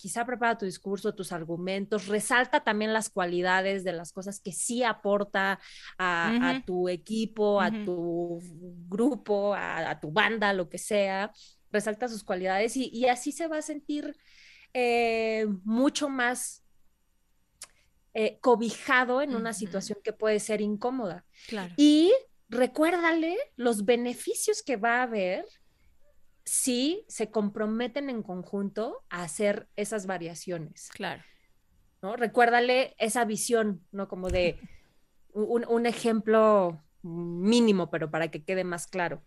quizá 0.00 0.24
prepara 0.24 0.56
tu 0.56 0.64
discurso, 0.64 1.14
tus 1.14 1.32
argumentos, 1.32 2.06
resalta 2.06 2.60
también 2.60 2.92
las 2.92 3.10
cualidades 3.10 3.84
de 3.84 3.92
las 3.92 4.12
cosas 4.12 4.40
que 4.40 4.52
sí 4.52 4.82
aporta 4.82 5.60
a, 5.98 6.62
tu 6.64 6.88
equipo, 6.88 7.60
a 7.60 7.70
tu 7.70 8.40
grupo, 8.88 9.54
a, 9.54 9.90
a 9.90 10.00
tu 10.00 10.10
banda, 10.10 10.52
lo 10.52 10.68
que 10.68 10.78
sea. 10.78 11.32
Resalta 11.70 12.08
sus 12.08 12.24
cualidades 12.24 12.76
y, 12.76 12.88
y 12.92 13.06
así 13.06 13.30
se 13.30 13.46
va 13.46 13.58
a 13.58 13.62
sentir 13.62 14.16
eh, 14.72 15.46
mucho 15.64 16.08
más 16.08 16.64
eh, 18.14 18.38
cobijado 18.40 19.22
en 19.22 19.34
una 19.34 19.52
situación 19.52 19.98
que 20.02 20.12
puede 20.12 20.40
ser 20.40 20.60
incómoda. 20.60 21.24
Claro. 21.48 21.74
Y 21.76 22.12
recuérdale 22.48 23.36
los 23.56 23.84
beneficios 23.84 24.62
que 24.62 24.76
va 24.76 24.98
a 24.98 25.02
haber 25.02 25.44
si 26.52 27.04
se 27.06 27.30
comprometen 27.30 28.10
en 28.10 28.24
conjunto 28.24 29.04
a 29.08 29.22
hacer 29.22 29.68
esas 29.76 30.06
variaciones, 30.06 30.88
Claro. 30.88 31.22
¿no? 32.02 32.16
Recuérdale 32.16 32.96
esa 32.98 33.24
visión, 33.24 33.86
¿no? 33.92 34.08
Como 34.08 34.30
de 34.30 34.58
un, 35.32 35.64
un 35.68 35.86
ejemplo 35.86 36.82
mínimo, 37.02 37.88
pero 37.88 38.10
para 38.10 38.32
que 38.32 38.42
quede 38.44 38.64
más 38.64 38.88
claro. 38.88 39.22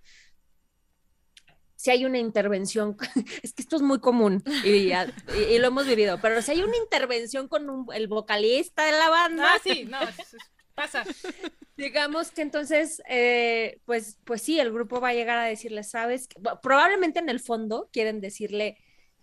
Si 1.76 1.92
hay 1.92 2.04
una 2.06 2.20
intervención, 2.20 2.98
es 3.42 3.54
que 3.54 3.62
esto 3.62 3.78
es 3.78 3.82
muy 3.82 4.00
común 4.02 4.44
y, 4.66 4.88
ya- 4.90 5.08
y- 5.38 5.54
y 5.56 5.60
lo 5.60 5.68
hemos 5.68 5.88
vivido, 5.88 6.20
pero 6.22 6.42
si 6.42 6.52
hay 6.52 6.62
una 6.64 6.76
intervención 6.76 7.48
con 7.48 7.70
un- 7.70 7.88
el 7.94 8.08
vocalista 8.08 8.84
de 8.84 8.92
la 8.92 9.10
banda, 9.10 9.46
Ah, 9.54 9.60
sí, 9.64 9.86
no, 9.86 10.02
es- 10.02 10.20
es- 10.20 10.36
pasa. 10.74 11.04
Digamos 11.78 12.32
que 12.32 12.42
entonces, 12.44 13.02
eh, 13.08 13.80
pues, 13.86 14.20
pues 14.24 14.42
sí, 14.42 14.60
el 14.60 14.72
grupo 14.72 15.02
va 15.02 15.10
a 15.10 15.14
llegar 15.14 15.38
a 15.38 15.46
decirle, 15.46 15.84
¿sabes? 15.84 16.30
Bu- 16.30 16.60
Probablemente 16.62 17.20
en 17.20 17.30
el 17.30 17.40
fondo 17.40 17.90
quieren 17.92 18.22
decirle, 18.22 18.78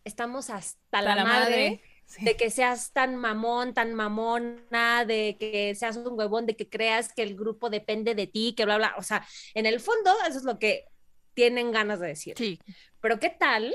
estamos 0.05 0.51
hasta 0.51 1.01
la, 1.03 1.15
madre, 1.17 1.25
madre. 1.25 1.83
Sí. 2.07 2.25
de 2.25 2.37
que 2.37 2.51
seas 2.51 2.93
tan 2.93 3.15
mamón, 3.15 3.73
tan 3.73 3.95
mamona, 3.95 5.05
de 5.07 5.37
que 5.39 5.75
seas 5.77 5.97
un 5.97 6.19
huevón, 6.19 6.47
de 6.47 6.57
que 6.57 6.69
creas 6.69 7.13
que 7.13 7.23
el 7.23 7.37
grupo 7.37 7.71
depende 7.71 8.17
de 8.17 8.27
ti, 8.27 8.55
que 8.57 8.65
bla, 8.65 8.79
bla. 8.79 8.95
O 8.99 9.03
sea, 9.05 9.25
en 9.55 9.67
el 9.67 9.79
fondo 9.79 10.13
eso 10.29 10.39
es 10.39 10.45
lo 10.45 10.59
que 10.59 10.87
tienen 11.35 11.71
ganas 11.71 12.01
de 12.01 12.09
decir. 12.09 12.35
Sí. 12.37 12.59
Pero 13.01 13.21
¿qué 13.21 13.31
tal 13.31 13.73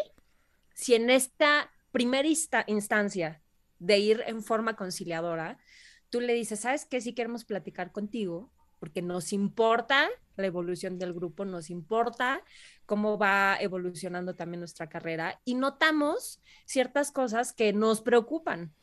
si 0.73 0.95
en 0.95 1.09
esta 1.09 1.71
primera 1.91 2.27
insta- 2.27 2.65
instancia 2.67 3.41
de 3.79 3.99
ir 3.99 4.23
en 4.27 4.43
forma 4.43 4.75
conciliadora, 4.75 5.57
tú 6.15 6.21
le 6.21 6.33
dices, 6.33 6.61
¿sabes 6.61 6.85
qué? 6.85 7.01
Si 7.01 7.11
queremos 7.11 7.43
platicar 7.43 7.91
contigo, 7.91 8.49
porque 8.79 9.01
nos 9.01 9.33
importa 9.33 10.07
la 10.37 10.45
evolución 10.45 10.97
del 10.97 11.13
grupo, 11.13 11.43
nos 11.43 11.69
importa 11.69 12.41
cómo 12.85 13.17
va 13.17 13.57
evolucionando 13.59 14.33
también 14.33 14.61
nuestra 14.61 14.87
carrera 14.87 15.41
y 15.43 15.55
notamos 15.55 16.39
ciertas 16.65 17.11
cosas 17.11 17.51
que 17.51 17.73
nos 17.73 17.99
preocupan. 17.99 18.73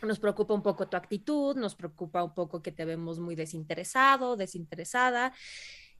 Nos 0.00 0.18
preocupa 0.18 0.54
un 0.54 0.62
poco 0.62 0.88
tu 0.88 0.96
actitud, 0.96 1.54
nos 1.54 1.74
preocupa 1.74 2.24
un 2.24 2.32
poco 2.32 2.62
que 2.62 2.72
te 2.72 2.86
vemos 2.86 3.20
muy 3.20 3.34
desinteresado, 3.34 4.36
desinteresada. 4.36 5.34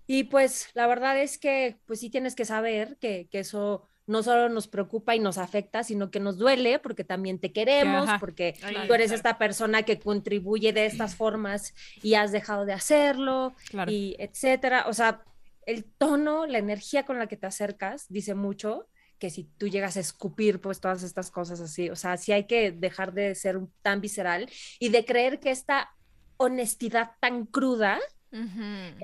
Y 0.07 0.25
pues 0.25 0.71
la 0.73 0.87
verdad 0.87 1.21
es 1.21 1.37
que 1.37 1.79
pues 1.85 2.01
sí 2.01 2.09
tienes 2.09 2.35
que 2.35 2.47
saber 2.47 2.97
que, 2.99 3.29
que 3.31 3.41
eso 3.41 3.87
no 4.11 4.25
solo 4.25 4.49
nos 4.49 4.67
preocupa 4.67 5.15
y 5.15 5.21
nos 5.21 5.39
afecta, 5.39 5.85
sino 5.85 6.11
que 6.11 6.19
nos 6.19 6.37
duele 6.37 6.81
porque 6.81 7.05
también 7.05 7.39
te 7.39 7.53
queremos, 7.53 8.09
Ajá. 8.09 8.19
porque 8.19 8.57
tú 8.61 8.93
eres 8.93 9.07
claro. 9.07 9.15
esta 9.15 9.39
persona 9.39 9.85
que 9.85 10.01
contribuye 10.01 10.73
de 10.73 10.87
estas 10.87 11.15
formas 11.15 11.75
y 12.03 12.15
has 12.15 12.33
dejado 12.33 12.65
de 12.67 12.73
hacerlo 12.73 13.55
Claro. 13.69 13.91
y 13.93 14.17
etcétera. 14.19 14.87
O 14.89 14.93
sea, 14.95 15.23
el 15.65 15.85
tono, 15.85 16.47
la 16.47 16.59
energía 16.59 17.05
con 17.05 17.21
la 17.21 17.29
que 17.29 17.37
te 17.37 17.47
acercas 17.47 18.07
dice 18.09 18.35
mucho 18.35 18.89
que 19.21 19.31
si 19.31 19.45
tú 19.45 19.69
llegas 19.69 19.97
a 19.97 20.01
escupir 20.01 20.61
pues 20.61 20.81
todas 20.81 21.05
estas 21.05 21.31
cosas 21.31 21.61
así, 21.61 21.89
o 21.89 21.95
sea, 21.95 22.17
sí 22.17 22.33
hay 22.33 22.45
que 22.49 22.73
dejar 22.73 23.13
de 23.13 23.37
ser 23.37 23.61
tan 23.83 24.01
visceral 24.01 24.51
y 24.81 24.89
de 24.89 25.05
creer 25.05 25.39
que 25.39 25.51
esta 25.53 25.91
honestidad 26.37 27.13
tan 27.21 27.47
cruda 27.47 28.01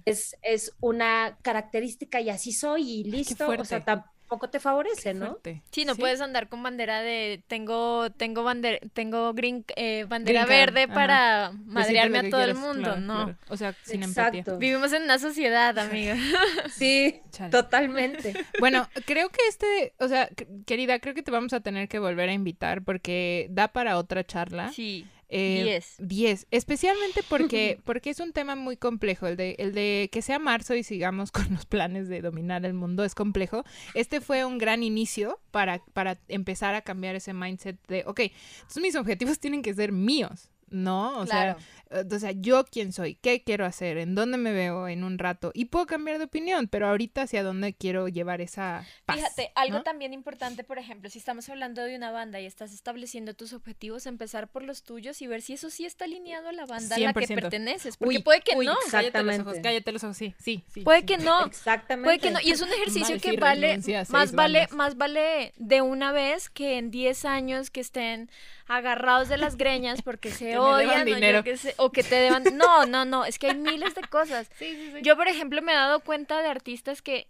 es, 0.04 0.36
es 0.42 0.72
una 0.80 1.38
característica 1.42 2.20
y 2.20 2.30
así 2.30 2.52
soy 2.52 2.90
y 2.90 3.04
listo, 3.04 3.48
o 3.48 3.64
sea, 3.64 3.84
tampoco 4.27 4.51
te 4.51 4.59
favorece, 4.59 5.14
¿no? 5.14 5.39
Sí, 5.70 5.85
no 5.85 5.95
Sí. 5.95 6.01
puedes 6.01 6.20
andar 6.20 6.49
con 6.49 6.61
bandera 6.62 7.01
de 7.01 7.43
tengo 7.47 8.11
tengo 8.11 8.43
bandera 8.43 8.79
tengo 8.93 9.33
green 9.35 9.64
eh, 9.77 10.05
bandera 10.09 10.45
Green 10.45 10.59
verde 10.59 10.83
ajá. 10.85 10.95
para 10.95 11.53
madrearme 11.64 12.18
a 12.18 12.31
todo 12.31 12.43
el 12.43 12.55
mundo, 12.57 12.83
claro, 12.83 13.01
no. 13.01 13.14
claro. 13.24 13.39
O 13.49 13.57
sea, 13.57 13.74
sin 13.85 14.03
empatía. 14.03 14.41
Exacto. 14.41 14.59
Vivimos 14.59 14.93
en 14.93 15.05
una 15.05 15.18
sociedad, 15.18 15.79
amiga. 15.79 16.16
Sí, 16.72 17.20
Chale. 17.31 17.51
totalmente. 17.51 18.35
Bueno, 18.59 18.89
creo 19.05 19.29
que 19.29 19.39
este, 19.49 19.93
o 20.01 20.09
sea, 20.09 20.29
qu- 20.31 20.64
querida, 20.64 20.99
creo 20.99 21.14
que 21.14 21.22
te 21.22 21.31
vamos 21.31 21.53
a 21.53 21.61
tener 21.61 21.89
que 21.89 21.99
volver 22.01 22.29
a 22.29 22.33
invitar 22.33 22.83
porque 22.83 23.47
da 23.51 23.68
para 23.68 23.97
otra 23.99 24.24
charla. 24.24 24.72
Sí. 24.72 25.07
Eh, 25.29 25.62
10. 25.64 25.97
10, 25.99 26.47
especialmente 26.51 27.22
porque, 27.29 27.81
porque 27.85 28.11
es 28.11 28.20
un 28.20 28.33
tema 28.33 28.55
muy 28.55 28.77
complejo, 28.77 29.27
el 29.27 29.37
de, 29.37 29.57
el 29.59 29.72
de 29.72 30.09
que 30.12 30.22
sea 30.22 30.39
marzo 30.39 30.74
y 30.74 30.83
sigamos 30.83 31.31
con 31.33 31.53
los 31.53 31.66
planes 31.66 32.09
de 32.09 32.20
dominar 32.22 32.64
el 32.64 32.74
mundo 32.74 33.05
es 33.05 33.14
complejo. 33.14 33.64
Este 33.95 34.20
fue 34.20 34.45
un 34.45 34.59
gran 34.59 34.83
inicio 34.83 35.41
para, 35.51 35.79
para 35.93 36.18
empezar 36.29 36.74
a 36.74 36.83
cambiar 36.83 37.16
ese 37.16 37.33
mindset 37.35 37.77
de, 37.89 38.05
ok, 38.07 38.20
entonces 38.20 38.83
mis 38.83 38.95
objetivos 38.97 39.39
tienen 39.41 39.62
que 39.62 39.74
ser 39.74 39.93
míos, 39.93 40.49
¿no? 40.70 41.20
O 41.20 41.24
Claro. 41.24 41.59
sea, 41.59 41.66
o 41.91 42.18
sea, 42.18 42.32
yo 42.32 42.64
quién 42.64 42.93
soy, 42.93 43.14
qué 43.14 43.43
quiero 43.45 43.64
hacer, 43.64 43.99
en 43.99 44.14
dónde 44.14 44.39
me 44.39 44.53
veo 44.53 44.89
en 44.89 45.05
un 45.05 45.18
rato 45.18 45.53
y 45.55 45.66
puedo 45.66 45.87
cambiar 45.87 46.18
de 46.18 46.24
opinión, 46.24 46.66
pero 46.68 46.89
ahorita 46.89 47.22
hacia 47.22 47.43
dónde 47.43 47.74
quiero 47.74 48.09
llevar 48.09 48.41
esa 48.41 48.84
paz. 49.05 49.16
Fíjate, 49.16 49.53
algo 49.55 49.78
¿no? 49.78 49.82
también 49.84 50.12
importante, 50.12 50.64
por 50.64 50.78
ejemplo, 50.78 51.09
si 51.11 51.18
estamos 51.18 51.49
hablando 51.49 51.82
de 51.82 51.97
una 51.97 52.11
banda 52.11 52.41
y 52.41 52.47
estás 52.47 52.72
estableciendo 52.72 53.34
tus 53.34 53.53
objetivos, 53.53 54.07
empezar 54.07 54.49
por 54.49 54.62
los 54.62 54.82
tuyos 54.82 55.22
y 55.22 55.26
ver 55.26 55.43
si 55.43 55.53
eso 55.53 55.70
sí 55.70 55.84
está 55.84 56.07
alineado 56.07 56.49
a 56.49 56.53
la 56.53 56.66
banda 56.66 56.97
a 56.97 56.99
la 56.99 57.12
que 57.12 57.26
100%. 57.26 57.34
perteneces. 57.34 57.97
Porque 57.97 58.16
Uy, 58.16 58.22
puede 58.22 58.41
que 58.41 58.57
uy, 58.57 58.66
no. 58.66 58.76
Cállate 58.91 59.22
los 59.22 59.39
ojos, 59.39 59.57
Exactamente. 59.57 59.62
cállate 59.62 59.93
los 59.93 60.05
ojos, 60.05 60.16
sí, 60.16 60.34
sí, 60.39 60.64
sí. 60.72 60.80
Puede 60.80 61.01
sí. 61.01 61.07
que 61.07 61.18
no. 61.18 61.47
Exactamente. 61.47 62.07
Puede 62.07 62.18
que 62.18 62.30
no. 62.30 62.41
Y 62.43 62.51
es 62.51 62.61
un 62.61 62.68
ejercicio 62.68 63.11
Mal 63.11 63.20
que 63.20 63.30
si 63.30 63.37
vale, 63.37 63.78
más 64.09 64.32
vale, 64.32 64.59
bandas. 64.61 64.72
más 64.72 64.97
vale 64.97 65.53
de 65.57 65.82
una 65.82 66.12
vez 66.12 66.51
que 66.51 66.78
en 66.78 66.91
10 66.91 67.24
años 67.24 67.70
que 67.70 67.80
estén 67.80 68.30
agarrados 68.68 69.28
de 69.28 69.39
las 69.39 69.57
greñas 69.57 70.03
porque 70.03 70.30
se 70.30 70.47
Que 70.57 70.59
me 70.59 70.64
deban 70.64 70.74
odian 70.74 71.03
o, 71.03 71.09
yo 71.09 71.14
dinero. 71.14 71.45
O 71.79 71.91
que 71.93 72.03
te 72.03 72.14
deban. 72.16 72.43
No, 72.55 72.87
no, 72.87 73.05
no. 73.05 73.24
Es 73.24 73.39
que 73.39 73.49
hay 73.49 73.55
miles 73.57 73.95
de 73.95 74.03
cosas. 74.03 74.49
Sí, 74.59 74.74
sí, 74.74 74.93
sí. 74.95 74.99
Yo, 75.03 75.16
por 75.16 75.29
ejemplo, 75.29 75.61
me 75.62 75.72
he 75.72 75.77
dado 75.77 76.01
cuenta 76.01 76.41
de 76.43 76.49
artistas 76.49 77.03
que 77.03 77.29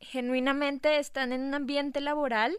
genuinamente 0.00 0.98
están 0.98 1.32
en 1.32 1.42
un 1.42 1.54
ambiente 1.54 2.00
laboral 2.00 2.56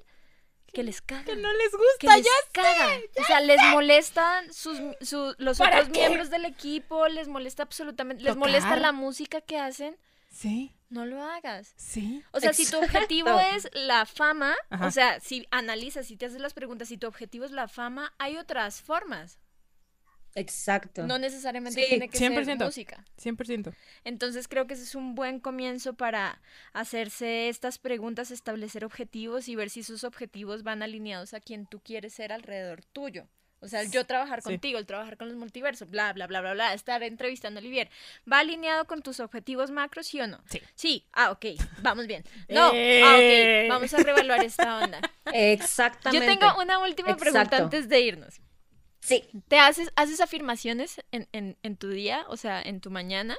que 0.74 0.84
les 0.84 1.02
caga. 1.02 1.26
que 1.26 1.36
no 1.36 1.52
les 1.52 1.72
que 1.72 1.78
gusta, 1.78 2.18
les 2.18 2.26
ya 2.26 2.32
caga. 2.54 2.98
O 3.20 3.24
sea, 3.26 3.42
les 3.42 3.62
molestan 3.72 4.54
sus, 4.54 4.80
su- 5.02 5.36
los 5.38 5.58
¿Para 5.58 5.78
otros 5.82 5.90
qué? 5.92 6.00
miembros 6.00 6.30
del 6.30 6.46
equipo, 6.46 7.08
les 7.10 7.28
molesta 7.28 7.64
absolutamente, 7.64 8.24
les 8.24 8.38
molesta 8.38 8.76
la 8.78 8.92
música 8.94 9.42
que 9.42 9.58
hacen. 9.60 9.98
Sí, 10.30 10.72
No 10.90 11.06
lo 11.06 11.22
hagas. 11.24 11.74
sí. 11.76 12.24
O 12.32 12.40
sea, 12.40 12.54
si 12.54 12.70
tu 12.72 12.78
objetivo 12.78 13.38
es 13.54 13.68
la 13.74 14.06
fama, 14.06 14.56
Ajá. 14.70 14.88
o 14.88 14.92
sea, 14.92 15.20
si 15.20 15.46
analizas, 15.52 16.08
si 16.08 16.16
te 16.16 16.28
haces 16.28 16.40
las 16.40 16.54
preguntas, 16.54 16.88
si 16.88 16.98
tu 16.98 17.06
objetivo 17.08 17.44
es 17.44 17.52
la 17.52 17.68
fama, 17.68 18.14
hay 18.18 18.38
otras 18.38 18.82
formas. 18.82 19.40
Exacto. 20.36 21.06
No 21.06 21.18
necesariamente 21.18 21.82
Sí, 21.82 21.88
tiene 21.90 22.10
que 22.10 22.18
ser 22.18 22.32
100%. 22.32 22.64
música. 22.66 23.06
100%. 23.18 23.74
Entonces 24.04 24.48
creo 24.48 24.68
que 24.68 24.76
ese 24.76 24.84
es 24.84 24.96
un 24.96 25.14
buen 25.16 25.40
comienzo 25.40 25.94
para 25.94 26.42
hacerse 26.74 27.50
estas 27.50 27.78
preguntas, 27.78 28.32
establecer 28.32 28.86
objetivos 28.86 29.48
y 29.48 29.56
ver 29.56 29.70
si 29.70 29.82
esos 29.82 30.04
objetivos 30.04 30.64
van 30.64 30.84
alineados 30.84 31.34
a 31.34 31.40
quien 31.42 31.66
tú 31.66 31.80
quieres 31.82 32.14
ser 32.14 32.32
alrededor 32.32 32.84
tuyo. 32.86 33.28
O 33.64 33.68
sea, 33.68 33.82
el 33.82 33.92
yo 33.92 34.06
trabajar 34.08 34.42
Sí. 34.42 34.46
contigo, 34.50 34.80
el 34.80 34.88
trabajar 34.88 35.18
con 35.18 35.28
los 35.28 35.38
multiversos, 35.38 35.88
bla, 35.88 36.12
bla, 36.14 36.26
bla, 36.26 36.42
bla, 36.42 36.54
bla, 36.54 36.74
estar 36.74 37.04
entrevistando 37.04 37.60
a 37.60 37.62
Olivier. 37.62 37.92
¿Va 38.32 38.40
alineado 38.40 38.86
con 38.86 39.04
tus 39.04 39.20
objetivos 39.20 39.70
macros, 39.70 40.08
sí 40.08 40.20
o 40.20 40.26
no? 40.26 40.42
Sí. 40.50 40.60
Sí. 40.74 41.06
Ah, 41.14 41.30
ok. 41.30 41.46
Vamos 41.84 42.08
bien. 42.08 42.24
No. 42.50 42.72
Eh. 42.74 43.04
Ah, 43.04 43.68
ok. 43.68 43.70
Vamos 43.70 43.94
a 43.94 43.98
reevaluar 43.98 44.44
esta 44.44 44.80
onda. 44.80 45.00
Exactamente. 45.34 46.26
Yo 46.26 46.40
tengo 46.40 46.60
una 46.60 46.80
última 46.80 47.16
pregunta 47.18 47.58
antes 47.58 47.88
de 47.88 48.00
irnos. 48.02 48.42
Sí. 49.02 49.24
¿Te 49.48 49.58
haces, 49.60 49.92
haces 49.96 50.22
afirmaciones 50.22 51.02
en, 51.12 51.28
en, 51.34 51.58
en 51.64 51.76
tu 51.76 51.90
día? 51.90 52.26
O 52.30 52.38
sea, 52.38 52.62
en 52.62 52.80
tu 52.82 52.90
mañana. 52.92 53.38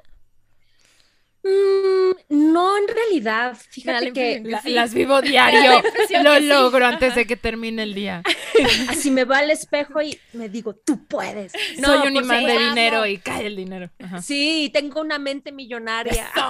Mm, 1.45 2.13
no, 2.53 2.79
en 2.79 2.87
realidad, 2.87 3.53
la 3.53 3.55
fíjate 3.57 4.13
que 4.13 4.33
impresión. 4.35 4.51
La- 4.53 4.63
Sí. 4.63 4.71
Las 4.71 4.95
vivo 4.95 5.21
diario. 5.23 5.83
Lo 6.23 6.37
sí. 6.37 6.47
logro 6.47 6.87
antes 6.87 7.17
de 7.17 7.27
que 7.27 7.37
termine 7.37 7.83
el 7.83 7.95
día. 7.95 8.23
así 8.89 9.11
me 9.11 9.25
va 9.25 9.39
al 9.39 9.51
espejo 9.51 10.01
y 10.03 10.19
me 10.35 10.49
digo, 10.49 10.75
tú 10.77 11.05
puedes. 11.07 11.53
No, 11.79 11.89
Soy 11.89 12.07
un 12.09 12.17
imán 12.17 12.45
de 12.45 12.59
dinero 12.59 13.07
y 13.07 13.19
cae 13.19 13.47
el 13.47 13.57
dinero. 13.57 13.91
Ajá. 13.99 14.23
Sí, 14.23 14.71
tengo 14.73 15.01
una 15.01 15.19
mente 15.19 15.51
millonaria. 15.53 16.31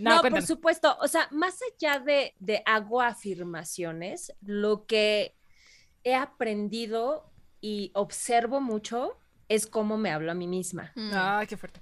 No, 0.00 0.22
No, 0.22 0.30
por 0.30 0.42
supuesto. 0.42 0.96
O 1.00 1.08
sea, 1.08 1.26
más 1.32 1.58
allá 1.74 1.98
de, 1.98 2.34
de 2.38 2.62
hago 2.66 3.02
afirmaciones, 3.02 4.32
lo 4.42 4.86
que 4.86 5.34
he 6.04 6.14
aprendido 6.14 7.30
y 7.60 7.90
observo 7.94 8.60
mucho 8.60 9.18
es 9.48 9.66
cómo 9.66 9.96
me 9.96 10.10
hablo 10.10 10.30
a 10.30 10.34
mí 10.34 10.46
misma. 10.46 10.92
Ay, 11.12 11.46
qué 11.46 11.56
fuerte. 11.56 11.80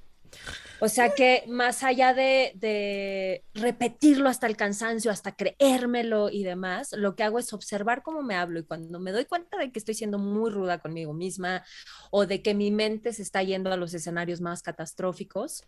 O 0.80 0.88
sea 0.88 1.14
que 1.14 1.44
más 1.48 1.82
allá 1.82 2.12
de, 2.12 2.52
de 2.56 3.44
repetirlo 3.54 4.28
hasta 4.28 4.46
el 4.46 4.56
cansancio, 4.56 5.10
hasta 5.10 5.34
creérmelo 5.34 6.28
y 6.28 6.44
demás, 6.44 6.92
lo 6.92 7.16
que 7.16 7.22
hago 7.22 7.38
es 7.38 7.52
observar 7.52 8.02
cómo 8.02 8.22
me 8.22 8.34
hablo 8.34 8.58
y 8.58 8.64
cuando 8.64 9.00
me 9.00 9.12
doy 9.12 9.24
cuenta 9.24 9.56
de 9.56 9.72
que 9.72 9.78
estoy 9.78 9.94
siendo 9.94 10.18
muy 10.18 10.50
ruda 10.50 10.78
conmigo 10.78 11.14
misma 11.14 11.64
o 12.10 12.26
de 12.26 12.42
que 12.42 12.54
mi 12.54 12.70
mente 12.70 13.12
se 13.14 13.22
está 13.22 13.42
yendo 13.42 13.72
a 13.72 13.76
los 13.76 13.94
escenarios 13.94 14.42
más 14.42 14.62
catastróficos, 14.62 15.64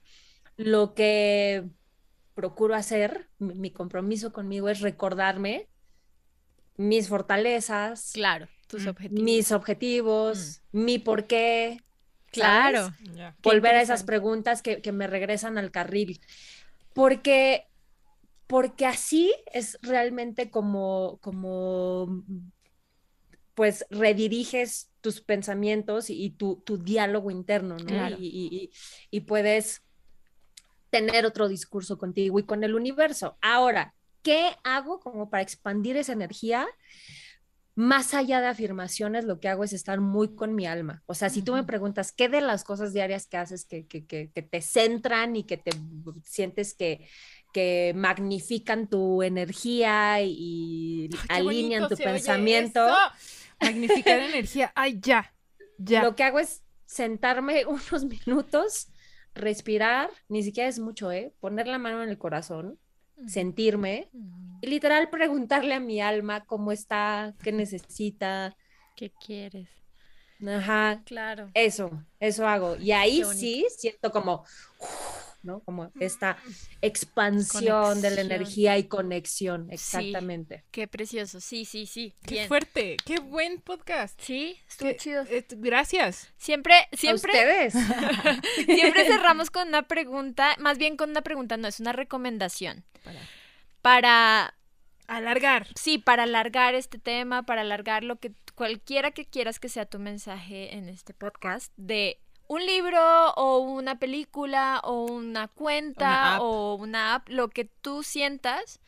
lo 0.56 0.94
que 0.94 1.64
procuro 2.34 2.74
hacer, 2.74 3.28
mi, 3.38 3.54
mi 3.54 3.70
compromiso 3.70 4.32
conmigo 4.32 4.68
es 4.68 4.80
recordarme 4.80 5.68
mis 6.78 7.08
fortalezas, 7.08 8.12
Claro, 8.14 8.48
tus 8.66 8.84
Mm. 8.86 8.88
objetivos. 8.88 9.22
mis 9.24 9.52
objetivos, 9.52 10.62
mi 10.72 10.98
por 10.98 11.26
qué. 11.26 11.82
Claro. 12.30 12.90
Volver 13.42 13.74
a 13.74 13.82
esas 13.82 14.02
preguntas 14.04 14.62
que, 14.62 14.80
que 14.82 14.92
me 14.92 15.06
regresan 15.06 15.58
al 15.58 15.70
carril. 15.70 16.20
Porque, 16.94 17.66
porque 18.46 18.86
así 18.86 19.34
es 19.52 19.78
realmente 19.82 20.50
como, 20.50 21.18
como, 21.22 22.22
pues, 23.54 23.84
rediriges 23.90 24.90
tus 25.00 25.20
pensamientos 25.20 26.10
y, 26.10 26.22
y 26.22 26.30
tu, 26.30 26.56
tu 26.64 26.78
diálogo 26.78 27.30
interno, 27.30 27.76
¿no? 27.76 27.84
Claro. 27.86 28.16
Y- 28.20 28.70
y 29.10 29.20
puedes 29.20 29.82
tener 30.90 31.26
otro 31.26 31.48
discurso 31.48 31.98
contigo 31.98 32.38
y 32.38 32.44
con 32.44 32.62
el 32.64 32.74
universo. 32.74 33.36
Ahora, 33.40 33.94
¿qué 34.22 34.56
hago 34.64 35.00
como 35.00 35.30
para 35.30 35.42
expandir 35.42 35.96
esa 35.96 36.12
energía? 36.12 36.66
Más 37.74 38.12
allá 38.12 38.40
de 38.40 38.48
afirmaciones, 38.48 39.24
lo 39.24 39.38
que 39.38 39.48
hago 39.48 39.62
es 39.62 39.72
estar 39.72 40.00
muy 40.00 40.34
con 40.34 40.54
mi 40.54 40.66
alma. 40.66 41.02
O 41.06 41.14
sea, 41.14 41.30
si 41.30 41.42
tú 41.42 41.52
me 41.52 41.62
preguntas 41.62 42.10
qué 42.10 42.28
de 42.28 42.40
las 42.40 42.64
cosas 42.64 42.92
diarias 42.92 43.28
que 43.28 43.36
haces 43.36 43.64
que, 43.64 43.86
que, 43.86 44.04
que, 44.04 44.30
que 44.32 44.42
te 44.42 44.62
centran 44.62 45.36
y 45.36 45.44
que 45.44 45.58
te 45.58 45.70
sientes 46.24 46.74
que, 46.74 47.06
que 47.52 47.92
magnifican 47.94 48.88
tu 48.88 49.22
energía 49.22 50.20
y 50.22 51.08
Ay, 51.28 51.40
alinean 51.40 51.88
tu 51.88 51.96
pensamiento. 51.96 52.86
Magnificar 53.60 54.20
energía. 54.20 54.72
Ay, 54.74 54.98
ya. 55.00 55.32
Ya. 55.78 56.02
lo 56.02 56.16
que 56.16 56.24
hago 56.24 56.40
es 56.40 56.62
sentarme 56.86 57.64
unos 57.66 58.04
minutos, 58.04 58.88
respirar, 59.34 60.10
ni 60.28 60.42
siquiera 60.42 60.68
es 60.68 60.78
mucho, 60.78 61.12
¿eh? 61.12 61.32
Poner 61.40 61.66
la 61.68 61.78
mano 61.78 62.02
en 62.02 62.08
el 62.08 62.18
corazón, 62.18 62.78
sentirme 63.26 64.08
y 64.60 64.66
literal 64.66 65.10
preguntarle 65.10 65.74
a 65.74 65.80
mi 65.80 66.00
alma 66.00 66.44
cómo 66.44 66.72
está, 66.72 67.34
qué 67.42 67.52
necesita. 67.52 68.56
¿Qué 68.96 69.12
quieres? 69.24 69.68
Ajá, 70.46 71.02
Claro. 71.04 71.50
eso, 71.54 71.90
eso 72.20 72.46
hago. 72.46 72.76
Y 72.76 72.92
ahí 72.92 73.24
sí 73.34 73.66
siento 73.76 74.10
como, 74.10 74.44
¿no? 75.42 75.60
Como 75.60 75.90
esta 76.00 76.36
expansión 76.82 78.00
de 78.02 78.10
la 78.10 78.20
energía 78.22 78.76
y 78.78 78.84
conexión, 78.84 79.68
exactamente. 79.70 80.64
Qué 80.70 80.88
precioso. 80.88 81.40
Sí, 81.40 81.64
sí, 81.64 81.86
sí. 81.86 82.14
Qué 82.26 82.34
Bien. 82.34 82.48
fuerte. 82.48 82.96
Qué 83.04 83.20
buen 83.20 83.60
podcast. 83.60 84.20
Sí, 84.20 84.58
estuvo 84.68 84.90
Qué- 84.90 84.96
chido. 84.96 85.24
eh, 85.30 85.46
gracias. 85.50 86.32
Siempre, 86.36 86.74
¿A 86.74 86.96
siempre, 86.96 87.32
ustedes? 87.32 87.74
siempre 88.66 89.04
cerramos 89.06 89.50
con 89.50 89.68
una 89.68 89.82
pregunta, 89.86 90.56
más 90.58 90.78
bien 90.78 90.96
con 90.96 91.10
una 91.10 91.22
pregunta, 91.22 91.56
no, 91.56 91.68
es 91.68 91.80
una 91.80 91.92
recomendación. 91.92 92.84
Para 93.02 93.20
Para, 93.82 94.54
alargar. 95.06 95.66
sí, 95.76 95.98
para 95.98 96.24
alargar 96.24 96.74
este 96.74 96.98
tema, 96.98 97.44
para 97.44 97.62
alargar 97.62 98.04
lo 98.04 98.16
que 98.16 98.32
cualquiera 98.54 99.12
que 99.12 99.24
quieras 99.24 99.60
que 99.60 99.68
sea 99.68 99.86
tu 99.86 99.98
mensaje 99.98 100.76
en 100.76 100.88
este 100.88 101.14
podcast 101.14 101.72
de 101.76 102.20
un 102.48 102.66
libro 102.66 103.30
o 103.34 103.58
una 103.58 103.98
película 103.98 104.80
o 104.82 105.04
una 105.04 105.48
cuenta 105.48 106.38
Una 106.38 106.40
o 106.40 106.74
una 106.74 107.14
app, 107.14 107.28
lo 107.28 107.48
que 107.48 107.66
tú 107.66 108.02
sientas 108.02 108.80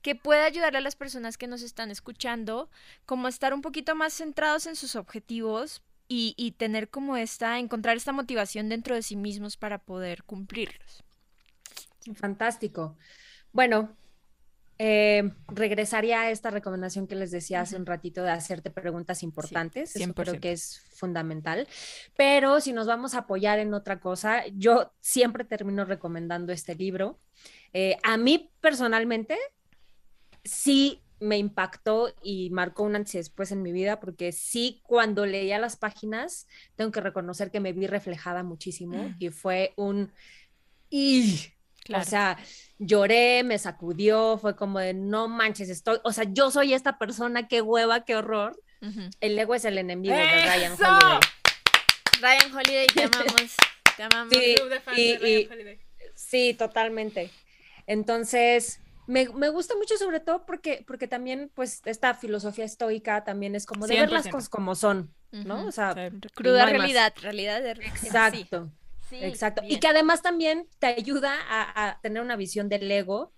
que 0.00 0.16
pueda 0.16 0.44
ayudarle 0.46 0.78
a 0.78 0.82
las 0.82 0.96
personas 0.96 1.38
que 1.38 1.46
nos 1.46 1.62
están 1.62 1.90
escuchando 1.90 2.68
como 3.06 3.26
a 3.26 3.30
estar 3.30 3.54
un 3.54 3.62
poquito 3.62 3.94
más 3.94 4.14
centrados 4.14 4.66
en 4.66 4.74
sus 4.74 4.96
objetivos 4.96 5.82
y, 6.08 6.34
y 6.36 6.52
tener 6.52 6.88
como 6.88 7.16
esta, 7.16 7.58
encontrar 7.58 7.96
esta 7.96 8.12
motivación 8.12 8.68
dentro 8.68 8.96
de 8.96 9.02
sí 9.02 9.14
mismos 9.14 9.56
para 9.56 9.78
poder 9.78 10.24
cumplirlos. 10.24 11.04
Fantástico. 12.14 12.96
Bueno, 13.52 13.96
eh, 14.78 15.32
regresaría 15.48 16.22
a 16.22 16.30
esta 16.30 16.50
recomendación 16.50 17.06
que 17.06 17.14
les 17.14 17.30
decía 17.30 17.60
hace 17.60 17.76
un 17.76 17.86
ratito 17.86 18.22
de 18.22 18.30
hacerte 18.30 18.70
preguntas 18.70 19.22
importantes. 19.22 19.94
Eso 19.94 20.14
creo 20.14 20.34
100%. 20.34 20.40
que 20.40 20.52
es 20.52 20.80
fundamental. 20.94 21.68
Pero 22.16 22.60
si 22.60 22.72
nos 22.72 22.86
vamos 22.86 23.14
a 23.14 23.18
apoyar 23.20 23.58
en 23.58 23.74
otra 23.74 24.00
cosa, 24.00 24.46
yo 24.54 24.92
siempre 25.00 25.44
termino 25.44 25.84
recomendando 25.84 26.52
este 26.52 26.74
libro. 26.74 27.20
Eh, 27.72 27.96
a 28.02 28.16
mí 28.16 28.50
personalmente, 28.60 29.38
sí 30.44 31.02
me 31.20 31.38
impactó 31.38 32.12
y 32.22 32.50
marcó 32.50 32.82
un 32.82 32.96
antes 32.96 33.14
y 33.14 33.18
después 33.18 33.52
en 33.52 33.62
mi 33.62 33.70
vida, 33.70 34.00
porque 34.00 34.32
sí, 34.32 34.80
cuando 34.84 35.24
leía 35.24 35.58
las 35.60 35.76
páginas, 35.76 36.48
tengo 36.74 36.90
que 36.90 37.00
reconocer 37.00 37.52
que 37.52 37.60
me 37.60 37.72
vi 37.72 37.86
reflejada 37.86 38.42
muchísimo 38.42 38.96
Mm. 38.96 39.16
y 39.20 39.28
fue 39.30 39.72
un... 39.76 40.12
Y, 40.90 41.52
O 41.94 42.04
sea, 42.04 42.38
lloré, 42.78 43.42
me 43.42 43.58
sacudió, 43.58 44.38
fue 44.38 44.54
como 44.56 44.78
de, 44.78 44.94
no 44.94 45.28
manches, 45.28 45.68
estoy, 45.68 45.98
o 46.04 46.12
sea, 46.12 46.24
yo 46.28 46.50
soy 46.50 46.74
esta 46.74 46.98
persona, 46.98 47.48
qué 47.48 47.60
hueva, 47.62 48.04
qué 48.04 48.16
horror. 48.16 48.60
El 49.20 49.38
ego 49.38 49.54
es 49.54 49.64
el 49.64 49.78
enemigo 49.78 50.14
de 50.14 50.22
Ryan. 50.24 50.72
Holiday. 50.72 51.20
Ryan 52.20 52.56
Holiday, 52.56 52.86
te 52.88 53.02
amamos. 53.04 53.56
Te 53.96 54.02
amamos. 54.04 54.32
Sí, 54.34 54.54
Club 54.56 54.68
de 54.70 54.80
fans 54.80 54.98
y- 54.98 55.12
de 55.12 55.18
Ryan 55.18 55.40
y- 55.40 55.46
Holiday. 55.52 55.80
Sí, 56.14 56.54
totalmente. 56.54 57.30
Entonces, 57.86 58.80
me, 59.06 59.28
me 59.30 59.48
gusta 59.50 59.74
mucho 59.76 59.96
sobre 59.98 60.20
todo 60.20 60.46
porque, 60.46 60.84
porque 60.86 61.06
también, 61.08 61.50
pues, 61.54 61.82
esta 61.84 62.14
filosofía 62.14 62.64
estoica 62.64 63.24
también 63.24 63.54
es 63.54 63.66
como 63.66 63.86
de 63.86 63.96
ver 64.00 64.10
las 64.10 64.24
100%. 64.26 64.30
cosas 64.30 64.48
como 64.48 64.74
son, 64.74 65.14
¿no? 65.30 65.66
O 65.66 65.72
sea. 65.72 65.94
Cruda 66.34 66.64
no 66.66 66.70
realidad, 66.72 67.12
realidad 67.20 67.60
de 67.62 67.72
exacto, 67.72 68.70
Sí, 68.70 68.70
exacto. 69.20 69.62
Y 69.68 69.78
que 69.78 69.88
además 69.88 70.22
también 70.22 70.66
te 70.78 70.86
ayuda 70.88 71.34
a, 71.48 71.88
a 71.90 72.00
tener 72.00 72.22
una 72.22 72.36
visión 72.36 72.68
del 72.68 72.90
ego 72.90 73.32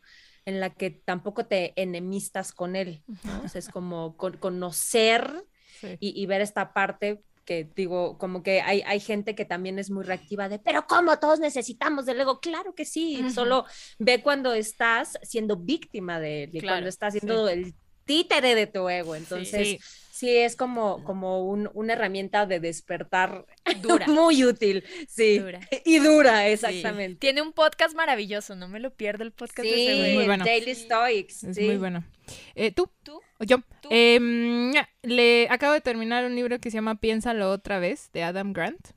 en 0.47 0.61
la 0.61 0.71
que 0.71 0.91
tampoco 0.91 1.47
te 1.47 1.73
enemistas 1.81 2.53
con 2.53 2.77
él, 2.77 3.03
¿no? 3.25 3.43
O 3.45 3.49
sea, 3.49 3.59
es 3.59 3.69
como 3.69 4.17
con- 4.17 4.37
conocer 4.39 5.45
Sí. 5.81 5.97
y, 6.01 6.23
y 6.23 6.27
ver 6.27 6.41
esta 6.41 6.73
parte 6.73 7.23
que 7.45 7.69
digo, 7.75 8.17
como 8.17 8.43
que 8.43 8.63
hay, 8.63 8.83
hay 8.87 9.01
gente 9.01 9.35
que 9.35 9.45
también 9.45 9.79
es 9.79 9.91
muy 9.91 10.05
reactiva 10.05 10.49
de, 10.49 10.59
pero 10.59 10.87
¿cómo 10.87 11.19
todos 11.19 11.41
necesitamos 11.41 12.07
del 12.07 12.21
ego? 12.21 12.41
Claro 12.41 12.75
que 12.75 12.85
sí, 12.87 13.23
solo 13.35 13.67
ve 13.99 14.23
cuando 14.23 14.55
estás 14.55 15.19
siendo 15.23 15.57
víctima 15.57 16.21
de 16.21 16.45
él 16.45 16.51
y 16.55 16.61
Claro, 16.61 16.75
cuando 16.77 16.89
estás 16.89 17.13
siendo 17.15 17.49
el 17.49 17.75
títere 18.05 18.55
de 18.55 18.67
tu 18.67 18.89
ego. 18.89 19.15
Entonces, 19.15 19.69
Sí. 19.69 19.79
sí, 19.79 19.85
es 20.23 20.55
como, 20.57 21.03
como 21.05 21.45
un- 21.45 21.71
una 21.75 21.95
herramienta 21.95 22.47
de 22.47 22.61
despertar 22.61 23.47
Dura. 23.83 24.07
muy 24.09 24.45
útil, 24.45 24.85
sí. 25.09 25.39
Dura. 25.39 25.61
Y 25.85 25.99
dura, 25.99 26.43
Sí. 26.45 26.53
exactamente. 26.53 27.19
Tiene 27.19 27.43
un 27.43 27.53
podcast 27.53 27.95
maravilloso, 27.97 28.55
no 28.55 28.69
me 28.69 28.79
lo 28.81 28.91
pierdo 28.95 29.25
el 29.25 29.33
podcast 29.33 29.69
de 29.69 29.75
Sí, 29.75 29.87
ese 29.87 29.99
güey. 30.01 30.15
muy 30.17 30.27
bueno. 30.27 30.45
Daily 30.45 30.75
Stoics. 30.75 31.45
Es 31.45 31.57
sí. 31.57 31.65
muy 31.65 31.77
bueno. 31.77 32.05
Eh, 32.55 32.71
¿Tú? 32.71 32.89
¿Tú? 33.03 33.21
¿O 33.39 33.45
yo? 33.45 33.59
¿Tú? 33.83 33.89
Em, 33.91 34.73
le 35.03 35.47
acabo 35.51 35.73
de 35.75 35.81
terminar 35.81 36.25
un 36.25 36.35
libro 36.35 36.59
que 36.59 36.71
se 36.71 36.77
llama 36.77 36.95
Piénsalo 36.95 37.51
otra 37.51 37.79
vez, 37.79 38.11
de 38.13 38.23
Adam 38.23 38.53
Grant, 38.53 38.89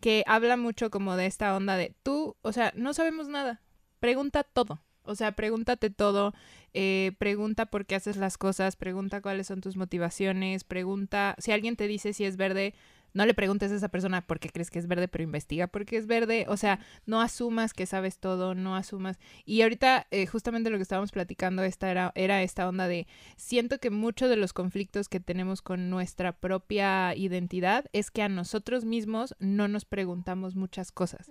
que 0.00 0.22
habla 0.26 0.56
mucho 0.56 0.90
como 0.90 1.16
de 1.16 1.26
esta 1.26 1.54
onda 1.54 1.76
de 1.76 1.92
tú, 2.02 2.36
o 2.40 2.52
sea, 2.52 2.72
no 2.74 2.94
sabemos 2.94 3.28
nada, 3.28 3.60
pregunta 4.00 4.42
todo. 4.44 4.80
O 5.04 5.14
sea, 5.14 5.32
pregúntate 5.32 5.90
todo, 5.90 6.32
eh, 6.74 7.12
pregunta 7.18 7.66
por 7.66 7.86
qué 7.86 7.96
haces 7.96 8.16
las 8.16 8.38
cosas, 8.38 8.76
pregunta 8.76 9.20
cuáles 9.20 9.48
son 9.48 9.60
tus 9.60 9.76
motivaciones, 9.76 10.64
pregunta, 10.64 11.34
si 11.38 11.52
alguien 11.52 11.76
te 11.76 11.88
dice 11.88 12.12
si 12.12 12.24
es 12.24 12.36
verde, 12.36 12.74
no 13.14 13.26
le 13.26 13.34
preguntes 13.34 13.70
a 13.72 13.76
esa 13.76 13.88
persona 13.88 14.26
por 14.26 14.40
qué 14.40 14.48
crees 14.48 14.70
que 14.70 14.78
es 14.78 14.86
verde, 14.86 15.08
pero 15.08 15.24
investiga 15.24 15.66
por 15.66 15.84
qué 15.84 15.96
es 15.96 16.06
verde. 16.06 16.46
O 16.48 16.56
sea, 16.56 16.80
no 17.06 17.20
asumas 17.20 17.74
que 17.74 17.86
sabes 17.86 18.18
todo, 18.18 18.54
no 18.54 18.76
asumas. 18.76 19.18
Y 19.44 19.62
ahorita, 19.62 20.06
eh, 20.10 20.26
justamente 20.26 20.70
lo 20.70 20.76
que 20.76 20.82
estábamos 20.82 21.12
platicando, 21.12 21.62
esta 21.62 21.90
era, 21.90 22.12
era 22.14 22.42
esta 22.42 22.68
onda 22.68 22.88
de, 22.88 23.06
siento 23.36 23.78
que 23.78 23.90
muchos 23.90 24.30
de 24.30 24.36
los 24.36 24.52
conflictos 24.52 25.08
que 25.08 25.20
tenemos 25.20 25.62
con 25.62 25.90
nuestra 25.90 26.32
propia 26.32 27.14
identidad 27.14 27.86
es 27.92 28.10
que 28.10 28.22
a 28.22 28.28
nosotros 28.28 28.84
mismos 28.84 29.34
no 29.38 29.68
nos 29.68 29.84
preguntamos 29.84 30.56
muchas 30.56 30.92
cosas. 30.92 31.30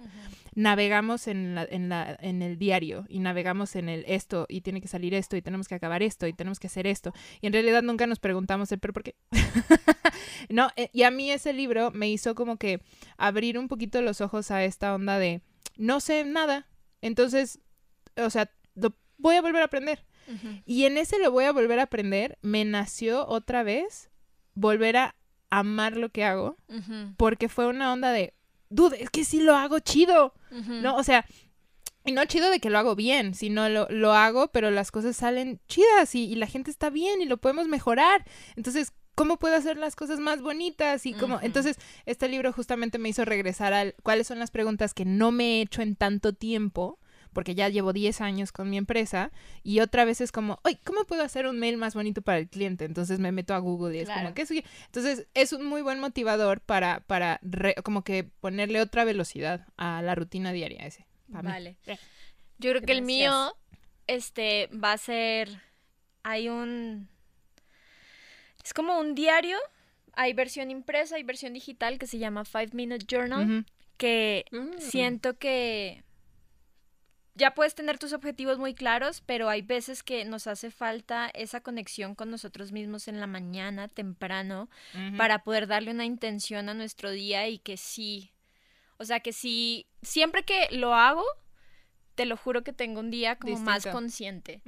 Navegamos 0.53 1.27
en, 1.27 1.55
la, 1.55 1.63
en, 1.63 1.89
la, 1.89 2.17
en 2.19 2.41
el 2.41 2.57
diario 2.57 3.05
y 3.09 3.19
navegamos 3.19 3.75
en 3.75 3.89
el 3.89 4.03
esto 4.07 4.45
y 4.49 4.61
tiene 4.61 4.82
que 4.82 4.88
salir 4.88 5.13
esto 5.13 5.36
y 5.36 5.41
tenemos 5.41 5.67
que 5.67 5.75
acabar 5.75 6.03
esto 6.03 6.27
y 6.27 6.34
tenemos 6.34 6.59
que 6.59 6.67
hacer 6.67 6.88
esto. 6.88 7.13
Y 7.41 7.47
en 7.47 7.53
realidad 7.53 7.82
nunca 7.82 8.07
nos 8.07 8.19
preguntamos 8.19 8.71
el 8.71 8.79
pero 8.79 8.93
por 8.93 9.03
qué. 9.03 9.15
no, 10.49 10.69
eh, 10.75 10.89
y 10.93 11.03
a 11.03 11.11
mí 11.11 11.32
ese 11.32 11.53
libro 11.53 11.70
me 11.91 12.09
hizo 12.09 12.36
como 12.36 12.57
que 12.57 12.82
abrir 13.17 13.57
un 13.57 13.67
poquito 13.67 14.01
los 14.01 14.22
ojos 14.22 14.51
a 14.51 14.63
esta 14.63 14.93
onda 14.93 15.17
de 15.17 15.41
no 15.78 15.99
sé 15.99 16.24
nada. 16.26 16.67
Entonces, 17.01 17.59
o 18.17 18.30
sea, 18.30 18.51
lo 18.76 18.93
voy 19.17 19.36
a 19.36 19.41
volver 19.41 19.61
a 19.61 19.65
aprender. 19.65 20.05
Y 20.65 20.86
en 20.86 20.97
ese 20.97 21.19
lo 21.19 21.32
voy 21.32 21.45
a 21.45 21.51
volver 21.51 21.80
a 21.80 21.84
aprender, 21.84 22.38
me 22.41 22.63
nació 22.63 23.28
otra 23.28 23.63
vez 23.63 24.09
volver 24.53 24.95
a 24.97 25.15
amar 25.49 25.97
lo 25.97 26.09
que 26.09 26.24
hago, 26.24 26.55
porque 27.17 27.49
fue 27.49 27.67
una 27.67 27.91
onda 27.91 28.11
de, 28.11 28.34
dude, 28.69 29.03
es 29.03 29.09
que 29.09 29.26
sí 29.26 29.41
lo 29.41 29.55
hago 29.55 29.80
chido. 29.80 30.34
¿no? 30.51 30.95
O 30.95 31.03
sea, 31.03 31.26
y 32.05 32.13
no 32.13 32.24
chido 32.26 32.49
de 32.49 32.59
que 32.59 32.69
lo 32.69 32.80
hago 32.80 32.95
bien, 32.95 33.34
sino 33.34 33.67
lo, 33.67 33.88
lo 33.89 34.13
hago, 34.13 34.51
pero 34.51 34.72
las 34.72 34.91
cosas 34.91 35.17
salen 35.17 35.59
chidas 35.67 36.15
y, 36.15 36.26
y 36.26 36.36
la 36.36 36.47
gente 36.47 36.72
está 36.72 36.89
bien 36.89 37.22
y 37.22 37.26
lo 37.26 37.38
podemos 37.38 37.67
mejorar. 37.67 38.26
Entonces, 38.55 38.93
¿cómo 39.22 39.38
puedo 39.38 39.55
hacer 39.55 39.78
las 39.78 39.95
cosas 39.95 40.19
más 40.19 40.41
bonitas? 40.41 41.05
Y 41.05 41.13
cómo... 41.13 41.39
Entonces, 41.41 41.78
este 42.07 42.28
libro 42.28 42.51
justamente 42.51 42.97
me 42.97 43.09
hizo 43.09 43.24
regresar 43.24 43.72
al 43.74 43.93
cuáles 44.01 44.26
son 44.26 44.39
las 44.39 44.49
preguntas 44.49 44.93
que 44.95 45.05
no 45.05 45.32
me 45.32 45.43
he 45.57 45.61
hecho 45.61 45.82
en 45.84 45.95
tanto 45.95 46.34
tiempo 46.34 46.97
porque 47.34 47.53
ya 47.55 47.69
llevo 47.69 47.93
10 47.93 48.19
años 48.19 48.51
con 48.51 48.69
mi 48.69 48.78
empresa 48.78 49.32
y 49.63 49.80
otra 49.80 50.03
vez 50.05 50.19
es 50.22 50.32
como, 50.32 50.59
oye, 50.63 50.80
¿cómo 50.84 51.05
puedo 51.05 51.24
hacer 51.24 51.45
un 51.45 51.59
mail 51.59 51.78
más 51.78 51.93
bonito 51.93 52.22
para 52.22 52.39
el 52.39 52.49
cliente? 52.49 52.84
Entonces 52.86 53.19
me 53.19 53.32
meto 53.32 53.53
a 53.53 53.59
Google 53.59 53.95
y 53.95 53.99
es 53.99 54.05
Claro. 54.05 54.22
como, 54.24 54.34
¿qué 54.34 54.45
soy? 54.47 54.65
Entonces 54.88 55.28
es 55.36 55.53
un 55.53 55.65
muy 55.65 55.82
buen 55.82 55.99
motivador 55.99 56.59
para, 56.59 57.01
para 57.01 57.39
re- 57.43 57.76
como 57.84 58.03
que 58.03 58.24
ponerle 58.26 58.82
otra 58.82 59.03
velocidad 59.05 59.67
a 59.78 60.01
la 60.01 60.15
rutina 60.15 60.51
diaria 60.51 60.86
ese. 60.86 61.05
mí. 61.28 61.36
Vale. 61.43 61.78
Yo 62.57 62.72
creo 62.72 62.82
que 62.82 62.91
el 62.91 63.01
mío, 63.03 63.55
este, 64.07 64.67
va 64.67 64.91
a 64.93 64.97
ser, 64.97 65.61
hay 66.24 66.49
un, 66.49 67.07
es 68.64 68.74
como 68.74 68.99
un 68.99 69.16
diario, 69.16 69.57
hay 70.14 70.34
versión 70.34 70.72
impresa, 70.72 71.16
hay 71.16 71.24
versión 71.24 71.53
digital 71.53 71.97
que 71.99 72.07
se 72.07 72.18
llama 72.18 72.45
Five 72.45 72.70
Minute 72.74 73.05
Journal, 73.07 73.66
que 73.97 74.45
Mm. 74.51 74.78
siento 74.80 75.38
que 75.38 76.03
ya 77.34 77.53
puedes 77.53 77.76
tener 77.76 77.97
tus 77.97 78.12
objetivos 78.14 78.57
muy 78.59 78.74
claros, 78.74 79.22
pero 79.26 79.47
hay 79.49 79.62
veces 79.62 80.03
que 80.03 80.26
nos 80.26 80.47
hace 80.47 80.70
falta 80.70 81.30
esa 81.34 81.62
conexión 81.62 82.14
con 82.14 82.30
nosotros 82.30 82.72
mismos 82.72 83.07
en 83.07 83.20
la 83.20 83.28
mañana, 83.28 83.88
temprano, 83.88 84.70
para 85.18 85.43
poder 85.43 85.68
darle 85.68 85.91
una 85.91 86.05
intención 86.05 86.68
a 86.68 86.74
nuestro 86.74 87.09
día 87.09 87.47
y 87.47 87.57
que 87.57 87.78
sí, 87.78 88.32
o 88.97 89.05
sea, 89.05 89.22
que 89.22 89.32
sí, 89.34 89.88
siempre 90.01 90.43
que 90.43 90.68
lo 90.72 90.93
hago, 90.93 91.24
te 92.16 92.26
lo 92.26 92.36
juro 92.36 92.64
que 92.64 92.74
tengo 92.74 92.99
un 92.99 93.09
día 93.12 93.38
como 93.38 93.53
más 93.66 93.84
consciente. 93.93 94.62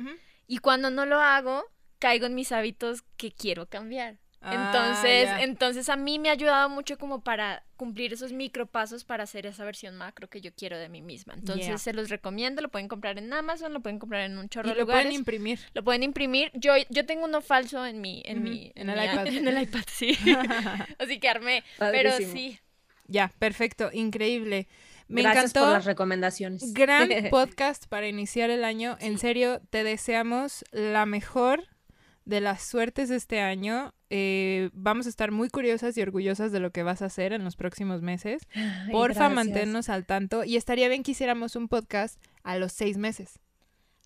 Y 0.47 0.59
cuando 0.59 0.89
no 0.89 1.05
lo 1.05 1.19
hago, 1.19 1.65
caigo 2.03 2.25
en 2.25 2.35
mis 2.35 2.51
hábitos 2.51 3.01
que 3.17 3.31
quiero 3.31 3.67
cambiar. 3.67 4.17
Entonces, 4.45 5.29
Ah, 5.29 5.37
ya. 5.37 5.43
entonces 5.43 5.87
a 5.87 5.95
mí 5.95 6.19
me 6.19 6.27
ha 6.27 6.33
ayudado 6.33 6.67
mucho 6.67 6.97
como 6.97 7.21
para 7.23 7.63
cumplir 7.77 8.11
esos 8.11 8.33
micropasos 8.33 9.05
para 9.05 9.23
hacer 9.23 9.45
esa 9.45 9.63
versión 9.63 9.95
macro 9.95 10.29
que 10.29 10.41
yo 10.41 10.51
quiero 10.53 10.77
de 10.77 10.89
mí 10.89 11.01
misma. 11.01 11.33
Entonces 11.33 11.65
Yeah. 11.67 11.77
se 11.77 11.93
los 11.93 12.09
recomiendo, 12.09 12.61
lo 12.61 12.67
pueden 12.67 12.89
comprar 12.89 13.17
en 13.17 13.31
Amazon, 13.31 13.71
lo 13.71 13.79
pueden 13.79 13.99
comprar 13.99 14.29
en 14.29 14.37
un 14.37 14.49
chorro 14.49 14.67
y 14.67 14.71
de 14.71 14.75
lo 14.75 14.81
lugares. 14.81 15.03
pueden 15.05 15.15
imprimir. 15.17 15.59
Lo 15.73 15.81
pueden 15.85 16.03
imprimir. 16.03 16.51
Yo, 16.55 16.73
yo 16.89 17.05
tengo 17.05 17.23
uno 17.23 17.39
falso 17.39 17.85
en 17.85 18.01
mi, 18.01 18.21
en 18.25 18.43
mi, 18.43 18.73
en 18.75 18.89
el 18.89 18.99
mi- 18.99 19.05
iPad. 19.05 19.27
En 19.43 19.47
el 19.47 19.61
iPad, 19.63 19.83
sí. 19.87 20.11
Así 20.99 21.19
que 21.21 21.29
armé. 21.29 21.63
Pero 21.79 22.11
sí. 22.17 22.59
Ya, 23.07 23.33
perfecto, 23.39 23.91
increíble. 23.93 24.67
Me 25.07 25.21
Gracias 25.21 25.51
encantó. 25.51 25.59
por 25.67 25.73
las 25.73 25.85
recomendaciones. 25.85 26.73
Gran 26.73 27.07
podcast 27.31 27.85
para 27.87 28.07
iniciar 28.09 28.49
el 28.49 28.65
año. 28.65 28.97
En 28.99 29.17
serio, 29.19 29.61
te 29.69 29.85
deseamos 29.85 30.65
la 30.71 31.05
mejor 31.05 31.63
de 32.25 32.41
las 32.41 32.61
suertes 32.63 33.09
de 33.09 33.15
este 33.17 33.41
año. 33.41 33.93
Eh, 34.09 34.69
vamos 34.73 35.05
a 35.05 35.09
estar 35.09 35.31
muy 35.31 35.49
curiosas 35.49 35.97
y 35.97 36.01
orgullosas 36.01 36.51
de 36.51 36.59
lo 36.59 36.71
que 36.71 36.83
vas 36.83 37.01
a 37.01 37.05
hacer 37.05 37.33
en 37.33 37.43
los 37.43 37.55
próximos 37.55 38.01
meses. 38.01 38.43
Ay, 38.55 38.91
Porfa, 38.91 39.27
gracias. 39.27 39.33
manténnos 39.33 39.89
al 39.89 40.05
tanto. 40.05 40.43
Y 40.43 40.55
estaría 40.55 40.87
bien 40.87 41.03
que 41.03 41.11
hiciéramos 41.11 41.55
un 41.55 41.67
podcast 41.67 42.19
a 42.43 42.57
los 42.57 42.71
seis 42.71 42.97
meses. 42.97 43.39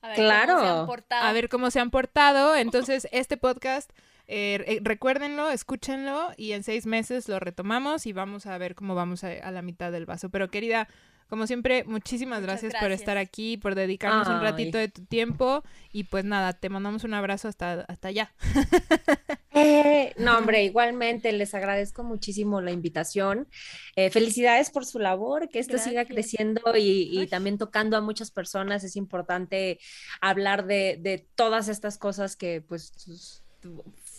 A 0.01 0.09
ver 0.09 0.15
Claro. 0.17 0.53
cómo 0.55 0.61
se 0.63 0.69
han 0.79 0.85
portado. 0.85 1.23
A 1.27 1.33
ver 1.33 1.49
cómo 1.49 1.71
se 1.71 1.79
han 1.79 1.89
portado. 1.91 2.55
Entonces, 2.55 3.07
este 3.11 3.37
podcast, 3.37 3.91
eh, 4.27 4.63
eh, 4.67 4.79
recuérdenlo, 4.83 5.49
escúchenlo 5.49 6.31
y 6.37 6.51
en 6.53 6.63
seis 6.63 6.85
meses 6.85 7.27
lo 7.29 7.39
retomamos 7.39 8.05
y 8.05 8.13
vamos 8.13 8.45
a 8.45 8.57
ver 8.57 8.75
cómo 8.75 8.95
vamos 8.95 9.23
a, 9.23 9.29
a 9.31 9.51
la 9.51 9.61
mitad 9.61 9.91
del 9.91 10.05
vaso. 10.05 10.29
Pero 10.29 10.49
querida, 10.49 10.87
como 11.29 11.45
siempre, 11.47 11.83
muchísimas 11.83 12.41
gracias, 12.41 12.73
por 12.79 12.91
estar 12.91 13.17
aquí, 13.17 13.57
por 13.57 13.75
dedicarnos 13.75 14.27
un 14.27 14.41
ratito 14.41 14.77
de 14.77 14.87
tu 14.87 15.05
tiempo 15.05 15.63
y 15.91 16.05
pues 16.05 16.23
nada, 16.23 16.53
te 16.53 16.69
mandamos 16.69 17.03
un 17.03 17.13
abrazo 17.13 17.47
hasta, 17.47 17.81
hasta 17.81 18.07
allá. 18.09 18.33
Eh, 19.59 20.13
no, 20.19 20.37
hombre, 20.37 20.63
igualmente 20.65 21.31
les 21.31 21.55
agradezco 21.55 22.03
muchísimo 22.03 22.61
la 22.61 22.69
invitación. 22.69 23.47
Eh, 23.95 24.11
felicidades 24.11 24.69
por 24.69 24.85
su 24.85 24.99
labor, 24.99 25.49
que 25.49 25.57
esto 25.57 25.79
siga 25.79 26.05
creciendo 26.05 26.61
y, 26.77 27.09
y 27.11 27.25
también 27.25 27.57
tocando 27.57 27.97
a 27.97 28.01
muchas 28.01 28.29
personas. 28.29 28.83
Es 28.83 28.95
importante 28.95 29.79
hablar 30.21 30.67
de, 30.67 30.99
de 31.01 31.27
todas 31.33 31.69
estas 31.69 31.97
cosas 31.97 32.35
que 32.35 32.61
pues 32.61 33.41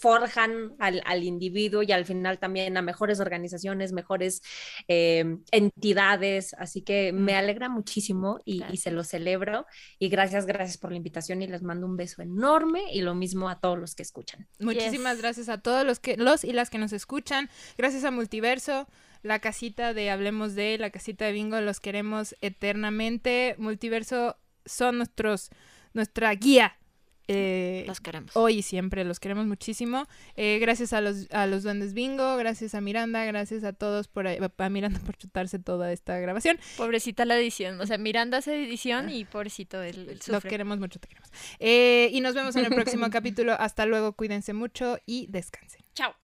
forjan 0.00 0.74
al, 0.78 1.22
individuo 1.22 1.82
y 1.82 1.92
al 1.92 2.04
final 2.04 2.38
también 2.38 2.76
a 2.76 2.82
mejores 2.82 3.20
organizaciones, 3.20 3.92
mejores 3.92 4.42
eh, 4.86 5.38
entidades. 5.50 6.54
Así 6.54 6.82
que 6.82 7.12
me 7.12 7.34
alegra 7.34 7.68
muchísimo 7.68 8.40
y, 8.44 8.62
se 8.76 8.90
lo 8.90 9.04
celebro. 9.04 9.66
Y 9.98 10.08
gracias, 10.08 10.46
gracias 10.46 10.78
por 10.78 10.90
la 10.90 10.96
invitación 10.96 11.42
y 11.42 11.46
les 11.46 11.62
mando 11.62 11.86
un 11.86 11.96
beso 11.96 12.22
enorme 12.22 12.82
y 12.92 13.02
lo 13.02 13.14
mismo 13.14 13.48
a 13.48 13.60
todos 13.60 13.78
los 13.78 13.94
que 13.94 14.02
escuchan. 14.02 14.46
Muchísimas 14.60 15.18
gracias 15.18 15.48
a 15.48 15.58
todos 15.58 15.84
los 15.84 15.98
que 15.98 16.16
los 16.16 16.44
y 16.44 16.52
las 16.52 16.70
que 16.70 16.78
nos 16.78 16.92
escuchan. 16.92 17.50
Gracias 17.76 18.04
a 18.04 18.10
Multiverso 18.10 18.86
la 19.22 19.40
casita 19.40 19.94
de 19.94 20.10
Hablemos 20.10 20.54
de, 20.54 20.78
la 20.78 20.90
casita 20.90 21.24
de 21.24 21.32
Bingo, 21.32 21.60
los 21.60 21.80
queremos 21.80 22.36
eternamente. 22.40 23.56
Multiverso 23.58 24.36
son 24.64 24.98
nuestros, 24.98 25.50
nuestra 25.92 26.32
guía 26.34 26.78
eh, 27.28 27.84
los 27.86 28.00
queremos. 28.00 28.36
Hoy 28.36 28.58
y 28.58 28.62
siempre 28.62 29.04
los 29.04 29.20
queremos 29.20 29.46
muchísimo. 29.46 30.06
Eh, 30.34 30.58
gracias 30.60 30.92
a 30.92 31.00
los, 31.00 31.26
a 31.30 31.46
los 31.46 31.62
duendes 31.62 31.92
bingo, 31.92 32.36
gracias 32.36 32.74
a 32.74 32.80
Miranda, 32.80 33.24
gracias 33.24 33.64
a 33.64 33.72
todos 33.72 34.08
por 34.08 34.26
a 34.26 34.68
Miranda 34.70 34.98
por 35.00 35.16
chutarse 35.16 35.58
toda 35.58 35.92
esta 35.92 36.18
grabación. 36.18 36.58
Pobrecita 36.76 37.24
la 37.24 37.38
edición. 37.38 37.80
O 37.80 37.86
sea, 37.86 37.98
Miranda 37.98 38.38
hace 38.38 38.64
edición 38.64 39.10
y 39.10 39.24
pobrecito 39.24 39.82
el, 39.82 40.18
Lo 40.26 40.40
queremos 40.40 40.78
mucho, 40.78 40.98
te 40.98 41.08
queremos. 41.08 41.30
Eh, 41.58 42.08
y 42.12 42.20
nos 42.20 42.34
vemos 42.34 42.56
en 42.56 42.64
el 42.64 42.74
próximo 42.74 43.08
capítulo. 43.10 43.52
Hasta 43.52 43.86
luego, 43.86 44.12
cuídense 44.14 44.54
mucho 44.54 44.98
y 45.06 45.26
descansen. 45.28 45.82
Chao. 45.94 46.14